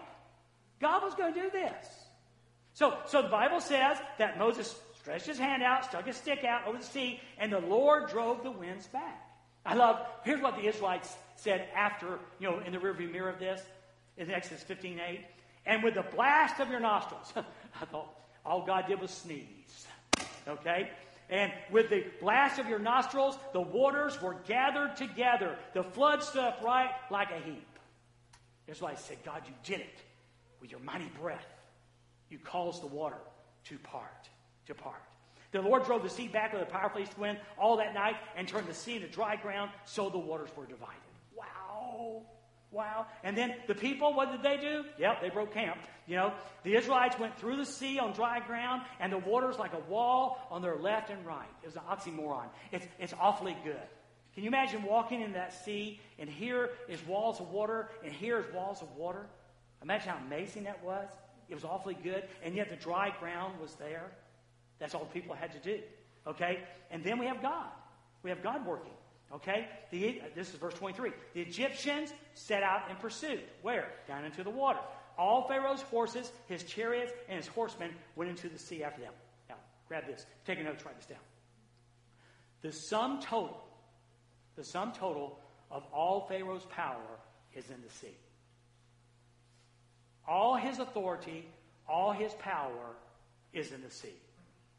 God 0.81 1.03
was 1.03 1.15
going 1.15 1.35
to 1.35 1.41
do 1.41 1.51
this. 1.51 1.87
So, 2.75 2.97
so 3.07 3.23
the 3.23 3.29
Bible 3.29 3.61
says 3.61 3.99
that 4.19 4.39
Moses 4.39 4.75
stretched 5.01 5.27
his 5.27 5.39
hand 5.39 5.63
out, 5.63 5.85
stuck 5.85 6.07
his 6.07 6.17
stick 6.17 6.45
out 6.45 6.67
over 6.67 6.79
the 6.79 6.85
sea, 6.85 7.21
and 7.39 7.53
the 7.53 7.61
Lord 7.61 8.09
drove 8.09 8.43
the 8.43 8.51
winds 8.51 8.87
back. 8.87 9.21
I 9.65 9.75
love, 9.75 10.05
here's 10.25 10.41
what 10.41 10.57
the 10.57 10.67
Israelites 10.67 11.15
said 11.37 11.69
after, 11.75 12.19
you 12.41 12.51
know, 12.51 12.61
in 12.61 12.73
the 12.73 12.79
rearview 12.79 13.11
mirror 13.13 13.29
of 13.29 13.39
this, 13.39 13.63
in 14.17 14.31
Exodus 14.31 14.63
15 14.63 15.01
8. 15.01 15.21
And 15.67 15.83
with 15.83 15.95
the 15.95 16.03
blast 16.03 16.61
of 16.61 16.69
your 16.71 16.81
nostrils, 16.81 17.33
I 17.37 17.85
thought 17.85 18.13
all 18.45 18.67
God 18.67 18.87
did 18.89 19.01
was 19.01 19.11
sneeze. 19.11 19.87
Okay? 20.49 20.91
And 21.31 21.53
with 21.71 21.89
the 21.89 22.05
blast 22.21 22.59
of 22.59 22.69
your 22.69 22.79
nostrils, 22.79 23.39
the 23.53 23.61
waters 23.61 24.21
were 24.21 24.37
gathered 24.47 24.97
together. 24.97 25.57
The 25.73 25.83
flood 25.83 26.23
stood 26.23 26.45
up 26.45 26.61
right 26.63 26.91
like 27.11 27.31
a 27.31 27.39
heap. 27.39 27.67
That's 28.67 28.81
why 28.81 28.93
I 28.93 28.95
said, 28.97 29.19
God, 29.25 29.43
you 29.47 29.55
did 29.65 29.81
it 29.81 30.03
with 30.61 30.71
your 30.71 30.81
mighty 30.81 31.11
breath. 31.21 31.47
You 32.29 32.39
caused 32.39 32.83
the 32.83 32.87
water 32.87 33.19
to 33.65 33.79
part, 33.79 34.29
to 34.67 34.75
part. 34.75 35.03
The 35.53 35.61
Lord 35.61 35.85
drove 35.85 36.03
the 36.03 36.09
sea 36.09 36.29
back 36.29 36.53
with 36.53 36.63
a 36.63 36.67
powerful 36.67 37.01
east 37.01 37.19
wind 37.19 37.39
all 37.59 37.77
that 37.77 37.93
night 37.93 38.17
and 38.37 38.49
turned 38.49 38.67
the 38.67 38.75
sea 38.75 38.97
into 38.97 39.09
dry 39.09 39.37
ground, 39.37 39.71
so 39.85 40.09
the 40.09 40.19
waters 40.19 40.49
were 40.57 40.65
divided. 40.65 40.97
Wow. 41.37 42.23
Wow. 42.73 43.07
And 43.23 43.37
then 43.37 43.55
the 43.69 43.75
people, 43.75 44.15
what 44.15 44.33
did 44.33 44.43
they 44.43 44.57
do? 44.57 44.85
Yep, 44.99 45.21
they 45.21 45.29
broke 45.29 45.53
camp. 45.53 45.79
You 46.07 46.17
know, 46.17 46.33
the 46.65 46.75
Israelites 46.75 47.19
went 47.19 47.39
through 47.39 47.57
the 47.57 47.67
sea 47.67 47.99
on 47.99 48.13
dry 48.13 48.41
ground, 48.41 48.83
and 48.99 49.13
the 49.13 49.19
water's 49.19 49.59
like 49.59 49.75
a 49.75 49.91
wall 49.91 50.39
on 50.51 50.63
their 50.63 50.77
left 50.77 51.11
and 51.11 51.25
right. 51.25 51.49
It 51.63 51.67
was 51.67 51.77
an 51.77 51.83
oxymoron. 51.89 52.47
It's, 52.73 52.87
it's 52.99 53.15
awfully 53.21 53.57
good. 53.63 53.77
Can 54.35 54.45
you 54.45 54.49
imagine 54.49 54.83
walking 54.83 55.21
in 55.21 55.35
that 55.35 55.53
sea, 55.65 56.01
and 56.19 56.29
here 56.29 56.71
is 56.89 57.05
walls 57.07 57.39
of 57.41 57.51
water, 57.51 57.91
and 58.03 58.13
here 58.13 58.41
is 58.41 58.47
walls 58.55 58.81
of 58.81 58.91
water? 58.97 59.27
Imagine 59.83 60.09
how 60.09 60.19
amazing 60.27 60.65
that 60.65 60.83
was. 60.83 61.09
It 61.51 61.55
was 61.55 61.65
awfully 61.65 61.97
good, 62.03 62.25
and 62.43 62.55
yet 62.55 62.71
the 62.71 62.77
dry 62.77 63.15
ground 63.21 63.61
was 63.61 63.75
there. 63.75 64.11
That's 64.79 64.95
all 64.95 65.05
the 65.05 65.21
people 65.21 65.35
had 65.35 65.53
to 65.53 65.59
do. 65.59 65.83
Okay? 66.27 66.61
And 66.91 67.05
then 67.05 67.19
we 67.19 67.27
have 67.27 67.43
God. 67.43 67.69
We 68.23 68.31
have 68.31 68.43
God 68.43 68.65
working. 68.67 68.93
Okay? 69.35 69.67
The, 69.91 70.21
this 70.35 70.51
is 70.51 70.57
verse 70.57 70.75
23. 70.75 71.11
The 71.35 71.41
Egyptians 71.41 72.13
set 72.35 72.63
out 72.63 72.91
in 72.91 72.97
pursuit. 72.97 73.41
Where? 73.63 73.89
Down 74.07 74.25
into 74.25 74.45
the 74.45 74.51
water. 74.51 74.81
All 75.19 75.47
Pharaoh's 75.49 75.83
horses, 75.83 76.31
his 76.49 76.63
chariots, 76.65 77.13
and 77.29 77.37
his 77.37 77.47
horsemen 77.47 77.91
went 78.17 78.31
into 78.31 78.49
the 78.49 78.59
sea 78.59 78.83
after 78.83 79.01
them. 79.01 79.13
Now, 79.49 79.57
grab 79.89 80.07
this. 80.07 80.27
Take 80.47 80.59
a 80.59 80.63
note, 80.63 80.85
write 80.85 80.97
this 80.97 81.07
down. 81.07 81.19
The 82.63 82.73
sum 82.73 83.21
total, 83.21 83.63
the 84.57 84.65
sum 84.65 84.93
total 84.93 85.39
of 85.71 85.85
all 85.93 86.27
Pharaoh's 86.29 86.67
power 86.67 87.19
is 87.55 87.69
in 87.71 87.83
the 87.83 87.93
sea. 87.93 88.17
All 90.27 90.57
his 90.57 90.79
authority, 90.79 91.47
all 91.89 92.13
his 92.13 92.33
power 92.35 92.97
is 93.53 93.73
in 93.73 93.83
the 93.83 93.91
sea. 93.91 94.15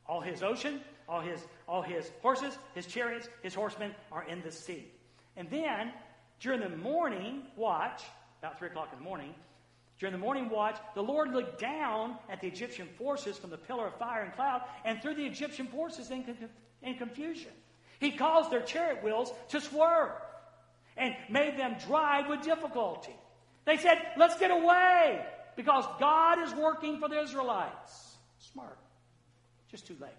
All 0.08 0.22
his 0.22 0.42
ocean, 0.42 0.82
all 1.08 1.22
his, 1.22 1.40
all 1.68 1.82
his 1.82 2.12
horses, 2.22 2.58
his 2.76 2.86
chariots, 2.86 3.28
his 3.42 3.54
horsemen 3.54 3.94
are 4.12 4.24
in 4.24 4.42
the 4.42 4.52
sea. 4.52 4.88
And 5.36 5.50
then, 5.50 5.92
during 6.40 6.60
the 6.60 6.70
morning 6.70 7.44
watch, 7.56 8.02
about 8.40 8.60
3 8.60 8.70
o'clock 8.70 8.90
in 8.92 9.00
the 9.00 9.04
morning, 9.04 9.34
during 10.00 10.12
the 10.12 10.20
morning 10.20 10.50
watch, 10.50 10.78
the 10.96 11.02
Lord 11.02 11.32
looked 11.32 11.60
down 11.60 12.18
at 12.30 12.42
the 12.42 12.48
Egyptian 12.48 12.88
forces 12.98 13.38
from 13.38 13.50
the 13.50 13.58
pillar 13.58 13.88
of 13.88 13.96
fire 13.98 14.24
and 14.24 14.34
cloud 14.34 14.64
and 14.84 15.02
threw 15.02 15.14
the 15.16 15.26
Egyptian 15.26 15.68
forces 15.68 16.12
in, 16.12 16.26
in 16.82 16.96
confusion. 16.96 17.52
He 18.00 18.12
caused 18.12 18.52
their 18.52 18.62
chariot 18.62 19.04
wheels 19.04 19.32
to 19.50 19.62
swerve 19.62 20.12
and 20.98 21.16
made 21.30 21.58
them 21.58 21.78
drive 21.88 22.28
with 22.28 22.42
difficulty. 22.42 23.16
They 23.66 23.78
said, 23.78 23.98
Let's 24.18 24.38
get 24.38 24.52
away 24.52 25.26
because 25.56 25.86
God 26.00 26.40
is 26.40 26.54
working 26.54 27.00
for 27.00 27.08
the 27.08 27.22
Israelites. 27.22 28.18
Smart. 28.40 28.78
Just 29.70 29.88
too 29.88 29.96
late. 30.02 30.12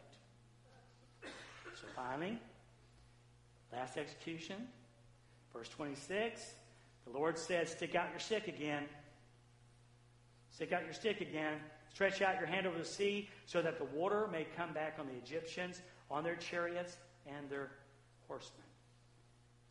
So 1.75 1.87
finally, 1.97 2.39
last 3.73 3.97
execution, 3.97 4.57
verse 5.53 5.69
26, 5.69 6.55
the 7.07 7.11
Lord 7.11 7.39
says, 7.39 7.71
Stick 7.71 7.95
out 7.95 8.11
your 8.11 8.21
stick 8.21 8.49
again. 8.49 8.85
Stick 10.51 10.73
out 10.73 10.85
your 10.85 10.93
stick 10.93 11.21
again. 11.21 11.59
Stretch 11.93 12.23
out 12.23 12.39
your 12.39 12.47
hand 12.47 12.67
over 12.67 12.79
the 12.79 12.85
sea 12.85 13.29
so 13.47 13.63
that 13.63 13.79
the 13.79 13.85
water 13.85 14.29
may 14.31 14.47
come 14.57 14.73
back 14.73 14.97
on 14.99 15.07
the 15.07 15.15
Egyptians, 15.15 15.81
on 16.11 16.25
their 16.25 16.37
chariots, 16.37 16.97
and 17.27 17.49
their 17.49 17.71
horsemen. 18.27 18.63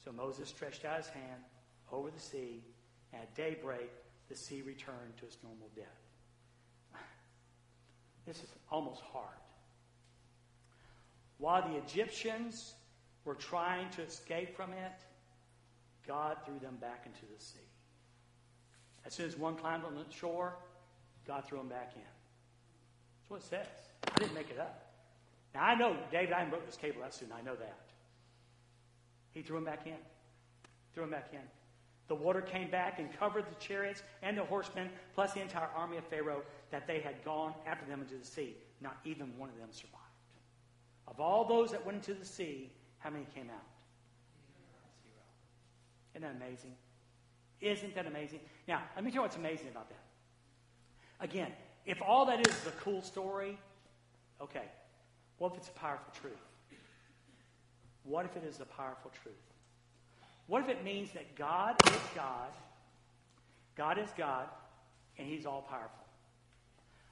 So 0.04 0.12
Moses 0.12 0.50
stretched 0.50 0.86
out 0.86 0.98
his 0.98 1.08
hand 1.08 1.42
over 1.92 2.10
the 2.12 2.20
sea, 2.20 2.64
and 3.12 3.22
at 3.22 3.36
daybreak, 3.36 3.92
the 4.30 4.36
sea 4.36 4.62
returned 4.62 5.18
to 5.20 5.26
its 5.26 5.38
normal 5.44 5.70
depth. 5.76 5.90
This 8.26 8.38
is 8.38 8.50
almost 8.72 9.02
hard. 9.12 9.43
While 11.44 11.68
the 11.70 11.76
Egyptians 11.76 12.74
were 13.26 13.36
trying 13.36 13.90
to 13.98 14.02
escape 14.02 14.56
from 14.56 14.72
it, 14.72 14.94
God 16.08 16.38
threw 16.46 16.58
them 16.58 16.78
back 16.80 17.06
into 17.06 17.26
the 17.36 17.44
sea. 17.44 17.68
As 19.06 19.14
soon 19.14 19.26
as 19.26 19.38
one 19.38 19.58
climbed 19.58 19.84
on 19.84 19.94
the 19.94 20.06
shore, 20.10 20.56
God 21.28 21.44
threw 21.46 21.58
them 21.58 21.68
back 21.68 21.92
in. 21.98 22.02
That's 22.02 23.30
what 23.30 23.42
it 23.42 23.44
says. 23.44 23.68
I 24.10 24.20
didn't 24.20 24.36
make 24.36 24.52
it 24.52 24.58
up. 24.58 24.90
Now, 25.54 25.66
I 25.66 25.76
know 25.76 25.98
David, 26.14 26.32
I 26.32 26.50
wrote 26.50 26.66
this 26.66 26.78
cable 26.78 27.02
that 27.02 27.14
soon. 27.14 27.28
I 27.38 27.42
know 27.42 27.56
that. 27.56 27.90
He 29.32 29.42
threw 29.42 29.58
them 29.58 29.66
back 29.66 29.86
in. 29.86 30.00
Threw 30.94 31.04
them 31.04 31.12
back 31.12 31.28
in. 31.34 31.42
The 32.08 32.16
water 32.16 32.40
came 32.40 32.72
back 32.72 33.00
and 33.00 33.10
covered 33.20 33.44
the 33.50 33.56
chariots 33.60 34.02
and 34.22 34.38
the 34.38 34.46
horsemen, 34.46 34.88
plus 35.14 35.34
the 35.34 35.42
entire 35.42 35.68
army 35.76 35.98
of 35.98 36.06
Pharaoh 36.06 36.44
that 36.72 36.88
they 36.88 37.02
had 37.02 37.22
gone 37.26 37.54
after 37.68 37.86
them 37.86 38.00
into 38.00 38.16
the 38.16 38.24
sea. 38.24 38.56
Not 38.80 38.96
even 39.04 39.38
one 39.38 39.50
of 39.50 39.58
them 39.58 39.68
survived. 39.74 40.03
Of 41.14 41.20
all 41.20 41.46
those 41.46 41.72
that 41.72 41.86
went 41.86 41.98
into 41.98 42.20
the 42.20 42.26
sea, 42.26 42.72
how 43.00 43.10
many 43.10 43.26
came 43.36 43.50
out? 43.50 43.68
Zero. 45.04 45.24
Isn't 46.16 46.22
that 46.24 46.36
amazing? 46.44 46.74
Isn't 47.62 47.96
that 47.96 48.08
amazing? 48.08 48.40
Now, 48.68 48.82
let 48.96 49.04
me 49.04 49.12
tell 49.12 49.18
you 49.18 49.22
what's 49.22 49.36
amazing 49.36 49.68
about 49.70 49.90
that. 49.90 50.00
Again, 51.20 51.52
if 51.86 52.02
all 52.02 52.26
that 52.26 52.46
is 52.46 52.54
is 52.54 52.68
a 52.68 52.72
cool 52.84 53.02
story, 53.02 53.58
okay. 54.42 54.64
What 55.38 55.52
if 55.54 55.60
it's 55.60 55.70
a 55.70 55.74
powerful 55.74 56.14
truth? 56.20 56.34
What 58.04 58.26
if 58.26 58.36
it 58.36 58.44
is 58.44 58.60
a 58.60 58.66
powerful 58.66 59.12
truth? 59.22 59.36
What 60.48 60.62
if 60.62 60.70
it 60.70 60.84
means 60.84 61.12
that 61.12 61.36
God 61.36 61.76
is 61.88 62.02
God, 62.16 62.50
God 63.76 63.98
is 63.98 64.10
God, 64.18 64.48
and 65.18 65.28
He's 65.28 65.46
all 65.46 65.62
powerful? 65.62 66.06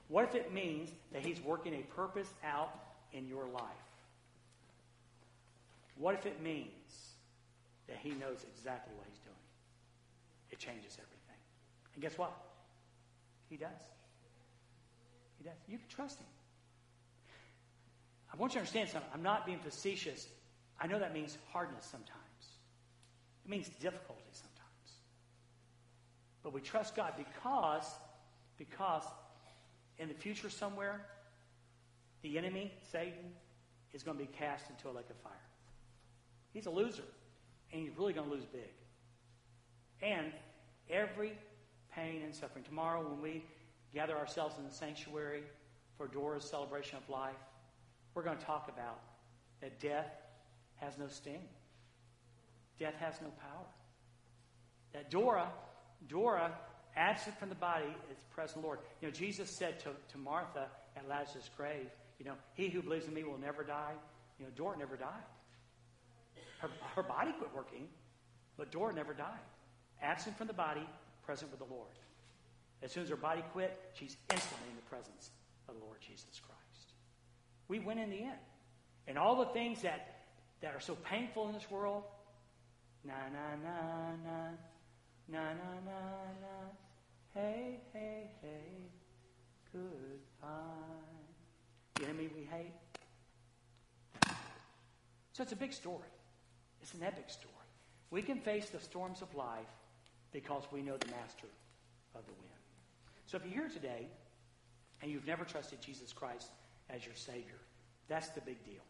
What 0.09 0.25
if 0.25 0.35
it 0.35 0.53
means 0.53 0.89
that 1.13 1.25
He's 1.25 1.39
working 1.41 1.73
a 1.73 1.83
purpose 1.95 2.33
out 2.43 2.77
in 3.13 3.27
your 3.27 3.45
life? 3.45 3.63
What 6.01 6.15
if 6.15 6.25
it 6.25 6.41
means 6.41 7.13
that 7.87 7.97
He 8.01 8.09
knows 8.09 8.43
exactly 8.55 8.91
what 8.97 9.05
He's 9.07 9.19
doing? 9.19 9.35
It 10.49 10.57
changes 10.57 10.93
everything. 10.93 11.39
And 11.93 12.01
guess 12.01 12.17
what? 12.17 12.35
He 13.51 13.55
does. 13.55 13.69
He 15.37 15.43
does. 15.43 15.53
You 15.69 15.77
can 15.77 15.87
trust 15.87 16.17
Him. 16.17 16.25
I 18.33 18.37
want 18.37 18.53
you 18.53 18.55
to 18.55 18.59
understand 18.61 18.89
something. 18.89 19.11
I'm 19.13 19.21
not 19.21 19.45
being 19.45 19.59
facetious. 19.59 20.27
I 20.79 20.87
know 20.87 20.97
that 20.97 21.13
means 21.13 21.37
hardness 21.53 21.85
sometimes. 21.85 22.09
It 23.45 23.51
means 23.51 23.69
difficulty 23.69 24.23
sometimes. 24.31 24.95
But 26.41 26.51
we 26.51 26.61
trust 26.61 26.95
God 26.95 27.13
because, 27.15 27.85
because 28.57 29.03
in 29.99 30.07
the 30.07 30.15
future 30.15 30.49
somewhere, 30.49 31.05
the 32.23 32.39
enemy, 32.39 32.73
Satan, 32.91 33.33
is 33.93 34.01
going 34.01 34.17
to 34.17 34.23
be 34.23 34.29
cast 34.31 34.67
into 34.71 34.89
a 34.89 34.93
lake 34.97 35.09
of 35.11 35.17
fire. 35.17 35.50
He's 36.53 36.65
a 36.65 36.71
loser, 36.71 37.03
and 37.71 37.81
he's 37.81 37.97
really 37.97 38.13
going 38.13 38.27
to 38.27 38.33
lose 38.33 38.45
big. 38.45 38.71
And 40.01 40.31
every 40.89 41.33
pain 41.95 42.21
and 42.23 42.33
suffering. 42.33 42.63
Tomorrow, 42.63 43.07
when 43.07 43.21
we 43.21 43.43
gather 43.93 44.17
ourselves 44.17 44.57
in 44.57 44.65
the 44.65 44.73
sanctuary 44.73 45.43
for 45.97 46.07
Dora's 46.07 46.43
celebration 46.43 46.97
of 46.97 47.09
life, 47.09 47.35
we're 48.13 48.23
going 48.23 48.37
to 48.37 48.45
talk 48.45 48.69
about 48.73 48.99
that 49.61 49.79
death 49.79 50.09
has 50.75 50.97
no 50.97 51.07
sting. 51.07 51.41
Death 52.79 52.95
has 52.99 53.15
no 53.21 53.29
power. 53.29 53.65
That 54.93 55.11
Dora, 55.11 55.47
Dora, 56.07 56.51
absent 56.95 57.37
from 57.37 57.49
the 57.49 57.55
body, 57.55 57.85
is 58.11 58.17
present 58.33 58.63
Lord. 58.63 58.79
You 59.01 59.07
know, 59.07 59.13
Jesus 59.13 59.49
said 59.49 59.79
to, 59.81 59.89
to 60.11 60.17
Martha 60.17 60.67
at 60.97 61.07
Lazarus' 61.07 61.49
grave, 61.55 61.87
you 62.19 62.25
know, 62.25 62.33
he 62.53 62.69
who 62.69 62.81
believes 62.81 63.07
in 63.07 63.13
me 63.13 63.23
will 63.23 63.37
never 63.37 63.63
die. 63.63 63.93
You 64.39 64.45
know, 64.45 64.51
Dora 64.55 64.77
never 64.77 64.97
died. 64.97 65.23
Her, 66.61 66.69
her 66.95 67.03
body 67.03 67.31
quit 67.31 67.49
working, 67.55 67.87
but 68.55 68.71
Dora 68.71 68.93
never 68.93 69.13
died. 69.13 69.47
Absent 70.01 70.37
from 70.37 70.45
the 70.45 70.53
body, 70.53 70.87
present 71.25 71.49
with 71.49 71.59
the 71.59 71.73
Lord. 71.73 71.89
As 72.83 72.91
soon 72.91 73.03
as 73.03 73.09
her 73.09 73.15
body 73.15 73.43
quit, 73.51 73.79
she's 73.93 74.15
instantly 74.31 74.69
in 74.69 74.75
the 74.75 74.83
presence 74.83 75.31
of 75.67 75.75
the 75.75 75.81
Lord 75.83 75.97
Jesus 75.99 76.39
Christ. 76.39 76.93
We 77.67 77.79
win 77.79 77.97
in 77.97 78.11
the 78.11 78.21
end. 78.21 78.39
And 79.07 79.17
all 79.17 79.37
the 79.37 79.51
things 79.53 79.81
that, 79.81 80.21
that 80.61 80.75
are 80.75 80.79
so 80.79 80.95
painful 80.95 81.47
in 81.47 81.53
this 81.53 81.69
world, 81.71 82.03
na 83.03 83.13
na 83.33 83.55
na 83.63 83.77
na, 84.23 84.49
na 85.27 85.53
na 85.53 85.73
na 85.85 86.01
na, 86.41 86.55
hey, 87.33 87.79
hey, 87.93 88.29
hey, 88.41 88.91
goodbye. 89.73 90.49
The 91.95 92.03
enemy 92.03 92.29
we 92.35 92.43
hate. 92.43 92.73
So 95.33 95.41
it's 95.41 95.53
a 95.53 95.55
big 95.55 95.73
story. 95.73 96.07
It's 96.81 96.93
an 96.93 97.03
epic 97.03 97.29
story. 97.29 97.53
We 98.09 98.21
can 98.21 98.39
face 98.39 98.69
the 98.69 98.79
storms 98.79 99.21
of 99.21 99.33
life 99.35 99.71
because 100.33 100.63
we 100.71 100.81
know 100.81 100.97
the 100.97 101.07
master 101.07 101.47
of 102.15 102.25
the 102.25 102.33
wind. 102.33 102.51
So 103.27 103.37
if 103.37 103.43
you're 103.45 103.53
here 103.53 103.69
today 103.69 104.07
and 105.01 105.11
you've 105.11 105.27
never 105.27 105.45
trusted 105.45 105.81
Jesus 105.81 106.11
Christ 106.11 106.49
as 106.89 107.05
your 107.05 107.15
Savior, 107.15 107.59
that's 108.07 108.29
the 108.29 108.41
big 108.41 108.63
deal. 108.65 108.83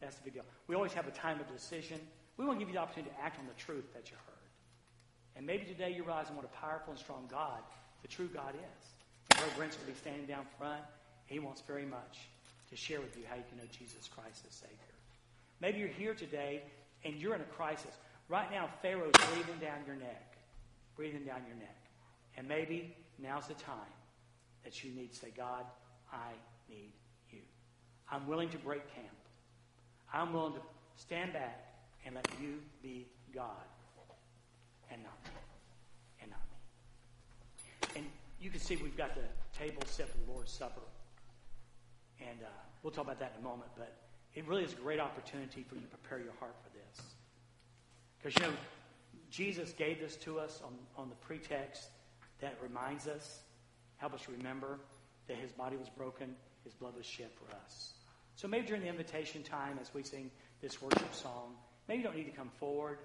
That's 0.00 0.16
the 0.16 0.24
big 0.24 0.34
deal. 0.34 0.44
We 0.66 0.74
always 0.74 0.92
have 0.92 1.08
a 1.08 1.12
time 1.12 1.40
of 1.40 1.50
decision. 1.50 1.98
We 2.36 2.44
want 2.44 2.58
to 2.58 2.64
give 2.64 2.68
you 2.68 2.74
the 2.74 2.82
opportunity 2.82 3.10
to 3.16 3.24
act 3.24 3.38
on 3.38 3.46
the 3.46 3.54
truth 3.54 3.92
that 3.94 4.10
you 4.10 4.16
heard. 4.26 4.36
And 5.36 5.46
maybe 5.46 5.64
today 5.64 5.92
you're 5.94 6.04
realizing 6.04 6.36
what 6.36 6.44
a 6.44 6.48
powerful 6.48 6.92
and 6.92 6.98
strong 6.98 7.26
God 7.30 7.60
the 8.02 8.08
true 8.08 8.28
God 8.28 8.54
is. 8.54 8.88
And 9.30 9.38
Brother 9.38 9.52
Brent's 9.56 9.78
will 9.78 9.86
be 9.86 9.98
standing 9.98 10.26
down 10.26 10.44
front. 10.58 10.82
He 11.26 11.38
wants 11.38 11.62
very 11.62 11.86
much 11.86 12.28
to 12.70 12.76
share 12.76 13.00
with 13.00 13.16
you 13.16 13.24
how 13.28 13.36
you 13.36 13.42
can 13.48 13.58
know 13.58 13.68
Jesus 13.70 14.08
Christ 14.08 14.44
as 14.46 14.54
Savior. 14.54 14.76
Maybe 15.60 15.78
you're 15.78 15.88
here 15.88 16.14
today 16.14 16.62
and 17.04 17.16
you're 17.16 17.34
in 17.34 17.40
a 17.40 17.44
crisis. 17.44 17.94
Right 18.28 18.50
now, 18.50 18.68
Pharaoh's 18.82 19.12
breathing 19.32 19.60
down 19.60 19.78
your 19.86 19.96
neck, 19.96 20.36
breathing 20.96 21.24
down 21.24 21.42
your 21.46 21.56
neck. 21.56 21.76
And 22.36 22.48
maybe 22.48 22.94
now's 23.18 23.46
the 23.46 23.54
time 23.54 23.74
that 24.64 24.82
you 24.82 24.90
need 24.90 25.12
to 25.12 25.18
say, 25.18 25.32
God, 25.36 25.64
I 26.12 26.32
need 26.68 26.92
you. 27.30 27.40
I'm 28.10 28.26
willing 28.26 28.48
to 28.50 28.58
break 28.58 28.82
camp. 28.94 29.06
I'm 30.12 30.32
willing 30.32 30.54
to 30.54 30.60
stand 30.96 31.32
back 31.32 31.74
and 32.04 32.14
let 32.14 32.28
you 32.40 32.54
be 32.82 33.06
God 33.34 33.64
and 34.90 35.02
not 35.02 35.18
me. 35.24 35.40
And 36.22 36.30
not 36.30 36.40
me. 36.50 38.00
And 38.00 38.06
you 38.40 38.50
can 38.50 38.60
see 38.60 38.76
we've 38.76 38.96
got 38.96 39.14
the 39.14 39.22
table 39.56 39.82
set 39.86 40.08
for 40.08 40.18
the 40.18 40.32
Lord's 40.32 40.52
Supper. 40.52 40.80
And 42.20 42.42
uh, 42.42 42.48
we'll 42.82 42.92
talk 42.92 43.04
about 43.04 43.20
that 43.20 43.34
in 43.38 43.44
a 43.44 43.48
moment. 43.48 43.70
But 43.76 43.94
it 44.36 44.46
really 44.46 44.62
is 44.62 44.74
a 44.74 44.76
great 44.76 45.00
opportunity 45.00 45.64
for 45.66 45.74
you 45.74 45.80
to 45.80 45.86
prepare 45.88 46.18
your 46.18 46.34
heart 46.38 46.54
for 46.62 46.70
this. 46.76 47.06
Because, 48.18 48.36
you 48.36 48.46
know, 48.46 48.56
Jesus 49.30 49.72
gave 49.72 49.98
this 49.98 50.14
to 50.16 50.38
us 50.38 50.60
on, 50.64 50.74
on 50.96 51.08
the 51.08 51.14
pretext 51.16 51.88
that 52.40 52.56
reminds 52.62 53.08
us, 53.08 53.40
help 53.96 54.12
us 54.12 54.28
remember 54.28 54.78
that 55.26 55.38
his 55.38 55.50
body 55.52 55.76
was 55.76 55.88
broken, 55.88 56.36
his 56.64 56.74
blood 56.74 56.94
was 56.96 57.06
shed 57.06 57.30
for 57.34 57.56
us. 57.56 57.94
So 58.36 58.46
maybe 58.46 58.66
during 58.66 58.82
the 58.82 58.88
invitation 58.88 59.42
time 59.42 59.78
as 59.80 59.92
we 59.94 60.02
sing 60.02 60.30
this 60.60 60.82
worship 60.82 61.14
song, 61.14 61.54
maybe 61.88 62.02
you 62.02 62.04
don't 62.04 62.16
need 62.16 62.24
to 62.24 62.36
come 62.36 62.50
forward, 62.60 62.98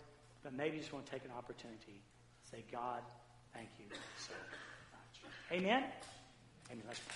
but 0.43 0.53
maybe 0.53 0.75
you 0.75 0.81
just 0.81 0.91
want 0.91 1.05
to 1.05 1.11
take 1.11 1.23
an 1.23 1.31
opportunity 1.37 2.01
to 2.43 2.51
say, 2.51 2.65
God, 2.69 3.01
thank 3.53 3.69
you 3.79 3.85
so 4.17 4.33
much. 4.91 5.31
Amen? 5.57 5.85
Amen. 6.69 6.83
Let's 6.85 6.99
pray. 6.99 7.15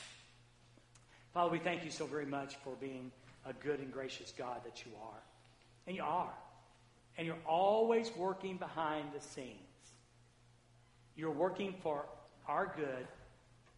Father, 1.34 1.52
we 1.52 1.60
thank 1.60 1.84
you 1.84 1.92
so 1.92 2.06
very 2.06 2.26
much 2.26 2.56
for 2.64 2.76
being 2.80 3.12
a 3.46 3.54
good 3.54 3.80
and 3.80 3.92
gracious 3.92 4.34
God 4.38 4.62
that 4.66 4.86
you 4.86 4.92
are. 5.02 5.22
And 5.88 5.96
you 5.96 6.04
are. 6.04 6.34
And 7.18 7.28
you're 7.28 7.38
always 7.48 8.12
working 8.16 8.58
behind 8.58 9.10
the 9.14 9.22
scenes. 9.22 9.60
You're 11.16 11.32
working 11.32 11.76
for 11.82 12.06
our 12.48 12.74
good 12.76 13.08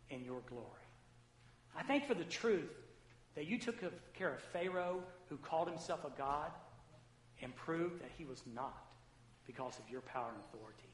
and 0.10 0.26
your 0.26 0.42
glory. 0.50 0.64
I 1.78 1.84
thank 1.84 2.08
for 2.08 2.16
the 2.16 2.24
truth 2.24 2.72
that 3.36 3.46
you 3.46 3.60
took 3.60 3.76
care 4.16 4.34
of 4.34 4.42
Pharaoh, 4.52 5.04
who 5.30 5.38
called 5.38 5.68
himself 5.68 6.04
a 6.06 6.18
God, 6.18 6.52
and 7.42 7.56
proved 7.56 8.02
that 8.02 8.10
he 8.18 8.26
was 8.26 8.42
not 8.56 8.88
because 9.46 9.78
of 9.78 9.90
your 9.90 10.02
power 10.02 10.30
and 10.34 10.44
authority. 10.50 10.90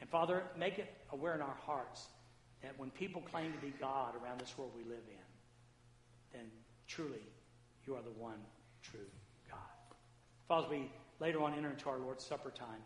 And 0.00 0.08
Father, 0.08 0.44
make 0.56 0.78
it 0.78 0.90
aware 1.12 1.34
in 1.34 1.42
our 1.42 1.56
hearts 1.66 2.06
that 2.62 2.78
when 2.78 2.90
people 2.90 3.20
claim 3.20 3.52
to 3.52 3.58
be 3.58 3.74
God 3.78 4.14
around 4.22 4.40
this 4.40 4.56
world 4.56 4.72
we 4.74 4.84
live 4.84 5.04
in, 5.08 6.38
then 6.38 6.46
truly 6.86 7.20
you 7.90 7.96
are 7.96 8.02
the 8.02 8.22
one 8.22 8.38
true 8.82 9.10
God. 9.50 9.58
Father, 10.46 10.66
as 10.66 10.70
we 10.70 10.90
later 11.18 11.42
on 11.42 11.54
enter 11.54 11.70
into 11.70 11.88
our 11.88 11.98
Lord's 11.98 12.24
Supper 12.24 12.50
time, 12.50 12.82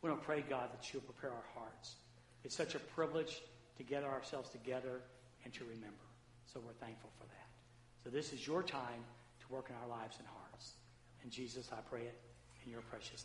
we 0.00 0.08
don't 0.08 0.22
pray, 0.22 0.44
God, 0.48 0.68
that 0.72 0.92
you'll 0.92 1.02
prepare 1.02 1.30
our 1.30 1.44
hearts. 1.54 1.96
It's 2.44 2.54
such 2.54 2.76
a 2.76 2.78
privilege 2.78 3.42
to 3.78 3.82
gather 3.82 4.06
ourselves 4.06 4.48
together 4.50 5.00
and 5.44 5.52
to 5.54 5.64
remember. 5.64 6.06
So 6.46 6.60
we're 6.64 6.74
thankful 6.74 7.10
for 7.18 7.26
that. 7.26 7.48
So 8.04 8.10
this 8.10 8.32
is 8.32 8.46
your 8.46 8.62
time 8.62 9.02
to 9.40 9.52
work 9.52 9.70
in 9.70 9.76
our 9.82 9.88
lives 9.88 10.16
and 10.18 10.28
hearts. 10.28 10.74
And 11.22 11.32
Jesus, 11.32 11.70
I 11.72 11.80
pray 11.80 12.02
it 12.02 12.20
in 12.64 12.70
your 12.70 12.82
precious 12.82 13.22